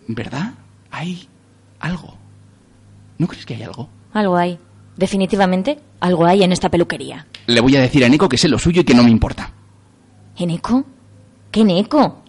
¿Verdad? 0.06 0.52
Hay 0.94 1.28
algo. 1.80 2.14
¿No 3.18 3.26
crees 3.26 3.44
que 3.44 3.54
hay 3.54 3.64
algo? 3.64 3.88
Algo 4.12 4.36
hay. 4.36 4.60
Definitivamente, 4.96 5.80
algo 5.98 6.24
hay 6.24 6.44
en 6.44 6.52
esta 6.52 6.68
peluquería. 6.68 7.26
Le 7.48 7.60
voy 7.60 7.74
a 7.76 7.80
decir 7.80 8.04
a 8.04 8.06
Eneco 8.06 8.28
que 8.28 8.38
sé 8.38 8.48
lo 8.48 8.60
suyo 8.60 8.82
y 8.82 8.84
que 8.84 8.94
no 8.94 9.02
me 9.02 9.10
importa. 9.10 9.52
¿Eneco? 10.36 10.84
¿Qué 11.50 11.62
Eneco? 11.62 12.22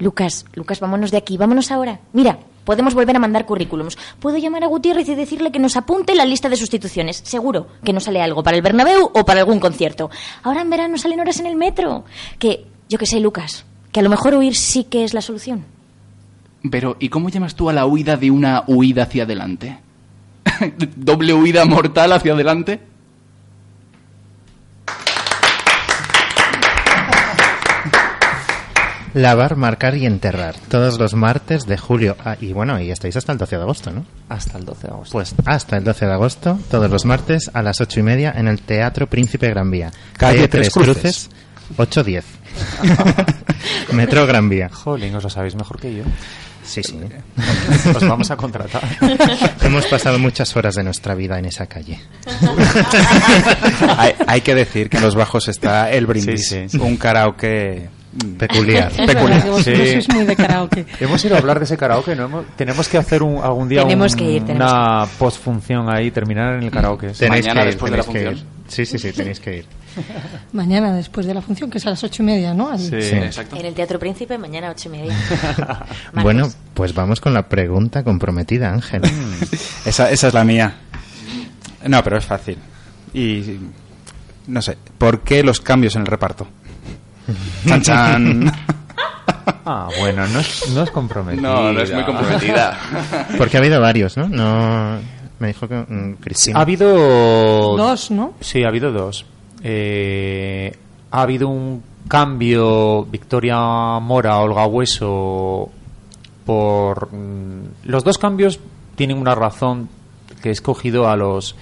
Lucas, 0.00 0.44
Lucas, 0.54 0.80
vámonos 0.80 1.12
de 1.12 1.18
aquí, 1.18 1.36
vámonos 1.36 1.70
ahora. 1.70 2.00
Mira, 2.12 2.40
podemos 2.64 2.94
volver 2.94 3.14
a 3.14 3.20
mandar 3.20 3.46
currículums. 3.46 3.96
Puedo 4.18 4.38
llamar 4.38 4.64
a 4.64 4.66
Gutiérrez 4.66 5.08
y 5.08 5.14
decirle 5.14 5.52
que 5.52 5.60
nos 5.60 5.76
apunte 5.76 6.16
la 6.16 6.24
lista 6.24 6.48
de 6.48 6.56
sustituciones. 6.56 7.20
Seguro 7.24 7.68
que 7.84 7.92
nos 7.92 8.04
sale 8.04 8.20
algo 8.20 8.42
para 8.42 8.56
el 8.56 8.62
Bernabéu 8.62 9.08
o 9.14 9.24
para 9.24 9.38
algún 9.38 9.60
concierto. 9.60 10.10
Ahora 10.42 10.62
en 10.62 10.70
verano 10.70 10.98
salen 10.98 11.20
horas 11.20 11.38
en 11.38 11.46
el 11.46 11.54
metro. 11.54 12.04
Que, 12.40 12.66
yo 12.88 12.98
qué 12.98 13.06
sé, 13.06 13.20
Lucas, 13.20 13.64
que 13.92 14.00
a 14.00 14.02
lo 14.02 14.10
mejor 14.10 14.34
huir 14.34 14.56
sí 14.56 14.82
que 14.82 15.04
es 15.04 15.14
la 15.14 15.22
solución. 15.22 15.77
Pero, 16.70 16.96
¿y 16.98 17.08
cómo 17.08 17.28
llamas 17.28 17.54
tú 17.54 17.70
a 17.70 17.72
la 17.72 17.86
huida 17.86 18.16
de 18.16 18.30
una 18.30 18.64
huida 18.66 19.04
hacia 19.04 19.24
adelante? 19.24 19.78
¿Doble 20.96 21.34
huida 21.34 21.64
mortal 21.64 22.12
hacia 22.12 22.32
adelante? 22.32 22.80
Lavar, 29.14 29.56
marcar 29.56 29.96
y 29.96 30.06
enterrar. 30.06 30.54
Todos 30.68 30.98
los 30.98 31.14
martes 31.14 31.66
de 31.66 31.78
julio. 31.78 32.16
Ah, 32.24 32.36
y 32.40 32.52
bueno, 32.52 32.80
y 32.80 32.90
estáis 32.90 33.16
hasta 33.16 33.32
el 33.32 33.38
12 33.38 33.56
de 33.56 33.62
agosto, 33.62 33.90
¿no? 33.90 34.04
Hasta 34.28 34.58
el 34.58 34.64
12 34.64 34.86
de 34.86 34.92
agosto. 34.92 35.12
Pues 35.12 35.34
hasta 35.46 35.76
el 35.78 35.84
12 35.84 36.06
de 36.06 36.12
agosto, 36.12 36.58
todos 36.70 36.90
los 36.90 37.04
martes 37.04 37.50
a 37.52 37.62
las 37.62 37.80
ocho 37.80 38.00
y 38.00 38.02
media 38.02 38.32
en 38.36 38.48
el 38.48 38.60
Teatro 38.60 39.08
Príncipe 39.08 39.48
Gran 39.48 39.70
Vía. 39.70 39.90
Calle 40.16 40.46
Tres 40.48 40.70
Cruces. 40.70 41.30
810. 41.76 42.24
Metro 43.92 44.26
Gran 44.26 44.48
Vía. 44.48 44.68
Jolín, 44.68 45.14
os 45.16 45.22
lo 45.22 45.30
sabéis 45.30 45.54
mejor 45.54 45.80
que 45.80 45.96
yo. 45.96 46.04
Sí, 46.68 46.82
sí. 46.82 46.98
Os 47.96 48.06
vamos 48.06 48.30
a 48.30 48.36
contratar. 48.36 48.82
Hemos 49.62 49.86
pasado 49.86 50.18
muchas 50.18 50.54
horas 50.54 50.74
de 50.74 50.82
nuestra 50.84 51.14
vida 51.14 51.38
en 51.38 51.46
esa 51.46 51.66
calle. 51.66 51.98
hay, 53.96 54.14
hay 54.26 54.40
que 54.42 54.54
decir 54.54 54.88
que 54.90 54.98
en 54.98 55.02
los 55.02 55.14
bajos 55.14 55.48
está 55.48 55.90
el 55.90 56.06
brindis, 56.06 56.48
Sí, 56.48 56.68
sí. 56.68 56.78
un 56.78 56.96
karaoke 56.96 57.88
Peculiar. 58.38 58.90
peculiar. 58.92 59.46
Vosotros 59.46 59.88
sois 59.88 60.08
muy 60.08 60.24
de 60.24 60.34
karaoke. 60.36 60.86
Hemos 60.98 61.24
ido 61.24 61.36
a 61.36 61.38
hablar 61.38 61.58
de 61.58 61.64
ese 61.66 61.76
karaoke, 61.76 62.16
¿no? 62.16 62.24
Hemos- 62.24 62.46
tenemos 62.56 62.88
que 62.88 62.98
hacer 62.98 63.22
un, 63.22 63.42
algún 63.42 63.68
día 63.68 63.82
Tenemos 63.82 64.12
un- 64.12 64.18
que 64.18 64.24
ir, 64.32 64.44
tenemos 64.44 64.72
una 64.72 65.06
postfunción 65.18 65.88
ahí, 65.94 66.10
terminar 66.10 66.54
en 66.54 66.64
el 66.64 66.70
karaoke. 66.70 67.08
Tenéis 67.08 67.44
Mañana 67.46 67.60
que 67.62 67.66
ir, 67.68 67.72
después 67.74 67.92
de 67.92 67.98
la 67.98 68.02
tenéis 68.04 68.22
que 68.24 68.30
ir. 68.30 68.36
función. 68.38 68.58
Sí, 68.68 68.86
sí, 68.86 68.98
sí, 68.98 69.12
tenéis 69.12 69.40
que 69.40 69.56
ir. 69.58 69.66
Mañana, 70.52 70.94
después 70.94 71.26
de 71.26 71.34
la 71.34 71.42
función, 71.42 71.70
que 71.70 71.78
es 71.78 71.86
a 71.86 71.90
las 71.90 72.02
ocho 72.04 72.22
y 72.22 72.26
media, 72.26 72.54
¿no? 72.54 72.76
Sí. 72.78 73.00
Sí. 73.00 73.16
Exacto. 73.16 73.56
En 73.56 73.66
el 73.66 73.74
Teatro 73.74 73.98
Príncipe, 73.98 74.38
mañana 74.38 74.70
ocho 74.70 74.88
y 74.88 74.92
media. 74.92 75.14
Bueno, 76.12 76.50
pues 76.74 76.94
vamos 76.94 77.20
con 77.20 77.32
la 77.34 77.48
pregunta 77.48 78.02
comprometida, 78.02 78.72
Ángel. 78.72 79.02
Esa, 79.84 80.10
esa 80.10 80.28
es 80.28 80.34
la 80.34 80.44
mía. 80.44 80.74
No, 81.86 82.02
pero 82.02 82.18
es 82.18 82.24
fácil. 82.24 82.58
Y 83.14 83.58
no 84.46 84.62
sé, 84.62 84.76
¿por 84.98 85.20
qué 85.20 85.42
los 85.42 85.60
cambios 85.60 85.94
en 85.96 86.02
el 86.02 86.06
reparto? 86.06 86.46
Chan, 87.66 87.82
chan. 87.82 88.52
Ah, 89.64 89.88
bueno, 89.98 90.26
no 90.28 90.40
es, 90.40 90.70
no 90.70 90.82
es 90.82 90.90
comprometido. 90.90 91.42
No, 91.42 91.72
no 91.72 91.80
es 91.80 91.92
muy 91.92 92.04
comprometida. 92.04 92.78
Porque 93.36 93.56
ha 93.58 93.60
habido 93.60 93.80
varios, 93.80 94.16
¿no? 94.16 94.28
No 94.28 94.98
me 95.38 95.48
dijo 95.48 95.68
que 95.68 95.74
mm, 95.76 96.14
Cristina. 96.20 96.58
Ha 96.58 96.62
habido 96.62 97.76
Dos, 97.76 98.10
¿no? 98.10 98.34
Sí, 98.40 98.64
ha 98.64 98.68
habido 98.68 98.90
dos. 98.92 99.24
Eh, 99.62 100.76
ha 101.10 101.22
habido 101.22 101.48
un 101.48 101.82
cambio 102.08 103.04
Victoria 103.04 103.98
Mora, 104.00 104.38
Olga 104.38 104.66
Hueso 104.66 105.70
por 106.44 107.12
mm, 107.12 107.84
los 107.84 108.04
dos 108.04 108.16
cambios 108.16 108.58
tienen 108.96 109.18
una 109.18 109.34
razón 109.34 109.88
que 110.42 110.48
he 110.48 110.52
escogido 110.52 111.08
a 111.08 111.16
los 111.16 111.54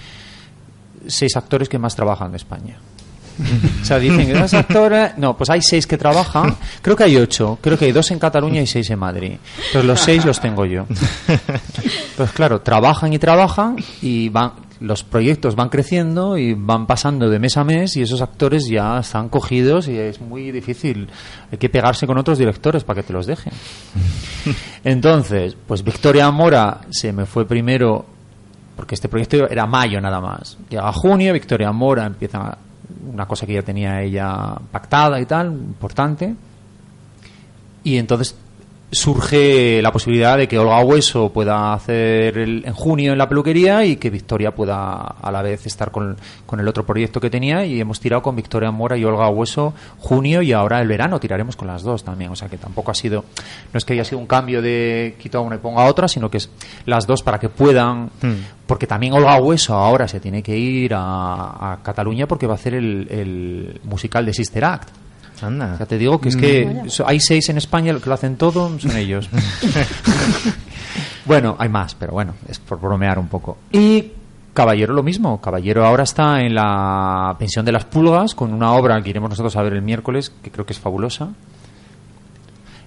seis 1.06 1.36
actores 1.36 1.68
que 1.68 1.78
más 1.78 1.96
trabajan 1.96 2.28
en 2.30 2.36
España. 2.36 2.78
O 3.82 3.84
sea, 3.84 3.98
dicen 3.98 4.26
que 4.26 4.34
dos 4.34 4.54
actores. 4.54 5.18
No, 5.18 5.36
pues 5.36 5.50
hay 5.50 5.60
seis 5.60 5.86
que 5.86 5.98
trabajan. 5.98 6.56
Creo 6.82 6.96
que 6.96 7.04
hay 7.04 7.16
ocho. 7.16 7.58
Creo 7.60 7.78
que 7.78 7.86
hay 7.86 7.92
dos 7.92 8.10
en 8.10 8.18
Cataluña 8.18 8.60
y 8.60 8.66
seis 8.66 8.88
en 8.90 8.98
Madrid. 8.98 9.32
Entonces 9.66 9.84
los 9.84 10.00
seis 10.00 10.24
los 10.24 10.40
tengo 10.40 10.64
yo. 10.64 10.86
Pues 12.16 12.30
claro, 12.30 12.62
trabajan 12.62 13.12
y 13.12 13.18
trabajan 13.18 13.76
y 14.00 14.30
van. 14.30 14.52
Los 14.80 15.04
proyectos 15.04 15.56
van 15.56 15.68
creciendo 15.68 16.36
y 16.36 16.54
van 16.54 16.86
pasando 16.86 17.30
de 17.30 17.38
mes 17.38 17.56
a 17.56 17.64
mes 17.64 17.96
y 17.96 18.02
esos 18.02 18.20
actores 18.20 18.68
ya 18.68 18.98
están 18.98 19.28
cogidos 19.28 19.88
y 19.88 19.98
es 19.98 20.20
muy 20.20 20.50
difícil. 20.50 21.08
Hay 21.50 21.58
que 21.58 21.68
pegarse 21.68 22.06
con 22.06 22.18
otros 22.18 22.38
directores 22.38 22.84
para 22.84 23.00
que 23.00 23.06
te 23.06 23.12
los 23.12 23.26
dejen. 23.26 23.52
Entonces, 24.84 25.56
pues 25.66 25.82
Victoria 25.82 26.30
Mora 26.30 26.80
se 26.90 27.12
me 27.12 27.26
fue 27.26 27.46
primero 27.46 28.04
porque 28.76 28.94
este 28.94 29.08
proyecto 29.08 29.48
era 29.48 29.66
mayo 29.66 30.00
nada 30.00 30.20
más. 30.20 30.58
Llega 30.68 30.92
junio, 30.92 31.32
Victoria 31.32 31.72
Mora 31.72 32.04
empieza 32.04 32.58
una 33.10 33.26
cosa 33.26 33.46
que 33.46 33.54
ya 33.54 33.62
tenía 33.62 34.02
ella 34.02 34.54
pactada 34.70 35.18
y 35.20 35.26
tal, 35.26 35.52
importante. 35.52 36.34
Y 37.82 37.96
entonces 37.96 38.36
surge 38.92 39.82
la 39.82 39.92
posibilidad 39.92 40.38
de 40.38 40.46
que 40.48 40.58
Olga 40.58 40.80
Hueso 40.84 41.30
pueda 41.32 41.72
hacer 41.74 42.38
el- 42.38 42.62
en 42.64 42.72
junio 42.72 43.12
en 43.12 43.18
la 43.18 43.28
peluquería 43.28 43.84
y 43.84 43.96
que 43.96 44.10
Victoria 44.10 44.54
pueda 44.54 44.94
a 44.96 45.30
la 45.32 45.42
vez 45.42 45.66
estar 45.66 45.90
con, 45.90 46.16
con 46.46 46.60
el 46.60 46.68
otro 46.68 46.86
proyecto 46.86 47.20
que 47.20 47.28
tenía. 47.28 47.64
Y 47.66 47.80
hemos 47.80 47.98
tirado 48.00 48.22
con 48.22 48.36
Victoria 48.36 48.70
Mora 48.70 48.96
y 48.96 49.04
Olga 49.04 49.28
Hueso 49.28 49.74
junio 49.98 50.40
y 50.40 50.52
ahora 50.52 50.80
el 50.80 50.88
verano 50.88 51.18
tiraremos 51.18 51.56
con 51.56 51.66
las 51.68 51.82
dos 51.82 52.04
también, 52.04 52.30
o 52.30 52.36
sea 52.36 52.48
que 52.48 52.56
tampoco 52.58 52.90
ha 52.90 52.94
sido, 52.94 53.24
no 53.72 53.78
es 53.78 53.84
que 53.84 53.92
haya 53.94 54.04
sido 54.04 54.18
un 54.18 54.26
cambio 54.26 54.62
de 54.62 55.16
quito 55.18 55.38
a 55.38 55.40
una 55.40 55.56
y 55.56 55.58
ponga 55.58 55.82
a 55.82 55.86
otra, 55.86 56.06
sino 56.08 56.30
que 56.30 56.38
es 56.38 56.50
las 56.84 57.06
dos 57.06 57.22
para 57.22 57.38
que 57.38 57.48
puedan, 57.48 58.10
porque 58.66 58.86
también 58.86 59.12
Olga 59.12 59.36
Hueso 59.40 59.74
ahora 59.74 60.06
se 60.08 60.20
tiene 60.20 60.42
que 60.42 60.56
ir 60.56 60.94
a, 60.94 61.72
a 61.72 61.82
Cataluña 61.82 62.26
porque 62.26 62.46
va 62.46 62.52
a 62.54 62.56
hacer 62.56 62.74
el, 62.74 63.08
el 63.10 63.80
musical 63.84 64.24
de 64.24 64.32
Sister 64.32 64.64
Act. 64.64 64.88
Anda. 65.42 65.76
Ya 65.78 65.86
te 65.86 65.98
digo 65.98 66.20
que 66.20 66.30
es 66.30 66.36
que 66.36 66.82
so- 66.88 67.06
hay 67.06 67.20
seis 67.20 67.48
en 67.48 67.58
España 67.58 67.94
que 67.98 68.08
lo 68.08 68.14
hacen 68.14 68.36
todo, 68.36 68.78
son 68.78 68.96
ellos. 68.96 69.28
bueno, 71.24 71.56
hay 71.58 71.68
más, 71.68 71.94
pero 71.94 72.12
bueno, 72.12 72.34
es 72.48 72.58
por 72.58 72.80
bromear 72.80 73.18
un 73.18 73.28
poco. 73.28 73.58
Y 73.72 74.12
Caballero 74.54 74.94
lo 74.94 75.02
mismo. 75.02 75.38
Caballero 75.40 75.84
ahora 75.84 76.04
está 76.04 76.40
en 76.40 76.54
la 76.54 77.36
pensión 77.38 77.64
de 77.66 77.72
las 77.72 77.84
pulgas 77.84 78.34
con 78.34 78.52
una 78.54 78.72
obra 78.72 79.02
que 79.02 79.10
iremos 79.10 79.28
nosotros 79.28 79.54
a 79.56 79.62
ver 79.62 79.74
el 79.74 79.82
miércoles, 79.82 80.32
que 80.42 80.50
creo 80.50 80.64
que 80.64 80.72
es 80.72 80.78
fabulosa. 80.78 81.28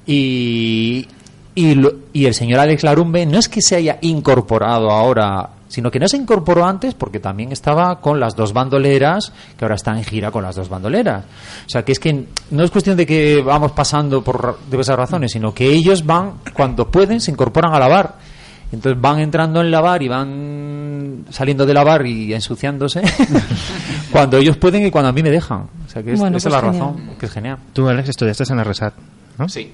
Y, 0.05 1.07
y, 1.55 1.75
lo- 1.75 1.93
y 2.13 2.25
el 2.25 2.33
señor 2.33 2.59
Alex 2.59 2.83
Larumbe 2.83 3.25
no 3.25 3.37
es 3.37 3.47
que 3.49 3.61
se 3.61 3.75
haya 3.75 3.99
incorporado 4.01 4.89
ahora, 4.91 5.49
sino 5.69 5.89
que 5.89 5.99
no 5.99 6.07
se 6.09 6.17
incorporó 6.17 6.65
antes 6.65 6.93
porque 6.95 7.19
también 7.21 7.53
estaba 7.53 8.01
con 8.01 8.19
las 8.19 8.35
dos 8.35 8.51
bandoleras, 8.51 9.31
que 9.57 9.63
ahora 9.63 9.75
está 9.75 9.95
en 9.97 10.03
gira 10.03 10.29
con 10.31 10.43
las 10.43 10.55
dos 10.57 10.67
bandoleras. 10.67 11.23
O 11.65 11.69
sea, 11.69 11.85
que 11.85 11.93
es 11.93 11.99
que 11.99 12.25
no 12.51 12.63
es 12.63 12.71
cuestión 12.71 12.97
de 12.97 13.05
que 13.05 13.41
vamos 13.41 13.71
pasando 13.71 14.21
por 14.21 14.59
diversas 14.69 14.97
razones, 14.97 15.31
sino 15.31 15.53
que 15.53 15.67
ellos 15.71 16.05
van, 16.05 16.33
cuando 16.53 16.89
pueden, 16.91 17.21
se 17.21 17.31
incorporan 17.31 17.73
a 17.73 17.79
lavar. 17.79 18.15
Entonces 18.71 19.01
van 19.01 19.19
entrando 19.19 19.61
en 19.61 19.71
lavar 19.71 20.03
y 20.03 20.07
van 20.07 21.25
saliendo 21.31 21.65
de 21.65 21.73
lavar 21.73 22.05
y 22.05 22.33
ensuciándose 22.35 23.01
cuando 24.11 24.37
ellos 24.37 24.57
pueden 24.57 24.85
y 24.85 24.91
cuando 24.91 25.09
a 25.09 25.11
mí 25.11 25.23
me 25.23 25.31
dejan. 25.31 25.67
O 25.85 25.89
sea, 25.89 26.03
que 26.03 26.13
es- 26.13 26.19
Bueno, 26.19 26.37
esa 26.37 26.49
pues 26.49 26.55
es 26.57 26.63
la 26.63 26.71
genial. 26.71 26.87
razón, 26.95 27.09
que 27.19 27.25
es 27.25 27.31
genial. 27.31 27.57
Tú, 27.73 27.87
Alex, 27.89 28.09
estudiaste 28.09 28.43
en 28.49 28.57
la 28.57 28.63
Resat, 28.63 28.93
¿no? 29.37 29.49
Sí. 29.49 29.71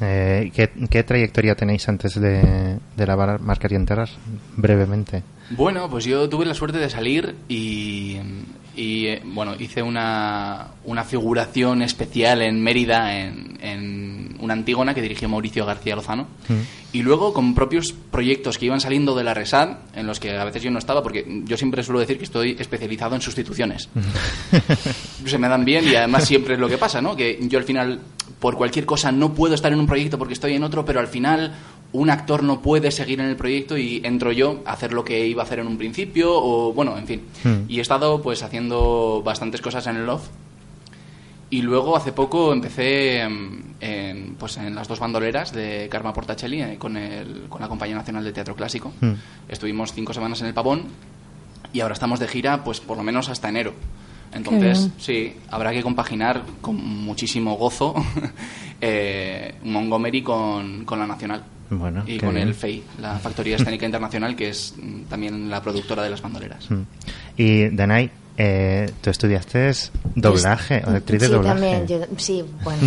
Eh, 0.00 0.50
¿qué, 0.54 1.02
trayectoria 1.02 1.54
tenéis 1.54 1.88
antes 1.88 2.18
de, 2.18 2.78
de 2.96 3.06
lavar, 3.06 3.40
marcar 3.40 3.72
y 3.72 3.76
enterrar? 3.76 4.08
Brevemente. 4.56 5.22
Bueno, 5.50 5.90
pues 5.90 6.04
yo 6.04 6.28
tuve 6.28 6.46
la 6.46 6.54
suerte 6.54 6.78
de 6.78 6.88
salir 6.88 7.34
y, 7.48 8.18
y, 8.76 9.06
eh, 9.06 9.22
bueno, 9.24 9.54
hice 9.58 9.82
una, 9.82 10.68
una 10.84 11.04
figuración 11.04 11.82
especial 11.82 12.42
en 12.42 12.62
Mérida, 12.62 13.18
en, 13.18 13.58
en 13.60 14.36
una 14.40 14.54
Antígona 14.54 14.94
que 14.94 15.02
dirigió 15.02 15.28
Mauricio 15.28 15.66
García 15.66 15.96
Lozano. 15.96 16.26
Y 16.92 17.02
luego 17.02 17.32
con 17.32 17.54
propios 17.54 17.92
proyectos 18.10 18.58
que 18.58 18.66
iban 18.66 18.80
saliendo 18.80 19.14
de 19.14 19.22
la 19.22 19.32
RESAD, 19.32 19.76
en 19.94 20.06
los 20.06 20.18
que 20.18 20.36
a 20.36 20.44
veces 20.44 20.62
yo 20.62 20.70
no 20.70 20.78
estaba, 20.78 21.02
porque 21.02 21.24
yo 21.44 21.56
siempre 21.56 21.84
suelo 21.84 22.00
decir 22.00 22.18
que 22.18 22.24
estoy 22.24 22.56
especializado 22.58 23.14
en 23.14 23.20
sustituciones. 23.20 23.88
Se 25.24 25.38
me 25.38 25.48
dan 25.48 25.64
bien 25.64 25.86
y 25.86 25.94
además 25.94 26.24
siempre 26.24 26.54
es 26.54 26.60
lo 26.60 26.68
que 26.68 26.78
pasa, 26.78 27.00
¿no? 27.00 27.14
Que 27.14 27.38
yo 27.42 27.58
al 27.58 27.64
final, 27.64 28.00
por 28.40 28.56
cualquier 28.56 28.86
cosa, 28.86 29.12
no 29.12 29.34
puedo 29.34 29.54
estar 29.54 29.72
en 29.72 29.78
un 29.78 29.86
proyecto 29.86 30.18
porque 30.18 30.34
estoy 30.34 30.54
en 30.54 30.64
otro, 30.64 30.84
pero 30.84 30.98
al 30.98 31.08
final 31.08 31.52
un 31.92 32.10
actor 32.10 32.42
no 32.42 32.60
puede 32.62 32.90
seguir 32.90 33.20
en 33.20 33.26
el 33.26 33.36
proyecto 33.36 33.76
y 33.76 34.00
entro 34.04 34.32
yo 34.32 34.62
a 34.64 34.72
hacer 34.72 34.92
lo 34.92 35.04
que 35.04 35.26
iba 35.26 35.42
a 35.42 35.46
hacer 35.46 35.58
en 35.58 35.66
un 35.66 35.76
principio 35.76 36.30
o 36.32 36.72
bueno, 36.72 36.96
en 36.96 37.06
fin. 37.06 37.22
Hmm. 37.42 37.62
Y 37.68 37.78
he 37.78 37.82
estado 37.82 38.22
pues 38.22 38.42
haciendo 38.42 39.22
bastantes 39.24 39.60
cosas 39.60 39.86
en 39.86 39.96
el 39.96 40.06
Love. 40.06 40.28
Y 41.52 41.62
luego 41.62 41.96
hace 41.96 42.12
poco 42.12 42.52
empecé 42.52 43.22
em, 43.22 43.62
en, 43.80 44.36
pues, 44.36 44.56
en 44.56 44.72
las 44.72 44.86
dos 44.86 45.00
bandoleras 45.00 45.52
de 45.52 45.88
Karma 45.90 46.12
Portacelli 46.12 46.62
eh, 46.62 46.76
con, 46.78 46.96
el, 46.96 47.46
con 47.48 47.60
la 47.60 47.68
Compañía 47.68 47.96
Nacional 47.96 48.22
de 48.22 48.32
Teatro 48.32 48.54
Clásico. 48.54 48.92
Hmm. 49.00 49.14
Estuvimos 49.48 49.92
cinco 49.92 50.14
semanas 50.14 50.40
en 50.42 50.46
el 50.46 50.54
Pavón 50.54 50.84
y 51.72 51.80
ahora 51.80 51.94
estamos 51.94 52.20
de 52.20 52.28
gira 52.28 52.62
pues 52.62 52.78
por 52.78 52.96
lo 52.96 53.02
menos 53.02 53.28
hasta 53.28 53.48
enero. 53.48 53.74
Entonces, 54.32 54.90
sí, 54.98 55.34
habrá 55.50 55.72
que 55.72 55.82
compaginar 55.82 56.44
con 56.60 56.76
muchísimo 56.76 57.56
gozo 57.56 57.96
eh, 58.80 59.56
Montgomery 59.64 60.22
con, 60.22 60.84
con 60.84 61.00
la 61.00 61.06
Nacional. 61.08 61.42
Bueno, 61.70 62.02
y 62.06 62.18
con 62.18 62.34
bien. 62.34 62.48
el 62.48 62.54
FEI, 62.54 62.82
la 63.00 63.18
Factoría 63.18 63.56
Escénica 63.56 63.86
Internacional, 63.86 64.34
que 64.36 64.48
es 64.50 64.74
mm, 64.76 65.02
también 65.04 65.48
la 65.48 65.62
productora 65.62 66.02
de 66.02 66.10
las 66.10 66.20
bandoleras. 66.20 66.68
Mm. 66.70 66.82
Y 67.36 67.68
Danai, 67.68 68.10
eh, 68.36 68.90
tú 69.00 69.10
estudiaste 69.10 69.70
doblaje, 70.16 70.82
o 70.86 70.90
actriz 70.90 71.20
de 71.20 71.26
sí, 71.26 71.32
doblaje. 71.32 71.60
también. 71.60 71.86
Yo, 71.86 72.06
sí, 72.16 72.44
bueno. 72.64 72.80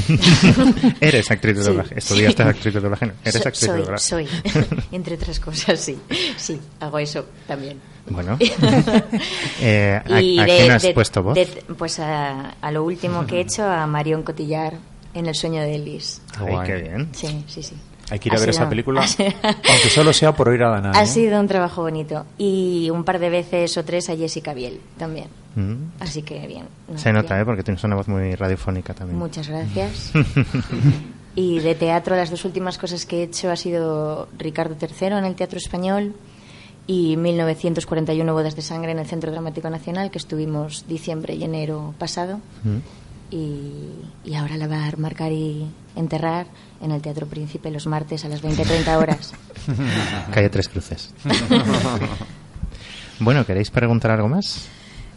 Eres 1.00 1.30
actriz 1.32 1.56
de 1.58 1.64
Sí, 1.64 1.70
doblaje. 1.70 1.98
Estudiaste 1.98 2.44
sí. 2.44 2.50
actriz 2.50 2.74
de 2.74 2.80
doblaje. 2.82 3.06
No, 3.08 3.14
eres 3.24 3.42
So- 3.42 3.48
actriz 3.50 3.66
soy, 3.70 3.78
de 3.78 3.84
doblaje. 3.84 4.04
Soy, 4.04 4.28
entre 4.92 5.16
otras 5.16 5.40
cosas, 5.40 5.80
sí. 5.80 5.98
Sí, 6.38 6.60
hago 6.80 7.00
eso 7.00 7.26
también. 7.48 7.80
Bueno. 8.10 8.38
Eh, 9.62 10.02
¿a, 10.10 10.22
Y 10.22 10.40
a 10.40 10.44
de- 10.46 10.58
quién 10.58 10.72
has 10.72 10.82
de- 10.84 10.94
puesto 10.94 11.24
voz? 11.24 11.36
de- 11.36 11.64
pues 11.78 12.00
a, 12.00 12.50
a 12.62 12.72
lo 12.72 12.84
último 12.84 13.26
que 13.26 13.38
he 13.38 13.42
hecho, 13.42 13.64
a 13.64 13.86
Marion 13.88 14.24
Cotillar 14.24 14.74
en 15.14 15.26
El 15.28 15.36
sueño 15.36 15.62
de 15.62 15.76
Elvis. 15.76 16.22
Ay, 16.38 16.56
qué 16.66 16.76
bien. 16.82 17.10
Sí, 17.14 17.44
sí, 17.48 17.64
sí. 17.64 17.76
Hay 18.10 18.20
que 18.20 18.30
ir 18.30 18.34
a 18.34 18.38
Ha 18.38 18.40
ver 18.42 18.54
sido- 18.54 18.62
esa 18.64 18.70
película, 18.70 19.02
aunque 19.02 19.90
solo 19.90 20.14
sea 20.14 20.36
por 20.36 20.50
oír 20.50 20.62
a 20.64 20.70
Danai. 20.70 20.92
Ha 20.96 21.04
¿eh? 21.04 21.08
sido 21.08 21.40
un 21.40 21.48
trabajo 21.48 21.82
bonito. 21.82 22.26
Y 22.38 22.90
un 22.92 23.04
par 23.04 23.20
de 23.20 23.30
veces 23.30 23.76
o 23.78 23.84
tres 23.86 24.10
a 24.10 24.16
Jessica 24.16 24.54
Biel 24.54 24.80
también. 24.98 25.28
Mm. 25.56 25.76
Así 26.02 26.22
que 26.22 26.46
bien. 26.48 26.66
No, 26.90 26.98
Se 26.98 27.12
nota, 27.14 27.36
bien. 27.36 27.42
¿eh? 27.42 27.46
Porque 27.46 27.64
tienes 27.64 27.84
una 27.84 27.96
voz 27.96 28.08
muy 28.08 28.36
radiofónica 28.36 28.94
también. 28.94 29.18
Muchas 29.18 29.48
gracias. 29.48 30.12
Y 31.36 31.60
de 31.62 31.74
teatro, 31.74 32.16
las 32.16 32.30
dos 32.30 32.46
últimas 32.46 32.78
cosas 32.78 33.08
que 33.08 33.22
he 33.22 33.24
hecho 33.24 33.50
ha 33.50 33.56
sido 33.56 34.28
Ricardo 34.38 34.76
III 34.80 35.08
en 35.18 35.26
el 35.26 35.34
Teatro 35.34 35.58
Español 35.58 36.14
y 36.86 37.18
1941 37.18 38.32
Bodas 38.34 38.56
de 38.56 38.62
Sangre 38.62 38.92
en 38.92 39.00
el 39.00 39.08
Centro 39.08 39.32
Dramático 39.32 39.68
Nacional, 39.72 40.12
que 40.12 40.20
estuvimos 40.20 40.86
diciembre 40.88 41.34
y 41.34 41.44
enero 41.44 41.96
pasado. 41.98 42.38
Mm. 42.64 42.78
Y, 43.34 44.30
y 44.30 44.36
ahora 44.36 44.58
la 44.58 44.68
va 44.68 44.86
a 44.86 44.92
marcar 44.98 45.32
y 45.32 45.66
enterrar 45.96 46.46
en 46.82 46.92
el 46.92 47.02
Teatro 47.02 47.26
Príncipe 47.26 47.72
los 47.72 47.88
martes 47.88 48.24
a 48.26 48.30
las 48.30 48.44
20-30 48.44 48.96
horas. 48.96 49.34
Calle 50.32 50.50
Tres 50.50 50.70
Cruces. 50.70 51.10
bueno, 53.20 53.44
¿queréis 53.44 53.72
preguntar 53.72 54.12
algo 54.12 54.28
más? 54.28 54.68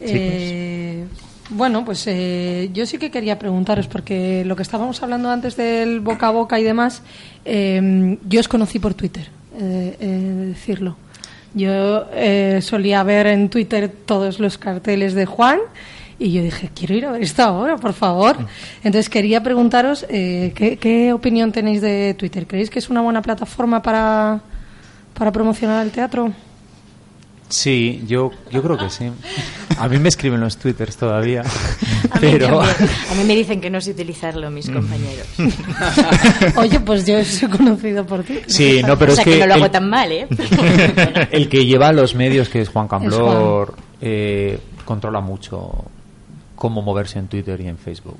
Eh, 0.00 1.04
bueno, 1.50 1.84
pues 1.84 2.06
eh, 2.06 2.70
yo 2.72 2.86
sí 2.86 2.96
que 2.96 3.10
quería 3.10 3.38
preguntaros, 3.38 3.86
porque 3.86 4.44
lo 4.46 4.56
que 4.56 4.62
estábamos 4.62 5.02
hablando 5.02 5.30
antes 5.30 5.56
del 5.56 6.00
boca 6.00 6.28
a 6.28 6.30
boca 6.30 6.58
y 6.58 6.64
demás, 6.64 7.02
eh, 7.44 8.16
yo 8.26 8.40
os 8.40 8.48
conocí 8.48 8.78
por 8.78 8.94
Twitter, 8.94 9.28
eh, 9.58 10.46
decirlo. 10.48 10.96
Yo 11.56 12.06
eh, 12.12 12.60
solía 12.60 13.02
ver 13.02 13.28
en 13.28 13.48
Twitter 13.48 13.90
todos 14.04 14.40
los 14.40 14.58
carteles 14.58 15.14
de 15.14 15.24
Juan 15.24 15.58
y 16.18 16.32
yo 16.32 16.42
dije, 16.42 16.70
quiero 16.74 16.94
ir 16.94 17.04
a 17.06 17.12
ver 17.12 17.22
esta 17.22 17.52
obra, 17.52 17.76
por 17.76 17.92
favor. 17.92 18.36
Entonces 18.82 19.08
quería 19.10 19.42
preguntaros, 19.42 20.06
eh, 20.08 20.52
¿qué, 20.54 20.76
qué 20.78 21.12
opinión 21.12 21.52
tenéis 21.52 21.80
de 21.82 22.14
Twitter? 22.14 22.46
¿Creéis 22.46 22.70
que 22.70 22.78
es 22.78 22.88
una 22.88 23.02
buena 23.02 23.20
plataforma 23.22 23.82
para, 23.82 24.40
para 25.14 25.30
promocionar 25.32 25.84
el 25.84 25.92
teatro? 25.92 26.32
Sí, 27.48 28.02
yo, 28.08 28.32
yo 28.50 28.60
creo 28.60 28.76
que 28.76 28.90
sí. 28.90 29.08
A 29.78 29.86
mí 29.88 29.98
me 29.98 30.08
escriben 30.08 30.40
los 30.40 30.56
twitters 30.56 30.96
todavía. 30.96 31.42
A 32.10 32.18
mí, 32.18 32.28
pero 32.32 32.58
también. 32.60 32.90
A 33.10 33.14
mí 33.14 33.24
me 33.24 33.34
dicen 33.36 33.60
que 33.60 33.70
no 33.70 33.80
sé 33.80 33.92
utilizarlo 33.92 34.50
mis 34.50 34.68
compañeros. 34.68 35.26
Oye, 36.56 36.80
pues 36.80 37.06
yo 37.06 37.18
he 37.18 37.48
conocido 37.48 38.04
por 38.04 38.24
ti. 38.24 38.40
Sí, 38.48 38.82
no, 38.84 38.98
pero 38.98 39.12
o 39.12 39.14
sea 39.14 39.22
es 39.22 39.28
que, 39.28 39.34
que 39.34 39.40
no 39.40 39.46
lo 39.46 39.54
hago 39.54 39.64
el- 39.66 39.70
tan 39.70 39.88
mal, 39.88 40.10
¿eh? 40.10 40.26
el 41.30 41.48
que 41.48 41.64
lleva 41.66 41.92
los 41.92 42.14
medios, 42.16 42.48
que 42.48 42.62
es 42.62 42.68
Juan 42.68 42.88
Camblor, 42.88 43.66
Juan. 43.74 43.78
eh, 44.00 44.58
controla 44.84 45.20
mucho 45.20 45.84
cómo 46.56 46.82
moverse 46.82 47.18
en 47.18 47.28
Twitter 47.28 47.60
y 47.60 47.68
en 47.68 47.78
Facebook. 47.78 48.18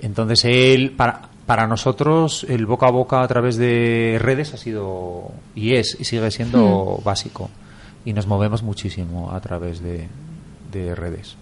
Entonces, 0.00 0.44
él, 0.44 0.92
para, 0.92 1.22
para 1.46 1.66
nosotros, 1.66 2.46
el 2.48 2.66
boca 2.66 2.86
a 2.86 2.90
boca 2.90 3.22
a 3.22 3.28
través 3.28 3.56
de 3.56 4.18
redes 4.20 4.54
ha 4.54 4.56
sido, 4.56 5.32
y 5.54 5.74
es, 5.74 5.96
y 5.98 6.04
sigue 6.04 6.30
siendo 6.30 7.00
básico. 7.04 7.50
Y 8.04 8.12
nos 8.12 8.26
movemos 8.26 8.62
muchísimo 8.62 9.32
a 9.32 9.40
través 9.40 9.80
de, 9.80 10.08
de 10.72 10.94
redes. 10.94 11.36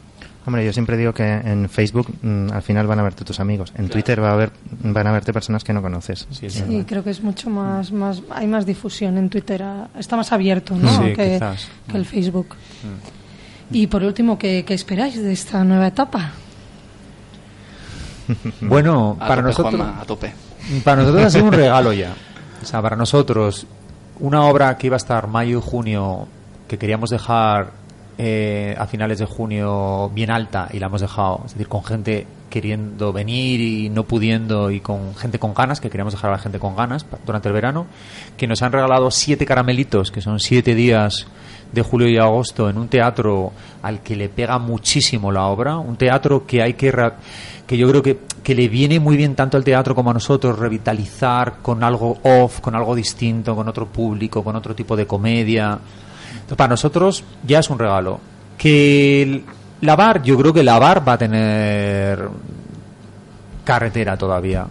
Hombre, 0.47 0.65
yo 0.65 0.73
siempre 0.73 0.97
digo 0.97 1.13
que 1.13 1.23
en 1.23 1.69
Facebook 1.69 2.09
mm, 2.23 2.51
al 2.53 2.63
final 2.63 2.87
van 2.87 2.99
a 2.99 3.03
verte 3.03 3.25
tus 3.25 3.41
amigos. 3.41 3.73
En 3.77 3.89
Twitter 3.89 4.23
va 4.23 4.33
a 4.33 4.37
ver, 4.37 4.51
van 4.83 5.07
a 5.07 5.13
verte 5.13 5.33
personas 5.33 5.65
que 5.65 5.73
no 5.73 5.83
conoces. 5.83 6.27
Sí, 6.31 6.85
creo 6.87 7.05
que 7.05 7.11
es 7.11 7.23
mucho 7.23 7.51
más, 7.51 7.93
más, 7.93 8.23
hay 8.31 8.47
más 8.47 8.65
difusión 8.65 9.19
en 9.19 9.29
Twitter, 9.29 9.63
ah, 9.63 9.89
está 9.99 10.17
más 10.17 10.33
abierto, 10.33 10.75
¿no? 10.75 10.91
Sí, 10.91 11.13
que, 11.13 11.41
el 11.93 12.07
Facebook. 12.07 12.57
Y 13.71 13.87
por 13.87 14.03
último, 14.03 14.39
¿qué, 14.39 14.65
qué 14.67 14.75
esperáis 14.75 15.23
de 15.23 15.33
esta 15.33 15.65
nueva 15.65 15.87
etapa? 15.89 16.33
Bueno, 18.61 19.17
A 19.19 19.27
para 19.27 19.43
tope, 19.43 19.49
nosotros, 19.49 19.75
Juanma, 19.75 20.01
a 20.01 20.05
tope. 20.05 20.33
para 20.85 21.03
nosotros 21.03 21.25
ha 21.25 21.31
sido 21.31 21.45
un 21.47 21.53
regalo 21.65 21.93
ya. 21.93 22.13
O 22.63 22.67
sea, 22.67 22.81
para 22.83 22.97
nosotros, 22.97 23.67
una 24.21 24.45
obra 24.45 24.77
que 24.77 24.87
iba 24.87 24.97
a 24.97 24.99
estar 24.99 25.27
mayo 25.27 25.59
y 25.59 25.63
junio, 25.63 26.29
que 26.69 26.79
queríamos 26.79 27.11
dejar 27.11 27.73
eh, 28.19 28.77
a 28.79 28.87
finales 28.87 29.19
de 29.19 29.25
junio 29.25 30.11
bien 30.11 30.31
alta 30.31 30.69
y 30.73 30.79
la 30.79 30.87
hemos 30.87 31.01
dejado, 31.01 31.43
es 31.47 31.53
decir, 31.53 31.69
con 31.69 31.83
gente 31.83 32.27
queriendo 32.51 33.13
venir 33.13 33.61
y 33.61 33.89
no 33.89 34.05
pudiendo 34.05 34.71
y 34.71 34.81
con 34.81 35.15
gente 35.15 35.39
con 35.39 35.55
ganas, 35.55 35.81
que 35.81 35.89
queríamos 35.89 36.13
dejar 36.13 36.31
a 36.31 36.35
la 36.35 36.39
gente 36.39 36.59
con 36.59 36.77
ganas 36.77 37.07
durante 37.25 37.49
el 37.49 37.55
verano, 37.55 37.87
que 38.37 38.47
nos 38.47 38.61
han 38.63 38.73
regalado 38.73 39.11
siete 39.11 39.47
caramelitos, 39.47 40.11
que 40.11 40.21
son 40.21 40.39
siete 40.39 40.75
días 40.75 41.29
de 41.73 41.83
julio 41.83 42.09
y 42.09 42.19
agosto 42.19 42.69
en 42.69 42.79
un 42.79 42.89
teatro 42.89 43.53
al 43.83 44.01
que 44.01 44.17
le 44.17 44.29
pega 44.29 44.59
muchísimo 44.59 45.31
la 45.31 45.47
obra, 45.47 45.79
un 45.79 45.97
teatro 45.97 46.47
que 46.47 46.63
hay 46.63 46.75
que 46.75 46.93
que 47.67 47.77
yo 47.77 47.89
creo 47.89 48.03
que, 48.03 48.19
que 48.43 48.55
le 48.55 48.69
viene 48.69 48.99
muy 48.99 49.17
bien 49.17 49.37
tanto 49.37 49.57
al 49.57 49.63
teatro 49.63 49.95
como 49.95 50.11
a 50.11 50.15
nosotros 50.15 50.59
revitalizar 50.59 51.59
con 51.63 51.85
algo 51.85 52.19
off, 52.25 52.61
con 52.61 52.75
algo 52.75 52.97
distinto, 52.97 53.55
con 53.55 53.69
otro 53.69 53.87
público, 53.87 54.43
con 54.43 54.57
otro 54.57 54.75
tipo 54.75 54.97
de 54.97 55.07
comedia. 55.07 55.79
Para 56.57 56.71
nosotros 56.71 57.23
ya 57.47 57.61
es 57.61 57.71
un 57.71 57.79
regalo. 57.79 58.19
Que 58.59 59.45
la 59.83 59.95
bar, 59.95 60.21
yo 60.23 60.37
creo 60.37 60.53
que 60.53 60.65
la 60.65 60.81
bar 60.81 61.07
va 61.07 61.13
a 61.13 61.19
tener 61.19 62.29
carretera 63.65 64.17
todavía. 64.17 64.67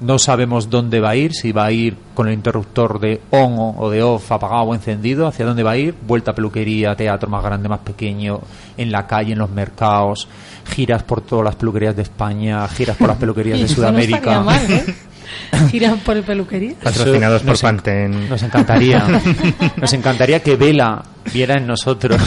No 0.00 0.18
sabemos 0.18 0.70
dónde 0.70 1.00
va 1.00 1.10
a 1.10 1.16
ir, 1.16 1.32
si 1.34 1.52
va 1.52 1.64
a 1.66 1.72
ir 1.72 1.96
con 2.14 2.28
el 2.28 2.34
interruptor 2.34 3.00
de 3.00 3.20
on 3.30 3.54
o- 3.76 3.90
de 3.90 4.02
off 4.02 4.30
apagado 4.32 4.62
o 4.62 4.74
encendido, 4.74 5.26
hacia 5.26 5.44
dónde 5.46 5.62
va 5.62 5.72
a 5.72 5.76
ir, 5.76 5.94
vuelta 6.06 6.30
a 6.30 6.34
peluquería, 6.34 6.94
teatro 6.94 7.28
más 7.28 7.42
grande, 7.42 7.68
más 7.68 7.80
pequeño, 7.80 8.40
en 8.76 8.92
la 8.92 9.06
calle, 9.06 9.32
en 9.32 9.38
los 9.38 9.50
mercados, 9.50 10.28
giras 10.66 11.02
por 11.02 11.20
todas 11.20 11.44
las 11.44 11.56
peluquerías 11.56 11.96
de 11.96 12.02
España, 12.02 12.66
giras 12.68 12.96
por 12.96 13.08
las 13.08 13.16
peluquerías 13.18 13.58
de 13.58 13.64
no 13.68 13.74
Sudamérica. 13.74 14.40
mal, 14.40 14.70
¿eh? 14.70 14.84
Giran 15.70 15.98
por 16.00 16.16
el 16.16 16.22
peluquería. 16.22 16.74
Patrocinados 16.82 17.42
por 17.42 17.58
Pantene. 17.60 18.28
Nos 18.28 18.42
encantaría. 18.42 19.04
Nos 19.76 19.92
encantaría 19.92 20.42
que 20.42 20.56
Vela 20.56 21.02
viera 21.32 21.58
en 21.58 21.66
nosotros 21.66 22.18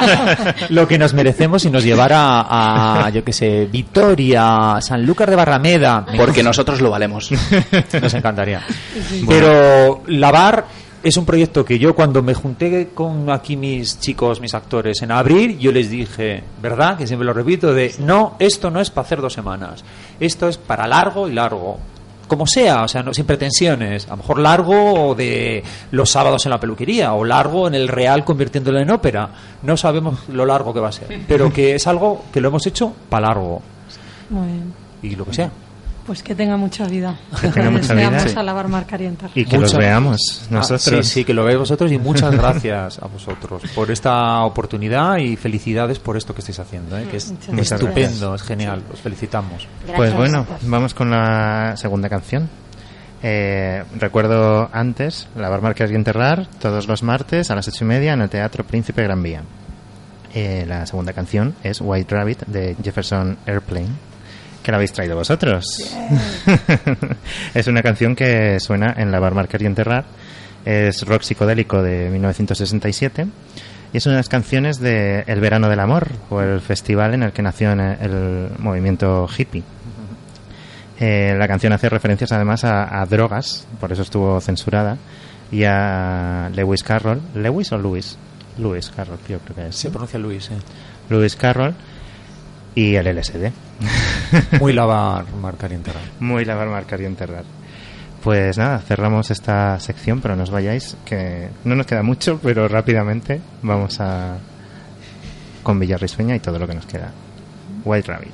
lo 0.70 0.88
que 0.88 0.98
nos 0.98 1.14
merecemos 1.14 1.64
y 1.64 1.70
nos 1.70 1.84
llevara 1.84 2.44
a, 2.48 3.08
yo 3.10 3.22
que 3.22 3.32
sé, 3.32 3.68
Vitoria, 3.70 4.78
Sanlúcar 4.80 5.30
de 5.30 5.36
Barrameda. 5.36 6.04
Porque 6.16 6.42
nosotros 6.42 6.80
lo 6.80 6.90
valemos. 6.90 7.30
Nos 8.00 8.14
encantaría. 8.14 8.62
Pero 9.28 10.02
la 10.08 10.32
bar 10.32 10.64
es 11.06 11.16
un 11.16 11.24
proyecto 11.24 11.64
que 11.64 11.78
yo 11.78 11.94
cuando 11.94 12.20
me 12.20 12.34
junté 12.34 12.88
con 12.92 13.30
aquí 13.30 13.56
mis 13.56 14.00
chicos, 14.00 14.40
mis 14.40 14.54
actores 14.54 15.02
en 15.02 15.12
abril, 15.12 15.56
yo 15.56 15.70
les 15.70 15.88
dije, 15.88 16.42
¿verdad? 16.60 16.98
Que 16.98 17.06
siempre 17.06 17.24
lo 17.24 17.32
repito, 17.32 17.72
de 17.72 17.94
no, 18.00 18.34
esto 18.40 18.72
no 18.72 18.80
es 18.80 18.90
para 18.90 19.06
hacer 19.06 19.20
dos 19.20 19.32
semanas, 19.32 19.84
esto 20.18 20.48
es 20.48 20.58
para 20.58 20.88
largo 20.88 21.28
y 21.28 21.32
largo. 21.32 21.78
Como 22.26 22.46
sea, 22.46 22.82
o 22.82 22.88
sea, 22.88 23.02
no, 23.02 23.14
sin 23.14 23.24
pretensiones. 23.24 24.06
A 24.06 24.10
lo 24.10 24.16
mejor 24.18 24.38
largo 24.40 25.14
de 25.14 25.62
los 25.92 26.10
sábados 26.10 26.44
en 26.46 26.50
la 26.50 26.58
peluquería 26.60 27.12
o 27.14 27.24
largo 27.24 27.68
en 27.68 27.74
el 27.74 27.86
Real 27.88 28.24
convirtiéndolo 28.24 28.80
en 28.80 28.90
ópera. 28.90 29.28
No 29.62 29.76
sabemos 29.76 30.28
lo 30.28 30.44
largo 30.44 30.74
que 30.74 30.80
va 30.80 30.88
a 30.88 30.92
ser, 30.92 31.20
pero 31.28 31.52
que 31.52 31.74
es 31.76 31.86
algo 31.86 32.24
que 32.32 32.40
lo 32.40 32.48
hemos 32.48 32.66
hecho 32.66 32.92
para 33.08 33.28
largo 33.28 33.62
Muy 34.30 34.46
bien. 34.48 34.74
y 35.02 35.14
lo 35.14 35.24
que 35.24 35.34
sea. 35.34 35.50
Pues 36.06 36.22
que 36.22 36.34
tenga 36.36 36.56
mucha 36.56 36.86
vida. 36.86 37.16
Que 37.40 37.48
tenga 37.48 37.70
mucha 37.70 37.92
vida. 37.94 38.20
Sí. 38.20 38.34
a 38.36 38.42
la 38.44 38.52
bar 38.52 38.68
Marcarientar. 38.68 39.30
Y 39.34 39.44
que 39.44 39.58
los 39.58 39.76
veamos 39.76 40.42
Ah, 40.44 40.46
nosotros. 40.50 40.82
sí, 40.82 41.02
sí, 41.02 41.24
que 41.24 41.34
lo 41.34 41.42
veáis 41.44 41.58
vosotros 41.58 41.90
y 41.90 41.98
muchas 41.98 42.32
gracias 42.36 43.00
a 43.02 43.06
vosotros 43.08 43.62
por 43.74 43.90
esta 43.90 44.42
oportunidad 44.44 45.16
y 45.18 45.36
felicidades 45.36 45.98
por 45.98 46.16
esto 46.16 46.32
que 46.32 46.40
estáis 46.40 46.60
haciendo, 46.60 46.96
¿eh? 46.96 47.08
que 47.10 47.16
es 47.16 47.32
Muchas 47.32 47.48
gracias. 47.48 47.80
estupendo, 47.82 48.34
es 48.36 48.42
genial, 48.42 48.82
os 48.92 49.00
felicitamos. 49.00 49.66
Pues 49.96 50.14
bueno, 50.14 50.46
vamos 50.62 50.94
con 50.94 51.10
la 51.10 51.76
segunda 51.76 52.08
canción. 52.08 52.48
Eh, 53.22 53.82
recuerdo 53.98 54.68
antes, 54.72 55.26
lavar, 55.36 55.60
marcar 55.62 55.90
y 55.90 55.94
enterrar, 55.96 56.46
todos 56.60 56.86
los 56.86 57.02
martes 57.02 57.50
a 57.50 57.56
las 57.56 57.66
ocho 57.66 57.84
y 57.84 57.88
media 57.88 58.12
en 58.12 58.20
el 58.20 58.28
Teatro 58.30 58.62
Príncipe 58.64 59.02
Gran 59.02 59.22
Vía. 59.22 59.42
Eh, 60.34 60.64
la 60.68 60.86
segunda 60.86 61.12
canción 61.12 61.54
es 61.64 61.80
White 61.80 62.14
Rabbit 62.14 62.42
de 62.46 62.76
Jefferson 62.82 63.38
Airplane, 63.46 63.88
que 64.66 64.72
la 64.72 64.78
habéis 64.78 64.92
traído 64.92 65.14
vosotros. 65.14 65.64
es 67.54 67.68
una 67.68 67.82
canción 67.82 68.16
que 68.16 68.58
suena 68.58 68.92
en 68.96 69.12
Lavar, 69.12 69.32
marcar 69.32 69.62
y 69.62 69.66
enterrar. 69.66 70.06
Es 70.64 71.06
rock 71.06 71.22
psicodélico 71.22 71.80
de 71.82 72.10
1967 72.10 73.28
y 73.92 73.96
es 73.96 74.04
una 74.06 74.16
de 74.16 74.18
las 74.18 74.28
canciones 74.28 74.80
de 74.80 75.22
El 75.28 75.38
Verano 75.38 75.68
del 75.68 75.78
Amor, 75.78 76.08
o 76.30 76.40
el 76.40 76.60
festival 76.60 77.14
en 77.14 77.22
el 77.22 77.30
que 77.30 77.42
nació 77.42 77.70
el, 77.70 78.48
movimiento 78.58 79.28
hippie. 79.28 79.62
Eh, 80.98 81.36
la 81.38 81.46
canción 81.46 81.72
hace 81.72 81.88
referencias 81.88 82.32
además 82.32 82.64
a, 82.64 83.00
a 83.00 83.06
drogas, 83.06 83.68
por 83.78 83.92
eso 83.92 84.02
estuvo 84.02 84.40
censurada, 84.40 84.98
y 85.52 85.62
a 85.62 86.50
Lewis 86.52 86.82
Carroll. 86.82 87.20
¿Lewis 87.36 87.70
o 87.70 87.78
Lewis? 87.78 88.18
Lewis 88.58 88.90
Carroll, 88.90 89.20
yo 89.28 89.38
creo 89.38 89.54
que 89.54 89.66
es. 89.68 89.76
Se 89.76 89.90
pronuncia 89.90 90.18
Luis, 90.18 90.50
eh. 90.50 90.56
Lewis 91.08 91.36
Carroll 91.36 91.76
y 92.76 92.94
el 92.94 93.06
LSD. 93.16 93.50
Muy 94.60 94.72
lavar, 94.72 95.24
marcar 95.34 95.72
y 95.72 95.74
enterrar. 95.74 96.02
Muy 96.20 96.44
lavar, 96.44 96.68
marcar 96.68 97.00
y 97.00 97.06
enterrar. 97.06 97.44
Pues 98.22 98.58
nada, 98.58 98.78
cerramos 98.80 99.30
esta 99.30 99.80
sección, 99.80 100.20
pero 100.20 100.36
no 100.36 100.42
os 100.42 100.50
vayáis, 100.50 100.96
que 101.04 101.48
no 101.64 101.74
nos 101.74 101.86
queda 101.86 102.02
mucho, 102.02 102.38
pero 102.42 102.68
rápidamente 102.68 103.40
vamos 103.62 103.98
a 104.00 104.36
con 105.62 105.80
Villarrisueña 105.80 106.36
y 106.36 106.40
todo 106.40 106.58
lo 106.58 106.68
que 106.68 106.74
nos 106.74 106.86
queda. 106.86 107.12
White 107.84 108.12
Rabbit. 108.12 108.32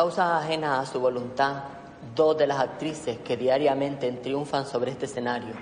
Causas 0.00 0.44
ajenas 0.44 0.78
a 0.78 0.90
su 0.90 0.98
voluntad, 0.98 1.62
dos 2.16 2.34
de 2.38 2.46
las 2.46 2.58
actrices 2.58 3.18
que 3.18 3.36
diariamente 3.36 4.10
triunfan 4.12 4.64
sobre 4.64 4.92
este 4.92 5.04
escenario 5.04 5.52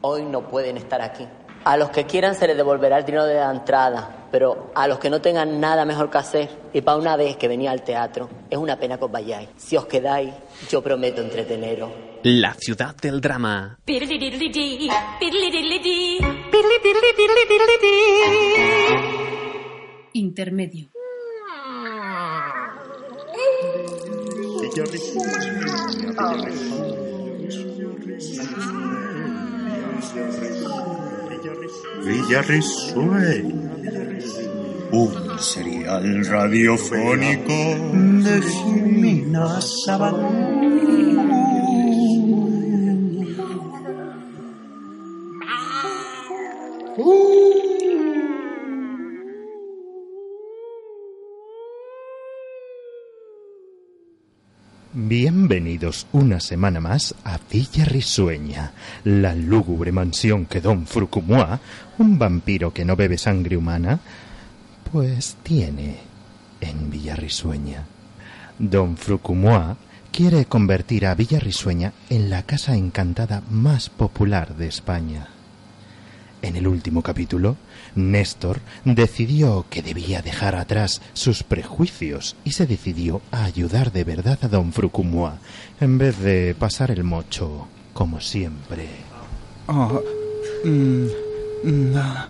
hoy 0.00 0.24
no 0.24 0.48
pueden 0.48 0.76
estar 0.76 1.00
aquí. 1.00 1.24
A 1.62 1.76
los 1.76 1.90
que 1.90 2.04
quieran 2.04 2.34
se 2.34 2.48
les 2.48 2.56
devolverá 2.56 2.98
el 2.98 3.04
dinero 3.04 3.26
de 3.26 3.36
la 3.36 3.52
entrada, 3.52 4.26
pero 4.32 4.72
a 4.74 4.88
los 4.88 4.98
que 4.98 5.08
no 5.08 5.20
tengan 5.20 5.60
nada 5.60 5.84
mejor 5.84 6.10
que 6.10 6.18
hacer, 6.18 6.48
y 6.72 6.80
para 6.80 6.96
una 6.98 7.16
vez 7.16 7.36
que 7.36 7.46
venía 7.46 7.70
al 7.70 7.82
teatro, 7.82 8.28
es 8.50 8.58
una 8.58 8.76
pena 8.76 8.98
que 8.98 9.04
os 9.04 9.12
vayáis. 9.12 9.50
Si 9.56 9.76
os 9.76 9.86
quedáis, 9.86 10.34
yo 10.68 10.82
prometo 10.82 11.20
entreteneros. 11.22 11.92
La 12.24 12.54
ciudad 12.54 12.96
del 12.96 13.20
drama. 13.20 13.78
Intermedio. 20.12 20.95
Villarrisueña. 32.04 33.70
Un 34.92 35.38
serial 35.38 36.26
radiofónico 36.26 37.54
de 38.22 38.42
Jimena 38.42 39.60
Bienvenidos 54.98 56.06
una 56.12 56.40
semana 56.40 56.80
más 56.80 57.14
a 57.22 57.38
Villa 57.52 57.84
Risueña, 57.84 58.72
la 59.04 59.34
lúgubre 59.34 59.92
mansión 59.92 60.46
que 60.46 60.62
Don 60.62 60.86
Frucumua, 60.86 61.60
un 61.98 62.18
vampiro 62.18 62.72
que 62.72 62.86
no 62.86 62.96
bebe 62.96 63.18
sangre 63.18 63.58
humana, 63.58 64.00
pues 64.90 65.36
tiene 65.42 65.98
en 66.62 66.90
Villa 66.90 67.14
Risueña. 67.14 67.84
Don 68.58 68.96
Frucumua 68.96 69.76
quiere 70.10 70.46
convertir 70.46 71.04
a 71.04 71.14
Villa 71.14 71.40
Risueña 71.40 71.92
en 72.08 72.30
la 72.30 72.44
casa 72.44 72.74
encantada 72.74 73.42
más 73.50 73.90
popular 73.90 74.56
de 74.56 74.66
España. 74.66 75.28
En 76.40 76.56
el 76.56 76.66
último 76.66 77.02
capítulo, 77.02 77.58
Néstor 77.96 78.60
decidió 78.84 79.66
que 79.68 79.82
debía 79.82 80.22
dejar 80.22 80.54
atrás 80.54 81.02
sus 81.14 81.42
prejuicios 81.42 82.36
y 82.44 82.52
se 82.52 82.66
decidió 82.66 83.22
a 83.32 83.44
ayudar 83.44 83.92
de 83.92 84.04
verdad 84.04 84.38
a 84.42 84.48
don 84.48 84.72
Frucumua 84.72 85.38
en 85.80 85.98
vez 85.98 86.18
de 86.20 86.54
pasar 86.54 86.90
el 86.90 87.02
mocho 87.04 87.66
como 87.92 88.20
siempre. 88.20 88.88
Oh, 89.66 90.00
mm, 90.64 91.06
mm, 91.64 91.96
ah. 91.96 92.28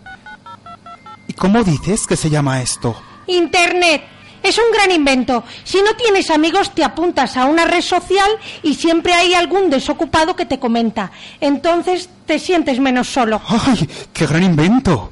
¿Y 1.29 1.33
cómo 1.33 1.63
dices 1.65 2.07
que 2.07 2.17
se 2.17 2.31
llama 2.31 2.63
esto? 2.63 2.97
Internet. 3.27 4.03
Es 4.43 4.59
un 4.59 4.73
gran 4.73 4.93
invento. 4.93 5.43
Si 5.65 5.79
no 5.79 5.95
tienes 5.97 6.31
amigos, 6.31 6.73
te 6.73 6.85
apuntas 6.85 7.37
a 7.37 7.47
una 7.47 7.65
red 7.65 7.81
social 7.81 8.31
y 8.63 8.75
siempre 8.75 9.13
hay 9.13 9.35
algún 9.35 9.71
desocupado 9.71 10.37
que 10.37 10.47
te 10.47 10.61
comenta. 10.61 11.11
Entonces 11.41 12.09
te 12.27 12.39
sientes 12.39 12.79
menos 12.79 13.09
solo. 13.09 13.41
¡Ay, 13.49 13.89
qué 14.13 14.25
gran 14.25 14.45
invento! 14.45 15.11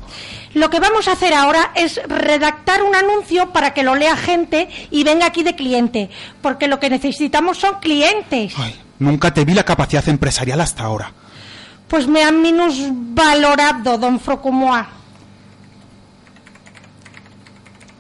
Lo 0.55 0.71
que 0.71 0.81
vamos 0.81 1.09
a 1.09 1.13
hacer 1.13 1.35
ahora 1.35 1.73
es 1.75 2.01
redactar 2.09 2.83
un 2.83 2.95
anuncio 2.95 3.53
para 3.53 3.75
que 3.75 3.83
lo 3.83 3.95
lea 3.97 4.17
gente 4.17 4.69
y 4.91 5.05
venga 5.05 5.27
aquí 5.27 5.43
de 5.43 5.55
cliente. 5.55 6.11
Porque 6.41 6.69
lo 6.69 6.79
que 6.81 6.89
necesitamos 6.91 7.59
son 7.59 7.81
clientes. 7.81 8.55
Nunca 8.99 9.35
te 9.35 9.45
vi 9.45 9.53
la 9.55 9.65
capacidad 9.65 10.09
empresarial 10.09 10.61
hasta 10.61 10.85
ahora. 10.85 11.13
Pues 11.89 12.07
me 12.07 12.23
han 12.23 12.41
minusvalorado, 12.41 13.99
don 13.99 14.19
Frocumoa. 14.21 14.89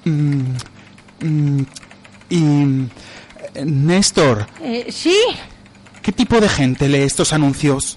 Mm, 0.05 0.57
mm, 1.21 1.63
y... 2.31 2.89
Néstor, 3.65 4.49
Eh, 4.61 4.87
¿Sí? 4.91 5.17
¿qué 6.03 6.11
tipo 6.11 6.41
de 6.41 6.49
gente 6.49 6.89
lee 6.89 7.03
estos 7.03 7.33
anuncios? 7.33 7.97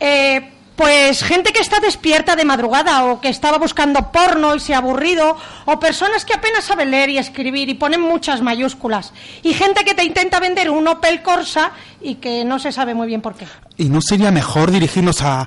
Eh, 0.00 0.49
pues 0.80 1.22
gente 1.22 1.52
que 1.52 1.60
está 1.60 1.78
despierta 1.78 2.36
de 2.36 2.46
madrugada 2.46 3.04
o 3.04 3.20
que 3.20 3.28
estaba 3.28 3.58
buscando 3.58 4.10
porno 4.10 4.54
y 4.54 4.60
se 4.60 4.72
ha 4.72 4.78
aburrido, 4.78 5.36
o 5.66 5.78
personas 5.78 6.24
que 6.24 6.32
apenas 6.32 6.64
saben 6.64 6.90
leer 6.90 7.10
y 7.10 7.18
escribir 7.18 7.68
y 7.68 7.74
ponen 7.74 8.00
muchas 8.00 8.40
mayúsculas, 8.40 9.12
y 9.42 9.52
gente 9.52 9.84
que 9.84 9.92
te 9.92 10.04
intenta 10.04 10.40
vender 10.40 10.70
un 10.70 10.88
Opel 10.88 11.20
Corsa 11.20 11.72
y 12.00 12.14
que 12.14 12.46
no 12.46 12.58
se 12.58 12.72
sabe 12.72 12.94
muy 12.94 13.06
bien 13.08 13.20
por 13.20 13.34
qué. 13.34 13.46
¿Y 13.76 13.90
no 13.90 14.00
sería 14.00 14.30
mejor 14.30 14.70
dirigirnos 14.70 15.20
a, 15.20 15.46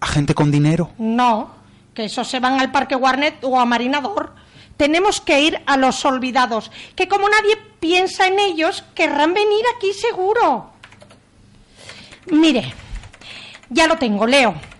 a 0.00 0.06
gente 0.06 0.34
con 0.34 0.50
dinero? 0.50 0.90
No, 0.98 1.54
que 1.94 2.04
esos 2.04 2.28
se 2.28 2.38
van 2.38 2.60
al 2.60 2.70
Parque 2.70 2.94
Warnet 2.94 3.42
o 3.42 3.58
a 3.58 3.64
Marinador. 3.64 4.34
Tenemos 4.76 5.22
que 5.22 5.40
ir 5.40 5.62
a 5.64 5.78
los 5.78 6.04
olvidados, 6.04 6.70
que 6.94 7.08
como 7.08 7.26
nadie 7.30 7.56
piensa 7.80 8.26
en 8.26 8.38
ellos, 8.38 8.84
querrán 8.94 9.32
venir 9.32 9.64
aquí 9.78 9.94
seguro. 9.94 10.72
Mire, 12.26 12.74
ya 13.70 13.86
lo 13.86 13.96
tengo, 13.96 14.26
Leo. 14.26 14.73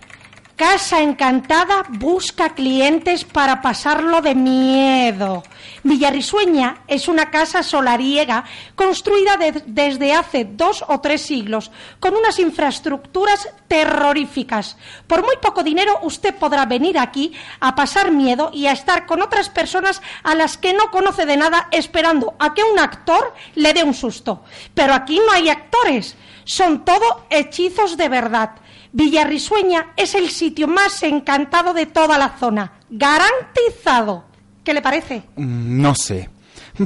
Casa 0.55 1.01
Encantada 1.01 1.83
busca 1.89 2.51
clientes 2.55 3.25
para 3.25 3.61
pasarlo 3.61 4.21
de 4.21 4.35
miedo. 4.35 5.43
Villarrisueña 5.83 6.77
es 6.87 7.09
una 7.09 7.29
casa 7.29 7.61
solariega 7.61 8.45
construida 8.73 9.35
de- 9.35 9.63
desde 9.65 10.13
hace 10.13 10.45
dos 10.45 10.85
o 10.87 11.01
tres 11.01 11.23
siglos, 11.23 11.71
con 11.99 12.15
unas 12.15 12.39
infraestructuras 12.39 13.49
terroríficas. 13.67 14.77
Por 15.07 15.23
muy 15.25 15.35
poco 15.41 15.61
dinero 15.61 15.99
usted 16.03 16.33
podrá 16.35 16.65
venir 16.65 16.97
aquí 16.99 17.33
a 17.59 17.75
pasar 17.75 18.11
miedo 18.11 18.49
y 18.53 18.67
a 18.67 18.71
estar 18.71 19.05
con 19.05 19.21
otras 19.21 19.49
personas 19.49 20.01
a 20.23 20.35
las 20.35 20.57
que 20.57 20.71
no 20.71 20.89
conoce 20.89 21.25
de 21.25 21.35
nada 21.35 21.67
esperando 21.71 22.33
a 22.39 22.53
que 22.53 22.63
un 22.63 22.79
actor 22.79 23.33
le 23.55 23.73
dé 23.73 23.83
un 23.83 23.93
susto. 23.93 24.45
Pero 24.73 24.93
aquí 24.93 25.19
no 25.25 25.33
hay 25.33 25.49
actores, 25.49 26.15
son 26.45 26.85
todo 26.85 27.25
hechizos 27.29 27.97
de 27.97 28.07
verdad. 28.07 28.51
Villarrisueña 28.95 29.87
es 29.97 30.15
el 30.15 30.29
sitio 30.29 30.69
más 30.69 31.03
encantado 31.03 31.73
de 31.73 31.85
toda 31.85 32.17
la 32.17 32.37
zona. 32.39 32.71
Garantizado. 32.89 34.23
¿Qué 34.63 34.73
le 34.73 34.81
parece? 34.81 35.23
Mm, 35.35 35.81
No 35.81 35.93
sé. 35.93 36.29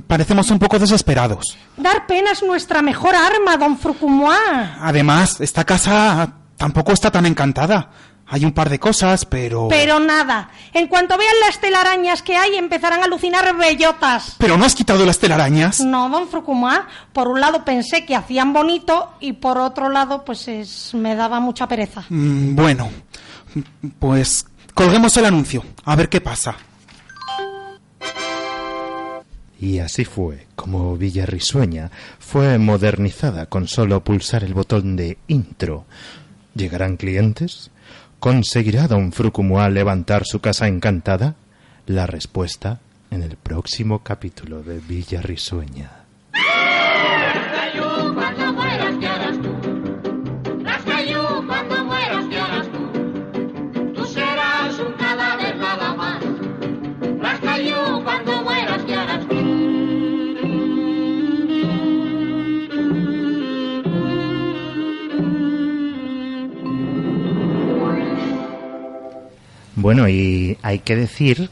Parecemos 0.08 0.50
un 0.50 0.58
poco 0.58 0.80
desesperados. 0.80 1.56
Dar 1.78 2.08
pena 2.08 2.32
es 2.32 2.42
nuestra 2.42 2.82
mejor 2.82 3.14
arma, 3.16 3.58
don 3.58 3.78
Frucumois. 3.78 4.40
Además, 4.82 5.40
esta 5.40 5.64
casa 5.64 6.34
tampoco 6.58 6.94
está 6.94 7.12
tan 7.12 7.28
encantada. 7.28 7.92
Hay 8.32 8.46
un 8.46 8.52
par 8.52 8.70
de 8.70 8.80
cosas, 8.80 9.26
pero... 9.26 9.68
Pero 9.70 10.00
nada. 10.00 10.52
En 10.74 10.88
cuanto 10.88 11.18
vean 11.18 11.34
las 11.46 11.60
telarañas 11.60 12.22
que 12.22 12.36
hay, 12.38 12.56
empezarán 12.58 13.02
a 13.02 13.06
alucinar 13.06 13.58
bellotas. 13.58 14.36
¿Pero 14.38 14.56
no 14.56 14.66
has 14.66 14.76
quitado 14.76 15.04
las 15.06 15.18
telarañas? 15.18 15.80
No, 15.82 16.10
don 16.10 16.28
Frucumois. 16.30 16.82
Por 17.12 17.28
un 17.28 17.42
lado 17.42 17.66
pensé 17.66 18.06
que 18.06 18.16
hacían 18.16 18.54
bonito 18.54 19.14
y 19.20 19.34
por 19.34 19.58
otro 19.58 19.90
lado, 19.90 20.24
pues 20.24 20.48
es- 20.48 20.94
me 20.94 21.16
daba 21.16 21.40
mucha 21.40 21.68
pereza. 21.68 22.04
Mm, 22.10 22.56
Bueno, 22.56 22.90
pues 23.98 24.46
colguemos 24.76 25.18
el 25.18 25.26
anuncio, 25.26 25.66
a 25.86 25.96
ver 25.96 26.08
qué 26.08 26.22
pasa. 26.22 26.56
Y 29.62 29.80
así 29.80 30.06
fue 30.06 30.48
como 30.56 30.96
Villarrisueña 30.96 31.92
fue 32.20 32.58
modernizada 32.58 33.48
con 33.48 33.68
solo 33.68 34.04
pulsar 34.04 34.44
el 34.44 34.54
botón 34.54 34.96
de 34.96 35.18
intro. 35.28 35.86
¿Llegarán 36.56 36.96
clientes? 36.96 37.70
¿Conseguirá 38.20 38.90
don 38.90 39.14
Frucumua 39.14 39.70
levantar 39.70 40.26
su 40.26 40.42
casa 40.42 40.68
encantada? 40.68 41.36
La 41.86 42.06
respuesta 42.06 42.82
en 43.12 43.24
el 43.24 43.38
próximo 43.38 44.00
capítulo 44.00 44.62
de 44.62 44.80
Villarrisueña. 44.80 45.99
cuando 45.99 45.99
Bueno, 69.82 70.10
y 70.10 70.58
hay 70.62 70.80
que 70.80 70.96
decir 70.98 71.50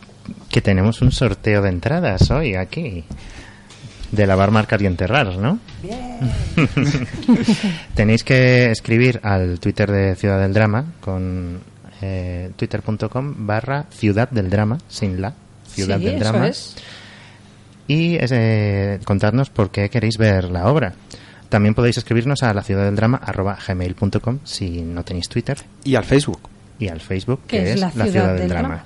que 0.49 0.61
tenemos 0.61 1.01
un 1.01 1.11
sorteo 1.13 1.61
de 1.61 1.69
entradas 1.69 2.29
hoy 2.29 2.55
aquí. 2.55 3.05
De 4.11 4.27
lavar, 4.27 4.51
marcar 4.51 4.81
y 4.81 4.85
enterrar, 4.85 5.37
¿no? 5.37 5.59
Tenéis 7.95 8.23
que 8.23 8.71
escribir 8.71 9.19
al 9.23 9.59
Twitter 9.59 9.89
de 9.91 10.15
Ciudad 10.15 10.39
del 10.41 10.53
Drama 10.53 10.85
con 11.01 11.59
eh, 12.01 12.51
twitter.com 12.55 13.33
barra 13.47 13.85
Ciudad 13.89 14.29
del 14.29 14.49
Drama, 14.49 14.77
sin 14.87 15.21
la, 15.21 15.33
Ciudad 15.67 15.97
Sí, 15.99 16.05
del 16.05 16.15
eso 16.15 16.23
Drama. 16.31 16.47
es. 16.47 16.75
Y 17.87 18.17
eh, 18.19 18.99
contadnos 19.05 19.49
por 19.49 19.71
qué 19.71 19.89
queréis 19.89 20.17
ver 20.17 20.45
la 20.45 20.67
obra. 20.67 20.93
También 21.49 21.73
podéis 21.73 21.97
escribirnos 21.97 22.43
a 22.43 22.53
la 22.53 22.61
ciudad 22.61 22.83
del 22.83 22.95
drama 22.97 23.21
gmail.com 23.65 24.39
si 24.43 24.81
no 24.81 25.03
tenéis 25.05 25.29
Twitter. 25.29 25.57
Y 25.85 25.95
al 25.95 26.03
Facebook. 26.03 26.41
Y 26.79 26.87
al 26.89 27.01
Facebook, 27.01 27.41
Que 27.47 27.63
es 27.63 27.69
es 27.75 27.79
La 27.81 27.87
la, 27.87 27.91
Ciudad 27.91 28.09
ciudad, 28.11 28.27
del 28.29 28.39
del 28.39 28.49
Drama. 28.49 28.67
drama. 28.67 28.83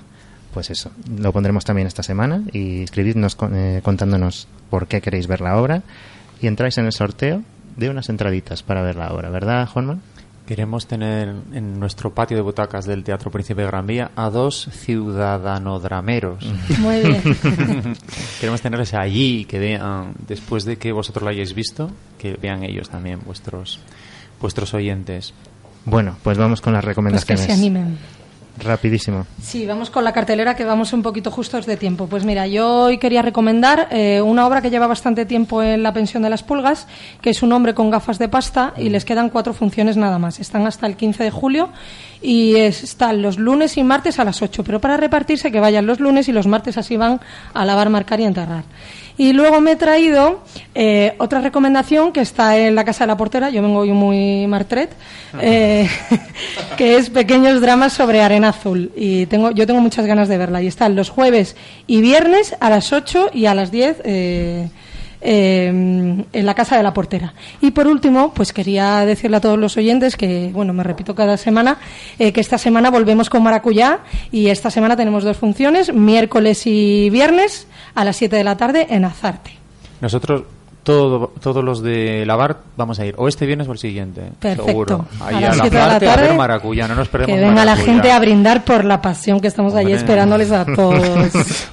Pues 0.54 0.70
eso, 0.70 0.90
lo 1.18 1.32
pondremos 1.32 1.64
también 1.64 1.86
esta 1.88 2.02
semana 2.02 2.42
y 2.52 2.82
escribidnos 2.82 3.34
con- 3.36 3.54
eh, 3.56 3.80
contándonos 3.82 4.48
por 4.70 4.86
qué 4.86 5.00
queréis 5.00 5.26
ver 5.26 5.40
la 5.40 5.56
obra 5.58 5.82
y 6.42 6.46
entráis 6.46 6.76
en 6.78 6.84
el 6.86 6.92
sorteo 6.92 7.42
de 7.76 7.88
unas 7.88 8.08
entraditas 8.10 8.62
para 8.62 8.82
ver 8.82 8.96
la 8.96 9.12
obra, 9.12 9.30
¿verdad, 9.30 9.66
Juanma? 9.68 9.98
Queremos 10.46 10.86
tener 10.86 11.32
en 11.54 11.78
nuestro 11.80 12.12
patio 12.12 12.36
de 12.36 12.42
butacas 12.42 12.84
del 12.84 13.04
Teatro 13.04 13.30
Príncipe 13.30 13.62
de 13.62 13.68
Gran 13.68 13.86
Vía 13.86 14.10
a 14.16 14.28
dos 14.28 14.68
ciudadanodrameros. 14.72 16.44
Muy 16.80 17.00
bien. 17.00 17.22
Queremos 18.40 18.60
tenerles 18.60 18.92
allí 18.94 19.44
que 19.44 19.58
vean, 19.58 20.12
después 20.26 20.64
de 20.64 20.76
que 20.76 20.92
vosotros 20.92 21.22
lo 21.22 21.30
hayáis 21.30 21.54
visto, 21.54 21.90
que 22.18 22.34
vean 22.34 22.62
ellos 22.64 22.90
también, 22.90 23.20
vuestros, 23.24 23.78
vuestros 24.40 24.74
oyentes. 24.74 25.32
Bueno, 25.84 26.16
pues 26.22 26.38
vamos 26.38 26.60
con 26.60 26.72
las 26.72 26.82
Pues 26.84 26.94
que 26.94 27.00
recomendaciones. 27.00 27.44
se 27.46 27.52
animen. 27.52 27.98
Rapidísimo. 28.62 29.26
Sí, 29.40 29.64
vamos 29.66 29.88
con 29.88 30.04
la 30.04 30.12
cartelera 30.12 30.54
que 30.54 30.64
vamos 30.64 30.92
un 30.92 31.02
poquito 31.02 31.30
justos 31.30 31.64
de 31.64 31.78
tiempo. 31.78 32.06
Pues 32.06 32.24
mira, 32.26 32.46
yo 32.46 32.82
hoy 32.84 32.98
quería 32.98 33.22
recomendar 33.22 33.88
eh, 33.90 34.20
una 34.20 34.46
obra 34.46 34.60
que 34.60 34.68
lleva 34.70 34.86
bastante 34.86 35.24
tiempo 35.24 35.62
en 35.62 35.82
la 35.82 35.94
pensión 35.94 36.22
de 36.22 36.28
las 36.30 36.42
pulgas, 36.42 36.86
que 37.22 37.30
es 37.30 37.42
un 37.42 37.50
hombre 37.52 37.72
con 37.74 37.90
gafas 37.90 38.18
de 38.18 38.28
pasta 38.28 38.74
y 38.76 38.90
les 38.90 39.06
quedan 39.06 39.30
cuatro 39.30 39.54
funciones 39.54 39.96
nada 39.96 40.18
más. 40.18 40.38
Están 40.38 40.66
hasta 40.66 40.86
el 40.86 40.96
15 40.96 41.24
de 41.24 41.30
julio 41.30 41.70
y 42.22 42.56
es- 42.56 42.82
están 42.84 43.20
los 43.22 43.38
lunes 43.38 43.76
y 43.76 43.82
martes 43.84 44.18
a 44.18 44.24
las 44.24 44.40
8, 44.42 44.62
pero 44.64 44.80
para 44.80 44.96
repartirse 44.96 45.50
que 45.52 45.60
vayan 45.60 45.86
los 45.86 46.00
lunes 46.00 46.28
y 46.28 46.32
los 46.32 46.46
martes 46.46 46.78
así 46.78 46.96
van 46.96 47.20
a 47.54 47.64
lavar, 47.64 47.88
marcar 47.90 48.20
y 48.20 48.24
enterrar. 48.24 48.64
Y 49.18 49.34
luego 49.34 49.60
me 49.60 49.72
he 49.72 49.76
traído 49.76 50.42
eh, 50.74 51.14
otra 51.18 51.42
recomendación 51.42 52.12
que 52.12 52.20
está 52.22 52.56
en 52.56 52.74
la 52.74 52.84
Casa 52.84 53.04
de 53.04 53.08
la 53.08 53.16
Portera, 53.18 53.50
yo 53.50 53.60
vengo 53.60 53.80
hoy 53.80 53.90
muy 53.92 54.46
martret, 54.46 54.90
eh, 55.38 55.86
que 56.78 56.96
es 56.96 57.10
Pequeños 57.10 57.60
Dramas 57.60 57.92
sobre 57.92 58.22
Arena 58.22 58.48
Azul. 58.48 58.90
Y 58.96 59.26
tengo, 59.26 59.50
yo 59.50 59.66
tengo 59.66 59.80
muchas 59.80 60.06
ganas 60.06 60.28
de 60.28 60.38
verla. 60.38 60.62
Y 60.62 60.66
están 60.66 60.96
los 60.96 61.10
jueves 61.10 61.56
y 61.86 62.00
viernes 62.00 62.56
a 62.58 62.70
las 62.70 62.92
8 62.92 63.30
y 63.34 63.44
a 63.46 63.54
las 63.54 63.70
10 63.70 64.00
eh, 64.04 64.70
eh, 65.22 65.66
en 65.66 66.46
la 66.46 66.54
Casa 66.54 66.76
de 66.76 66.82
la 66.82 66.92
Portera. 66.92 67.34
Y 67.60 67.70
por 67.70 67.86
último, 67.86 68.32
pues 68.34 68.52
quería 68.52 69.04
decirle 69.06 69.36
a 69.36 69.40
todos 69.40 69.58
los 69.58 69.76
oyentes 69.76 70.16
que, 70.16 70.50
bueno, 70.52 70.72
me 70.72 70.82
repito 70.82 71.14
cada 71.14 71.36
semana, 71.36 71.78
eh, 72.18 72.32
que 72.32 72.40
esta 72.40 72.58
semana 72.58 72.90
volvemos 72.90 73.30
con 73.30 73.42
Maracuyá 73.42 74.00
y 74.30 74.48
esta 74.48 74.70
semana 74.70 74.96
tenemos 74.96 75.24
dos 75.24 75.36
funciones, 75.36 75.92
miércoles 75.92 76.66
y 76.66 77.10
viernes 77.10 77.66
a 77.94 78.04
las 78.04 78.16
7 78.16 78.36
de 78.36 78.44
la 78.44 78.56
tarde 78.56 78.86
en 78.90 79.04
Azarte. 79.04 79.52
Nosotros, 80.00 80.42
todo, 80.82 81.32
todos 81.40 81.62
los 81.64 81.82
de 81.82 82.24
Lavar, 82.26 82.58
vamos 82.76 82.98
a 82.98 83.06
ir 83.06 83.14
o 83.18 83.28
este 83.28 83.46
viernes 83.46 83.68
o 83.68 83.72
el 83.72 83.78
siguiente. 83.78 84.22
Perfecto. 84.40 84.66
Seguro. 84.66 85.06
A 85.20 85.26
Ahí 85.28 85.34
a, 85.44 85.50
de 85.50 85.56
la 85.56 85.64
Lazarte, 85.64 85.78
a 86.08 86.14
tarde, 86.14 86.28
ver 86.28 86.36
Maracuyá, 86.36 86.88
no 86.88 86.94
nos 86.96 87.08
perdemos 87.08 87.34
Que 87.36 87.40
venga 87.40 87.64
la 87.64 87.72
Maracuyá. 87.72 87.92
gente 87.92 88.12
a 88.12 88.18
brindar 88.18 88.64
por 88.64 88.84
la 88.84 89.00
pasión 89.00 89.40
que 89.40 89.46
estamos 89.48 89.74
allí 89.74 89.86
Hombre. 89.92 89.98
esperándoles 90.00 90.50
a 90.52 90.64
todos. 90.74 91.02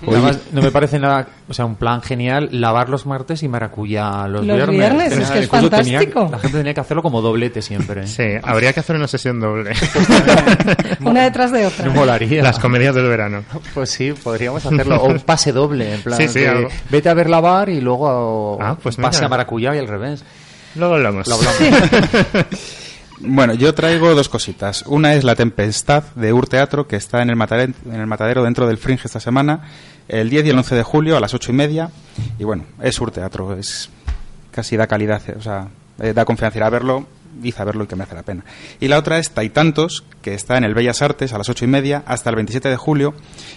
Además, 0.07 0.39
no 0.51 0.62
me 0.62 0.72
parece 0.72 0.99
nada, 0.99 1.28
o 1.47 1.53
sea, 1.53 1.66
un 1.66 1.76
plan 1.76 2.01
genial 2.01 2.49
lavar 2.51 2.89
los 2.89 3.05
martes 3.05 3.41
y 3.43 3.47
maracuyá 3.47 4.28
los, 4.28 4.45
Los 4.45 4.55
viernes. 4.55 4.78
viernes, 4.78 5.12
es 5.18 5.32
que 5.32 5.39
es 5.39 5.45
Incluso 5.45 5.70
tenía- 5.70 5.99
fantástico. 5.99 6.30
la 6.32 6.39
gente 6.39 6.57
tenía 6.57 6.74
que 6.74 6.82
hacerlo 6.82 7.01
como 7.03 7.22
doblete 7.22 7.62
siempre. 7.62 8.05
Sí, 8.07 8.24
habría 8.43 8.74
que 8.74 8.80
hacer 8.82 8.95
una 8.95 9.07
sesión 9.07 9.39
doble. 9.39 9.72
Una 11.01 11.24
detrás 11.24 11.51
de 11.51 11.66
otra. 11.66 11.86
No 11.86 11.93
molaría. 11.95 12.43
Las 12.43 12.60
comedias 12.60 12.93
del 12.95 13.07
verano. 13.07 13.43
Pues 13.74 13.89
sí, 13.89 14.14
podríamos 14.14 14.66
hacerlo. 14.66 14.97
O 15.01 15.07
un 15.07 15.20
pase 15.20 15.51
doble, 15.51 15.95
en 15.95 16.01
plan. 16.01 16.18
Sí, 16.20 16.28
sí, 16.28 16.45
algo. 16.45 16.70
Vete 16.89 17.10
a 17.10 17.14
ver 17.14 17.30
lavar 17.30 17.70
y 17.70 17.82
luego 17.82 18.57
Ah, 18.62 18.78
pues 18.82 18.99
pase 19.02 19.26
a 19.26 19.30
maracuyá 19.30 19.76
y 19.76 19.80
al 19.80 19.88
revés. 19.88 20.24
Luego 20.76 20.95
hablamos. 20.95 21.28
Lo 21.28 21.36
hablamos. 21.36 21.58
Bueno, 23.22 23.54
yo 23.54 23.74
traigo 23.74 24.16
dos 24.16 24.30
cositas. 24.30 24.84
Una 24.88 25.14
es 25.14 25.26
La 25.26 25.36
Tempestad 25.36 26.04
de 26.16 26.32
Ur 26.32 26.47
Teatro, 26.47 26.88
que 26.88 26.95
está 26.95 27.22
en 27.22 27.30
el, 27.30 27.36
matare- 27.36 27.74
en 27.86 28.00
el 28.00 28.08
matadero 28.08 28.43
dentro 28.45 28.66
del 28.66 28.78
Fringe 28.78 29.08
esta 29.08 29.20
semana, 29.20 29.64
el 30.08 30.30
10 30.30 30.45
y 30.45 30.50
el 30.52 30.58
11 30.58 30.76
de 30.76 30.84
julio 30.84 31.18
a 31.18 31.20
las 31.20 31.34
ocho 31.34 31.52
y 31.52 31.56
media. 31.56 31.89
Y 32.39 32.45
bueno, 32.45 32.64
es 32.82 32.97
Ur 33.02 33.12
Teatro, 33.12 33.58
es 33.58 33.89
casi 34.52 34.78
da 34.78 34.88
calidad, 34.88 35.22
o 35.38 35.41
sea, 35.41 35.68
eh, 36.00 36.14
da 36.14 36.24
confianza 36.24 36.60
ir 36.60 36.64
a 36.64 36.70
verlo, 36.70 37.08
hice 37.43 37.62
a 37.62 37.66
verlo 37.66 37.84
y 37.84 37.88
que 37.88 37.97
merece 37.97 38.16
la 38.16 38.24
pena. 38.24 38.45
Y 38.80 38.88
la 38.88 38.97
otra 38.97 39.18
es 39.20 39.32
Taitantos, 39.32 40.06
que 40.22 40.34
está 40.34 40.58
en 40.58 40.64
el 40.64 40.74
Bellas 40.74 41.02
Artes 41.02 41.34
a 41.34 41.38
las 41.38 41.50
ocho 41.50 41.66
y 41.66 41.68
media 41.68 42.04
hasta 42.06 42.30
el 42.30 42.38
27 42.38 42.70
de 42.70 42.78
julio, 42.78 43.14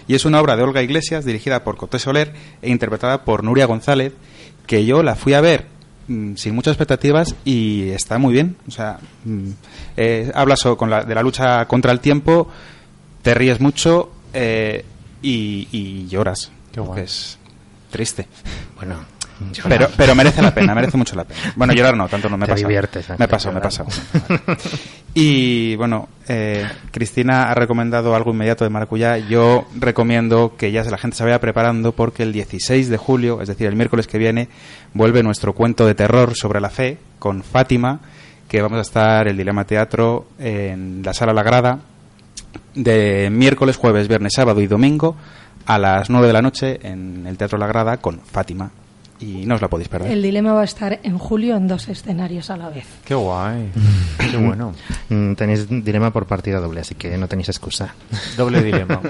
y 0.08 0.16
es 0.16 0.24
una 0.24 0.40
obra 0.40 0.56
de 0.56 0.64
Olga 0.64 0.82
Iglesias 0.82 1.24
dirigida 1.24 1.62
por 1.62 1.76
Coté 1.76 2.00
Soler 2.00 2.34
e 2.62 2.68
interpretada 2.70 3.22
por 3.24 3.44
Nuria 3.44 3.66
González, 3.66 4.12
que 4.66 4.84
yo 4.84 5.02
la 5.02 5.14
fui 5.14 5.34
a 5.34 5.40
ver 5.40 5.66
mm, 6.08 6.34
sin 6.36 6.54
muchas 6.54 6.72
expectativas 6.72 7.34
y 7.44 7.90
está 7.90 8.18
muy 8.18 8.32
bien. 8.32 8.56
O 8.68 8.70
sea, 8.70 8.98
mm, 9.24 9.48
eh, 9.96 10.32
habla 10.34 10.56
so- 10.56 10.76
con 10.76 10.90
la- 10.90 11.04
de 11.04 11.14
la 11.14 11.22
lucha 11.22 11.66
contra 11.66 11.92
el 11.92 12.00
tiempo, 12.00 12.48
te 13.22 13.34
ríes 13.34 13.60
mucho 13.60 14.10
eh, 14.34 14.84
y, 15.22 15.68
y 15.72 16.06
lloras. 16.08 16.50
porque 16.74 17.02
es 17.02 17.38
triste. 17.90 18.26
Bueno, 18.76 18.96
pero, 19.68 19.88
pero 19.96 20.14
merece 20.14 20.42
la 20.42 20.52
pena, 20.54 20.74
merece 20.74 20.96
mucho 20.96 21.14
la 21.16 21.24
pena. 21.24 21.40
Bueno, 21.56 21.72
llorar 21.72 21.96
no, 21.96 22.08
tanto 22.08 22.28
no 22.28 22.36
me 22.36 22.46
Te 22.46 22.52
pasa. 22.52 22.66
diviertes, 22.66 23.08
Me 23.18 23.28
pasó, 23.28 23.52
me 23.52 23.60
pasó. 23.60 23.86
Y 25.14 25.76
bueno, 25.76 26.08
eh, 26.28 26.66
Cristina 26.90 27.50
ha 27.50 27.54
recomendado 27.54 28.14
algo 28.14 28.30
inmediato 28.32 28.64
de 28.64 28.70
Maracuyá. 28.70 29.18
Yo 29.18 29.66
recomiendo 29.78 30.54
que 30.56 30.72
ya 30.72 30.82
la 30.84 30.96
gente 30.98 31.16
se 31.16 31.24
vaya 31.24 31.40
preparando 31.40 31.92
porque 31.92 32.22
el 32.22 32.32
16 32.32 32.88
de 32.88 32.96
julio, 32.96 33.40
es 33.42 33.48
decir, 33.48 33.66
el 33.66 33.76
miércoles 33.76 34.06
que 34.06 34.18
viene, 34.18 34.48
vuelve 34.94 35.22
nuestro 35.22 35.52
cuento 35.52 35.86
de 35.86 35.94
terror 35.94 36.34
sobre 36.34 36.60
la 36.60 36.70
fe 36.70 36.98
con 37.18 37.42
Fátima, 37.42 38.00
que 38.48 38.62
vamos 38.62 38.78
a 38.78 38.82
estar 38.82 39.28
el 39.28 39.36
Dilema 39.36 39.64
Teatro 39.66 40.26
en 40.38 41.02
la 41.04 41.12
Sala 41.12 41.32
La 41.32 41.42
Grada 41.42 41.80
de 42.74 43.28
miércoles, 43.30 43.76
jueves, 43.76 44.08
viernes, 44.08 44.32
sábado 44.34 44.60
y 44.60 44.66
domingo 44.66 45.16
a 45.66 45.78
las 45.78 46.10
9 46.10 46.26
de 46.26 46.32
la 46.32 46.42
noche 46.42 46.80
en 46.82 47.26
el 47.26 47.36
Teatro 47.36 47.58
La 47.58 47.66
Grada 47.66 47.98
con 47.98 48.20
Fátima. 48.20 48.70
Y 49.22 49.46
no 49.46 49.54
os 49.54 49.62
la 49.62 49.68
podéis 49.68 49.88
perder. 49.88 50.10
El 50.10 50.20
dilema 50.20 50.52
va 50.52 50.62
a 50.62 50.64
estar 50.64 50.98
en 51.02 51.16
julio 51.16 51.56
en 51.56 51.68
dos 51.68 51.88
escenarios 51.88 52.50
a 52.50 52.56
la 52.56 52.68
vez. 52.68 52.84
Qué 53.04 53.14
guay. 53.14 53.68
Qué 54.30 54.36
bueno. 54.36 54.74
Mm, 55.08 55.34
Tenéis 55.34 55.68
dilema 55.68 56.12
por 56.12 56.26
partida 56.26 56.58
doble, 56.60 56.80
así 56.80 56.94
que 56.96 57.16
no 57.16 57.28
tenéis 57.28 57.48
excusa. 57.48 57.94
Doble 58.36 58.62
dilema. 58.62 59.00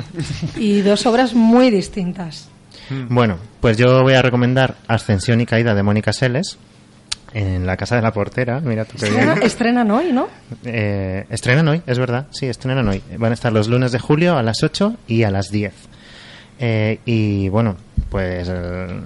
Y 0.57 0.83
dos 0.83 1.07
obras 1.07 1.35
muy 1.35 1.71
distintas. 1.71 2.49
Bueno, 3.09 3.39
pues 3.61 3.79
yo 3.79 4.03
voy 4.03 4.13
a 4.15 4.23
recomendar 4.23 4.77
Ascensión 4.87 5.41
y 5.41 5.47
Caída 5.47 5.75
de 5.75 5.83
Mónica 5.83 6.13
Seles 6.13 6.59
en 7.33 7.65
la 7.67 7.79
Casa 7.79 7.97
de 7.97 8.03
la 8.03 8.13
Portera. 8.13 8.61
Mira 8.61 8.85
tú 8.85 8.99
qué 8.99 9.07
Estrena- 9.07 9.35
bien. 9.35 9.47
estrenan 9.47 9.91
hoy, 9.91 10.13
¿no? 10.13 10.29
Eh, 10.65 11.25
estrenan 11.31 11.69
hoy, 11.69 11.81
es 11.87 11.99
verdad. 11.99 12.27
Sí, 12.33 12.47
estrenan 12.47 12.87
hoy. 12.87 13.03
Van 13.17 13.31
a 13.31 13.35
estar 13.35 13.51
los 13.53 13.69
lunes 13.69 13.93
de 13.93 13.99
julio 13.99 14.37
a 14.37 14.43
las 14.43 14.63
8 14.63 14.95
y 15.07 15.23
a 15.23 15.31
las 15.31 15.51
10. 15.51 15.73
Eh, 16.59 17.01
y 17.07 17.49
bueno, 17.49 17.77
pues 18.13 18.47
eh, 18.51 19.01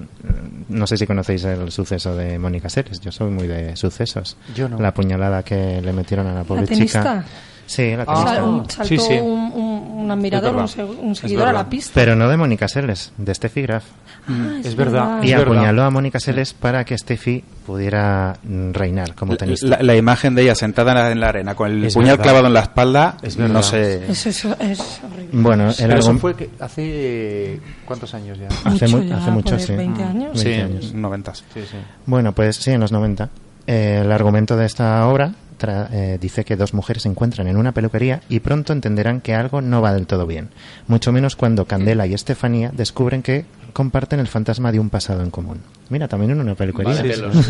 no 0.68 0.84
sé 0.84 0.96
si 0.96 1.06
conocéis 1.06 1.44
el 1.44 1.70
suceso 1.70 2.16
de 2.16 2.40
Mónica 2.40 2.68
Seles. 2.68 2.98
Yo 3.00 3.12
soy 3.12 3.30
muy 3.30 3.46
de 3.46 3.76
sucesos. 3.76 4.36
Yo 4.52 4.68
no. 4.68 4.80
La 4.80 4.92
puñalada 4.92 5.44
que 5.44 5.80
le 5.80 5.92
metieron 5.92 6.26
a 6.26 6.34
la 6.34 6.42
pobre 6.42 6.66
chica. 6.66 7.24
Sí, 7.66 7.96
la 7.96 8.04
Sal- 8.04 8.14
tenista. 8.24 8.44
un- 8.44 8.70
saltó 8.70 8.84
Sí, 8.88 8.98
sí. 8.98 9.14
Un, 9.14 9.52
un- 9.54 9.76
un 10.06 10.10
admirador, 10.10 10.50
un, 10.54 10.66
verdad. 10.66 11.14
seguidor 11.14 11.42
a 11.42 11.46
la 11.46 11.52
verdad. 11.58 11.68
pista. 11.70 11.90
Pero 11.94 12.14
no 12.14 12.28
de 12.28 12.36
Mónica 12.36 12.68
Seles, 12.68 13.12
de 13.16 13.34
Steffi 13.34 13.62
Graf. 13.62 13.84
Ah, 14.28 14.56
es 14.60 14.66
Es 14.66 14.76
verdad, 14.76 15.22
Y 15.22 15.32
es 15.32 15.38
verdad. 15.38 15.54
apuñaló 15.54 15.82
a 15.84 15.90
Mónica 15.90 16.20
Seles 16.20 16.52
para 16.54 16.84
que 16.84 16.96
Steffi 16.96 17.42
pudiera 17.66 18.36
mm, 18.42 18.72
reinar 18.72 19.14
como 19.14 19.36
tenista. 19.36 19.66
La, 19.66 19.82
la 19.82 19.96
imagen 19.96 20.34
de 20.34 20.42
ella 20.42 20.54
sentada 20.54 20.92
en 20.92 20.98
la, 20.98 21.10
en 21.10 21.20
la 21.20 21.28
arena 21.28 21.54
con 21.54 21.70
el 21.70 21.84
Es 21.84 21.94
puñal 21.94 22.10
verdad. 22.12 22.22
clavado 22.24 22.46
en 22.46 22.54
la 22.54 22.60
espalda, 22.60 23.16
Es 23.22 23.36
verdad. 23.36 23.52
no 23.54 23.62
sé. 23.62 24.10
Es, 24.10 24.26
es, 24.26 24.44
es 24.44 25.00
horrible. 25.04 25.28
Bueno, 25.32 25.68
el 25.70 25.74
Pero 25.76 25.98
eso 25.98 26.14
fue 26.18 26.34
que 26.36 26.50
hace... 26.60 27.60
¿Cuántos 27.84 28.14
años 28.14 28.38
ya? 28.38 28.48
Hace, 28.64 28.86
Mucho 28.86 28.98
mu- 28.98 29.02
ya, 29.04 29.16
hace 29.18 29.30
mucho, 29.30 29.50
pues, 29.50 29.66
sí. 29.66 29.74
20 29.74 30.02
años. 30.02 30.32
20 30.34 30.40
Sí. 30.42 30.60
años. 30.60 30.94
90. 30.94 31.34
Sí, 31.34 31.42
sí. 31.54 31.76
Bueno, 32.06 32.32
pues 32.32 32.56
sí, 32.56 32.70
en 32.70 32.80
los 32.80 32.92
90. 32.92 33.28
Eh, 33.66 34.02
el 34.04 34.12
argumento 34.12 34.56
de 34.56 34.66
esta 34.66 35.04
obra 35.08 35.32
tra- 35.58 35.88
eh, 35.92 36.18
dice 36.20 36.44
que 36.44 36.56
dos 36.56 36.74
mujeres 36.74 37.02
se 37.04 37.08
encuentran 37.08 37.46
en 37.48 37.56
una 37.56 37.72
peluquería 37.72 38.20
y 38.28 38.40
pronto 38.40 38.72
entenderán 38.72 39.20
que 39.20 39.34
algo 39.34 39.60
no 39.60 39.80
va 39.82 39.92
del 39.92 40.06
todo 40.06 40.26
bien. 40.26 40.48
Mucho 40.86 41.12
menos 41.12 41.36
cuando 41.36 41.64
Candela 41.66 42.06
y 42.06 42.14
Estefanía 42.14 42.70
descubren 42.74 43.22
que 43.22 43.44
comparten 43.72 44.20
el 44.20 44.26
fantasma 44.28 44.72
de 44.72 44.80
un 44.80 44.88
pasado 44.90 45.22
en 45.22 45.30
común. 45.30 45.58
Mira, 45.90 46.08
también 46.08 46.32
en 46.32 46.40
una 46.40 46.54
peluquería. 46.54 46.94
Vaya 46.94 47.14
Sí, 47.14 47.20
pelos. 47.20 47.46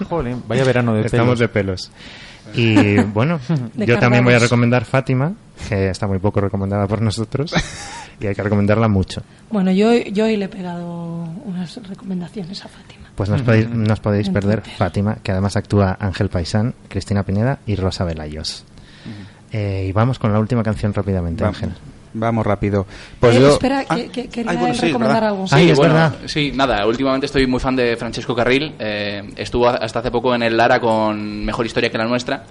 Jolín, 0.08 0.42
vaya 0.48 0.64
verano 0.64 0.94
de 0.94 1.02
Estamos 1.02 1.38
pelos. 1.38 1.38
de 1.38 1.48
pelos. 1.48 1.90
Y 2.54 2.96
bueno, 3.14 3.38
yo 3.76 3.98
también 3.98 4.24
voy 4.24 4.34
a 4.34 4.38
recomendar 4.38 4.84
Fátima, 4.84 5.32
que 5.68 5.90
está 5.90 6.06
muy 6.06 6.18
poco 6.18 6.40
recomendada 6.40 6.86
por 6.86 7.00
nosotros, 7.02 7.54
y 8.20 8.26
hay 8.26 8.34
que 8.34 8.42
recomendarla 8.42 8.88
mucho. 8.88 9.22
Bueno, 9.50 9.70
yo, 9.70 9.92
yo 9.94 10.24
hoy 10.24 10.36
le 10.36 10.46
he 10.46 10.48
pegado 10.48 11.24
unas 11.44 11.76
recomendaciones 11.88 12.64
a 12.64 12.68
Fátima. 12.68 13.08
Pues 13.14 13.28
no 13.28 13.36
os 13.36 13.42
podéis, 13.42 13.68
no 13.68 13.92
os 13.92 14.00
podéis 14.00 14.28
perder 14.30 14.62
Fátima, 14.62 15.16
que 15.22 15.32
además 15.32 15.56
actúa 15.56 15.96
Ángel 16.00 16.28
Paisán, 16.28 16.74
Cristina 16.88 17.22
Pineda 17.22 17.58
y 17.66 17.76
Rosa 17.76 18.04
Velayos. 18.04 18.64
Eh, 19.52 19.86
y 19.88 19.92
vamos 19.92 20.18
con 20.18 20.32
la 20.32 20.38
última 20.38 20.62
canción 20.62 20.94
rápidamente, 20.94 21.42
Va- 21.42 21.48
Ángel. 21.48 21.70
Vamos 22.12 22.44
rápido. 22.44 22.86
Pues 23.20 23.36
Eh, 23.36 23.40
yo. 23.40 23.50
espera, 23.52 23.84
Ah, 23.88 23.94
que, 23.96 24.08
que 24.10 24.28
quería 24.28 24.50
ay, 24.50 24.56
bueno, 24.56 24.74
sí, 24.74 24.86
recomendar 24.86 25.14
¿verdad? 25.22 25.28
algo. 25.30 25.46
Sí, 25.46 25.54
Ay, 25.54 25.70
es 25.70 25.76
bueno, 25.78 25.94
verdad. 25.94 26.14
sí, 26.26 26.52
nada, 26.54 26.84
últimamente 26.86 27.26
estoy 27.26 27.46
muy 27.46 27.60
fan 27.60 27.76
de 27.76 27.96
Francesco 27.96 28.34
Carril. 28.34 28.74
eh, 28.80 29.22
estuvo 29.36 29.68
hasta 29.68 30.00
hace 30.00 30.10
poco 30.10 30.34
en 30.34 30.42
el 30.42 30.56
Lara 30.56 30.80
con 30.80 31.44
Mejor 31.44 31.66
Historia 31.66 31.88
que 31.90 31.98
la 31.98 32.06
Nuestra. 32.06 32.44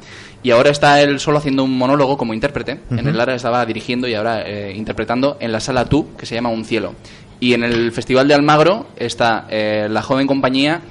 Y 0.43 0.51
ahora 0.51 0.69
está 0.69 1.01
él 1.01 1.19
solo 1.19 1.39
haciendo 1.39 1.65
un 1.65 1.77
monólogo 1.77 2.17
como 2.17 2.33
intérprete. 2.33 2.79
En 2.89 2.99
Ujú. 2.99 3.09
el 3.09 3.17
Lara 3.17 3.35
estaba 3.35 3.65
dirigiendo 3.65 4.07
y 4.07 4.13
ahora 4.15 4.43
eh, 4.47 4.73
interpretando 4.75 5.35
en 5.41 5.51
la 5.51 5.59
sala 5.59 5.83
Tú, 5.85 6.15
que 6.17 6.25
se 6.25 6.35
llama 6.35 6.49
Un 6.49 6.63
Cielo. 6.63 6.95
Y 7.41 7.53
en 7.53 7.63
el 7.65 7.91
Festival 7.91 8.27
de 8.29 8.35
Almagro 8.35 8.87
está 8.95 9.45
eh, 9.49 9.87
la 9.89 10.01
joven 10.01 10.25
compañía 10.27 10.81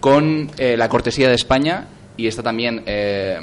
con 0.00 0.50
eh, 0.58 0.76
la 0.76 0.88
cortesía 0.88 1.28
de 1.28 1.34
España. 1.34 1.86
Y 2.16 2.28
está 2.28 2.44
también 2.44 2.82
eh, 2.86 3.38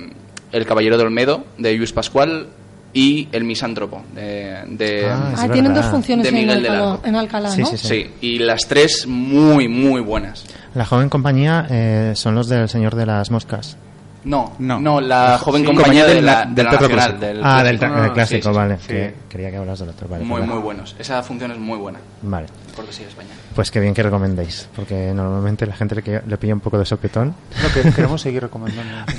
El 0.53 0.65
Caballero 0.65 0.97
de 0.97 1.03
Olmedo, 1.03 1.43
de 1.57 1.73
Luis 1.73 1.91
Pascual. 1.91 2.47
Y 2.93 3.29
El 3.31 3.45
Misántropo, 3.45 4.03
de, 4.13 4.63
de- 4.67 5.09
Ah, 5.09 5.33
Ah, 5.37 5.47
tienen 5.49 5.73
dos 5.73 5.85
funciones 5.85 6.23
De 6.23 6.29
en, 6.29 6.35
Miguel 6.35 6.61
del 6.63 6.71
Alcalá, 6.73 6.99
en 7.05 7.15
Alcalá, 7.15 7.51
Sí, 7.51 7.61
¿no? 7.61 7.67
sí, 7.67 7.77
sí. 7.77 7.87
Sí, 7.87 8.09
y 8.21 8.39
las 8.39 8.67
tres 8.67 9.07
muy, 9.07 9.67
muy 9.69 10.01
buenas. 10.01 10.45
La 10.75 10.85
joven 10.85 11.07
compañía 11.09 11.67
eh, 11.69 12.11
son 12.15 12.35
los 12.35 12.49
del 12.49 12.67
Señor 12.67 12.95
de 12.95 13.05
las 13.05 13.31
Moscas. 13.31 13.77
No, 14.23 14.53
No. 14.59 14.79
no, 14.79 15.01
la 15.01 15.39
joven 15.39 15.61
Sí, 15.61 15.65
compañía 15.67 16.03
compañía 16.03 16.05
de 16.05 16.13
del- 16.15 16.25
la, 16.25 16.45
del 16.45 16.53
de 16.55 16.63
la 16.63 16.71
Nacional. 16.71 16.89
Clásico. 16.97 17.19
Del 17.25 17.41
ah, 17.43 17.63
del, 17.63 17.77
clásico. 17.79 17.97
tra- 17.97 18.01
del 18.03 18.11
clásico, 18.13 18.41
Sí, 18.43 18.49
sí, 18.49 18.55
vale. 18.55 18.77
sí. 18.77 18.87
que- 18.87 19.13
quería 19.29 19.49
que 19.51 19.57
hablas 19.57 19.79
del 19.79 19.89
otro. 19.89 20.07
Vale, 20.07 20.23
Muy, 20.25 20.41
vale. 20.41 20.53
muy 20.53 20.61
buenos. 20.61 20.95
Esa 20.99 21.23
función 21.23 21.51
es 21.51 21.57
muy 21.57 21.77
buena. 21.79 21.99
Vale. 22.21 22.45
Cortesía 22.75 23.05
de 23.05 23.09
España. 23.11 23.29
Pues 23.55 23.71
qué 23.71 23.79
bien 23.79 23.93
que 23.93 24.03
recomendéis, 24.03 24.67
porque 24.75 25.11
normalmente 25.13 25.65
la 25.65 25.75
gente 25.75 25.95
le, 25.95 26.21
le 26.27 26.37
pilla 26.37 26.53
un 26.53 26.59
poco 26.59 26.77
de 26.77 26.85
sopetón. 26.85 27.29
No, 27.63 27.73
que 27.83 27.89
queremos 27.93 28.21
seguir 28.21 28.43
recomendando. 28.43 29.11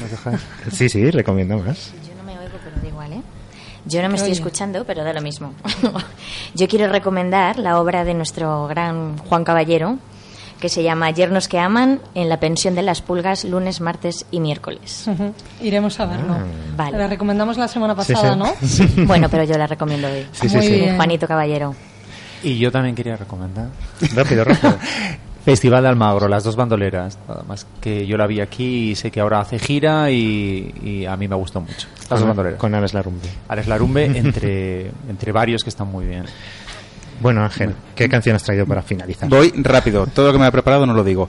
Sí, 0.70 0.88
sí, 0.88 1.10
recomiendo 1.10 1.58
más. 1.58 1.92
Yo 2.06 2.14
no 2.16 2.22
me 2.22 2.38
oigo, 2.38 2.52
pero 2.62 2.76
¿eh? 2.76 2.80
Yo 3.84 4.00
no 4.02 4.08
me 4.08 4.14
estoy 4.14 4.30
oye. 4.30 4.38
escuchando, 4.40 4.84
pero 4.84 5.02
da 5.04 5.12
lo 5.12 5.20
mismo. 5.20 5.52
Yo 6.54 6.68
quiero 6.68 6.88
recomendar 6.90 7.58
la 7.58 7.80
obra 7.80 8.04
de 8.04 8.14
nuestro 8.14 8.66
gran 8.68 9.18
Juan 9.18 9.44
Caballero, 9.44 9.98
que 10.60 10.68
se 10.68 10.84
llama 10.84 11.10
Yernos 11.10 11.48
que 11.48 11.58
aman 11.58 12.00
en 12.14 12.28
la 12.28 12.38
pensión 12.38 12.76
de 12.76 12.82
las 12.82 13.02
pulgas 13.02 13.44
lunes, 13.44 13.80
martes 13.80 14.26
y 14.30 14.38
miércoles. 14.38 15.06
Iremos 15.60 15.98
a 15.98 16.06
verlo. 16.06 16.36
Vale. 16.76 16.96
La 16.96 17.08
recomendamos 17.08 17.56
la 17.56 17.66
semana 17.66 17.96
pasada, 17.96 18.34
sí. 18.62 18.84
¿no? 18.96 19.04
Bueno, 19.06 19.28
pero 19.28 19.42
yo 19.42 19.58
la 19.58 19.66
recomiendo 19.66 20.06
hoy. 20.06 20.26
Sí, 20.30 20.48
sí, 20.48 20.56
Muy 20.56 20.66
sí. 20.66 20.74
bien. 20.74 20.96
Juanito 20.96 21.26
Caballero. 21.26 21.74
Y 22.44 22.58
yo 22.58 22.70
también 22.70 22.94
quería 22.94 23.16
recomendar. 23.16 23.68
Rápido, 24.14 24.44
rápido. 24.44 24.76
Festival 25.44 25.82
de 25.82 25.88
Almagro, 25.88 26.28
las 26.28 26.44
dos 26.44 26.54
bandoleras. 26.56 27.18
Nada 27.28 27.42
más 27.48 27.66
que 27.80 28.06
yo 28.06 28.16
la 28.16 28.26
vi 28.28 28.40
aquí 28.40 28.90
y 28.90 28.94
sé 28.94 29.10
que 29.10 29.20
ahora 29.20 29.40
hace 29.40 29.58
gira 29.58 30.10
y, 30.10 30.72
y 30.82 31.04
a 31.06 31.16
mí 31.16 31.26
me 31.26 31.34
gustó 31.34 31.60
mucho. 31.60 31.88
Las 31.98 32.08
dos 32.10 32.18
Con- 32.20 32.28
bandoleras. 32.28 32.58
con 32.60 32.74
Ares 32.74 32.94
Larumbe. 32.94 33.28
Ares 33.48 33.66
Larumbe 33.66 34.04
entre, 34.18 34.90
entre 35.08 35.32
varios 35.32 35.62
que 35.64 35.70
están 35.70 35.88
muy 35.88 36.06
bien. 36.06 36.24
Bueno, 37.20 37.42
Ángel, 37.44 37.74
¿qué 37.94 38.08
canción 38.08 38.36
has 38.36 38.42
traído 38.42 38.66
para 38.66 38.82
finalizar? 38.82 39.28
Voy 39.28 39.52
rápido, 39.56 40.06
todo 40.06 40.28
lo 40.28 40.32
que 40.32 40.38
me 40.38 40.46
he 40.46 40.52
preparado 40.52 40.86
no 40.86 40.94
lo 40.94 41.04
digo. 41.04 41.28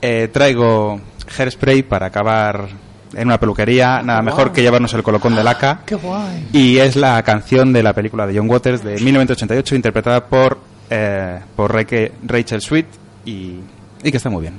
Eh, 0.00 0.28
traigo 0.32 1.00
Hairspray 1.38 1.82
para 1.84 2.06
acabar 2.06 2.68
en 3.14 3.26
una 3.28 3.38
peluquería, 3.38 4.02
nada 4.02 4.22
mejor 4.22 4.52
que 4.52 4.62
llevarnos 4.62 4.92
el 4.94 5.02
colocón 5.02 5.34
de 5.36 5.44
laca. 5.44 5.80
¡Qué 5.86 5.94
guay! 5.96 6.48
Y 6.52 6.78
es 6.78 6.96
la 6.96 7.22
canción 7.22 7.72
de 7.72 7.82
la 7.82 7.92
película 7.92 8.26
de 8.26 8.36
John 8.38 8.48
Waters 8.48 8.82
de 8.82 8.98
1988, 9.00 9.74
interpretada 9.76 10.24
por, 10.26 10.58
eh, 10.90 11.40
por 11.56 11.72
Rachel 11.74 12.60
Sweet 12.60 12.86
y, 13.24 13.60
y 14.02 14.10
que 14.10 14.16
está 14.16 14.30
muy 14.30 14.42
bien. 14.42 14.54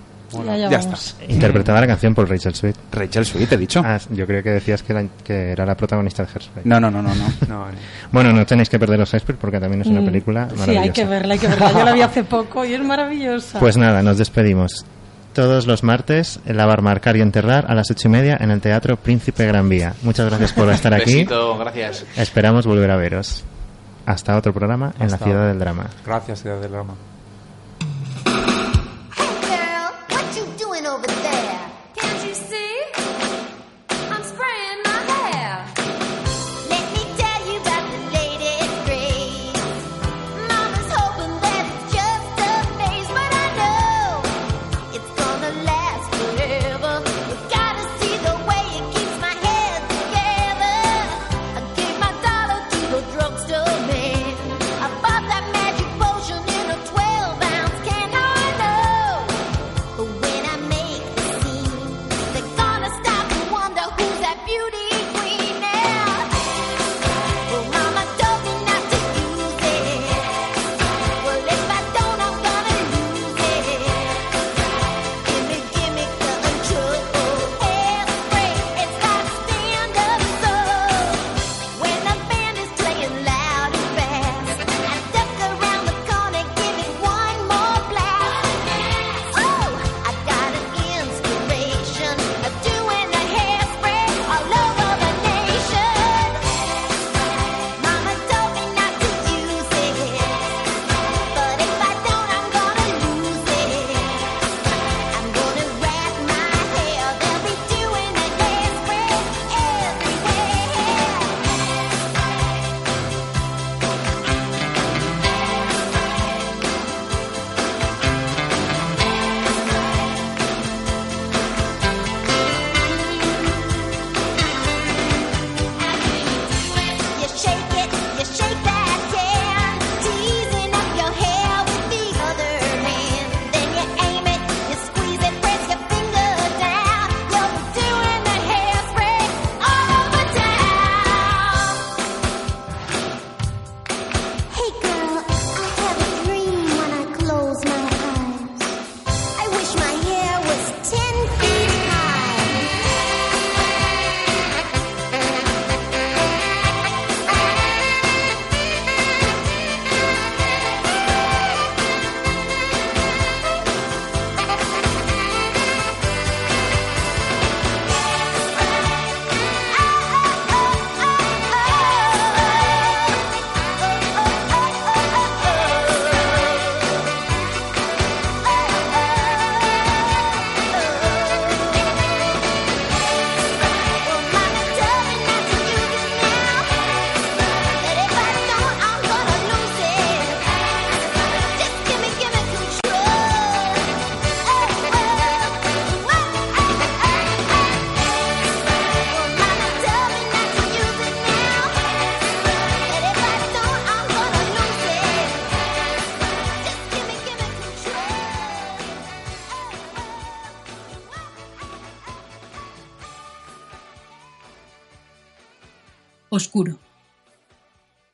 Ya, 0.45 0.57
ya 0.57 0.70
ya 0.70 0.80
está. 0.80 0.97
Interpretada 1.30 1.80
la 1.80 1.86
canción 1.86 2.16
por 2.16 2.28
Rachel 2.28 2.55
Sweet. 2.55 2.76
Rachel 2.91 3.24
Sweet, 3.24 3.51
he 3.51 3.57
dicho. 3.57 3.84
Ah, 3.86 3.99
yo 4.09 4.26
creo 4.26 4.41
que 4.41 4.49
decías 4.49 4.82
que, 4.82 4.91
la- 4.91 5.05
que 5.24 5.51
era 5.51 5.64
la 5.64 5.76
protagonista 5.76 6.24
de 6.24 6.30
Hairspray. 6.34 6.66
No, 6.66 6.80
no, 6.80 6.89
no, 6.89 7.03
no. 7.03 7.14
no. 7.47 7.66
Bueno, 8.11 8.34
no 8.34 8.43
tenéis 8.43 8.68
que 8.68 8.80
perderos 8.80 9.14
Hairspray 9.14 9.38
porque 9.38 9.59
también 9.59 9.82
es 9.82 9.88
una 9.89 10.01
Mm, 10.01 10.05
película 10.05 10.47
Sí, 10.49 10.55
maravillosa. 10.57 10.82
hay 10.86 10.89
que 10.91 11.05
verla, 11.05 11.34
hay 11.36 11.39
que 11.39 11.47
verla. 11.47 11.72
Yo 11.72 11.84
la 11.86 11.93
vi 11.93 12.01
hace 12.01 12.24
poco 12.24 12.66
y 12.66 12.74
es 12.74 12.82
maravillosa. 12.84 13.59
Pues 13.59 13.78
nada, 13.78 14.01
nos 14.01 14.18
despedimos. 14.18 14.86
Todos 15.34 15.68
los 15.68 15.84
martes, 15.84 16.39
en 16.47 16.57
Lavar, 16.57 16.82
Marcar 16.82 17.16
y 17.16 17.22
Enterrar 17.22 17.66
a 17.70 17.76
las 17.76 17.91
ocho 17.91 18.07
y 18.07 18.11
media 18.11 18.36
en 18.39 18.49
el 18.49 18.59
Teatro 18.59 18.97
Príncipe 18.97 19.45
Gran 19.45 19.70
Vía. 19.70 19.93
Muchas 20.01 20.28
gracias 20.30 20.51
por 20.53 20.68
estar 20.72 20.95
aquí. 20.95 21.14
Besito, 21.14 21.57
gracias. 21.59 22.05
Esperamos 22.18 22.66
volver 22.66 22.89
a 22.89 22.95
veros. 22.97 23.43
Hasta 24.07 24.36
otro 24.36 24.51
programa 24.51 24.93
en 24.99 25.09
la 25.09 25.14
Hasta 25.14 25.18
Ciudad 25.26 25.39
ahora. 25.41 25.49
del 25.49 25.59
Drama. 25.59 25.86
Gracias, 26.05 26.41
Ciudad 26.41 26.59
del 26.59 26.72
Drama. 26.72 26.95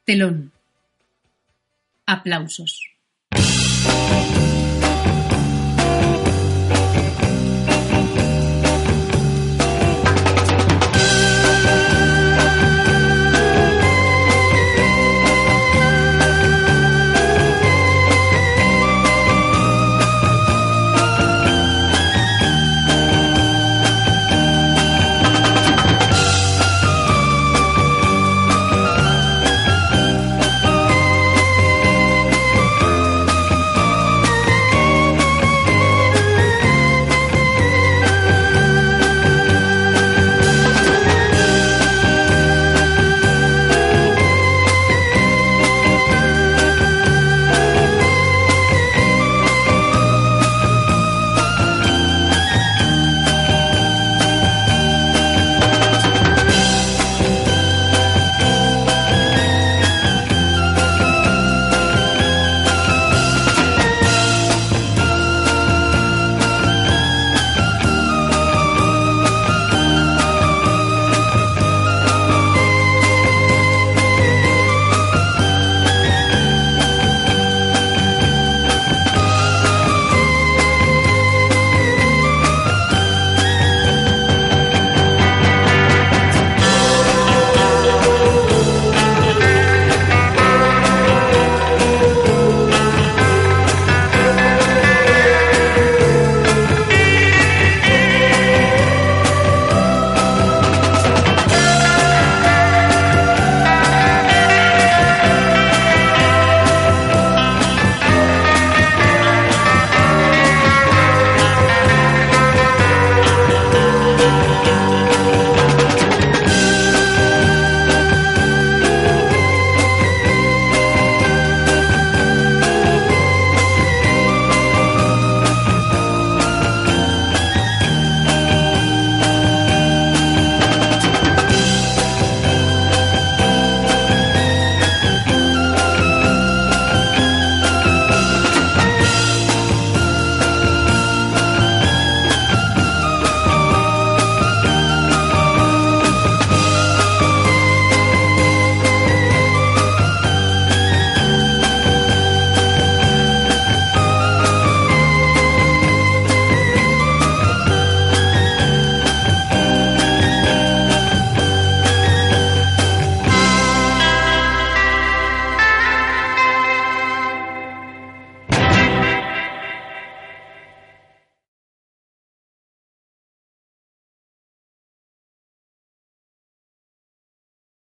Telón. 0.09 0.51
Aplausos. 2.07 2.78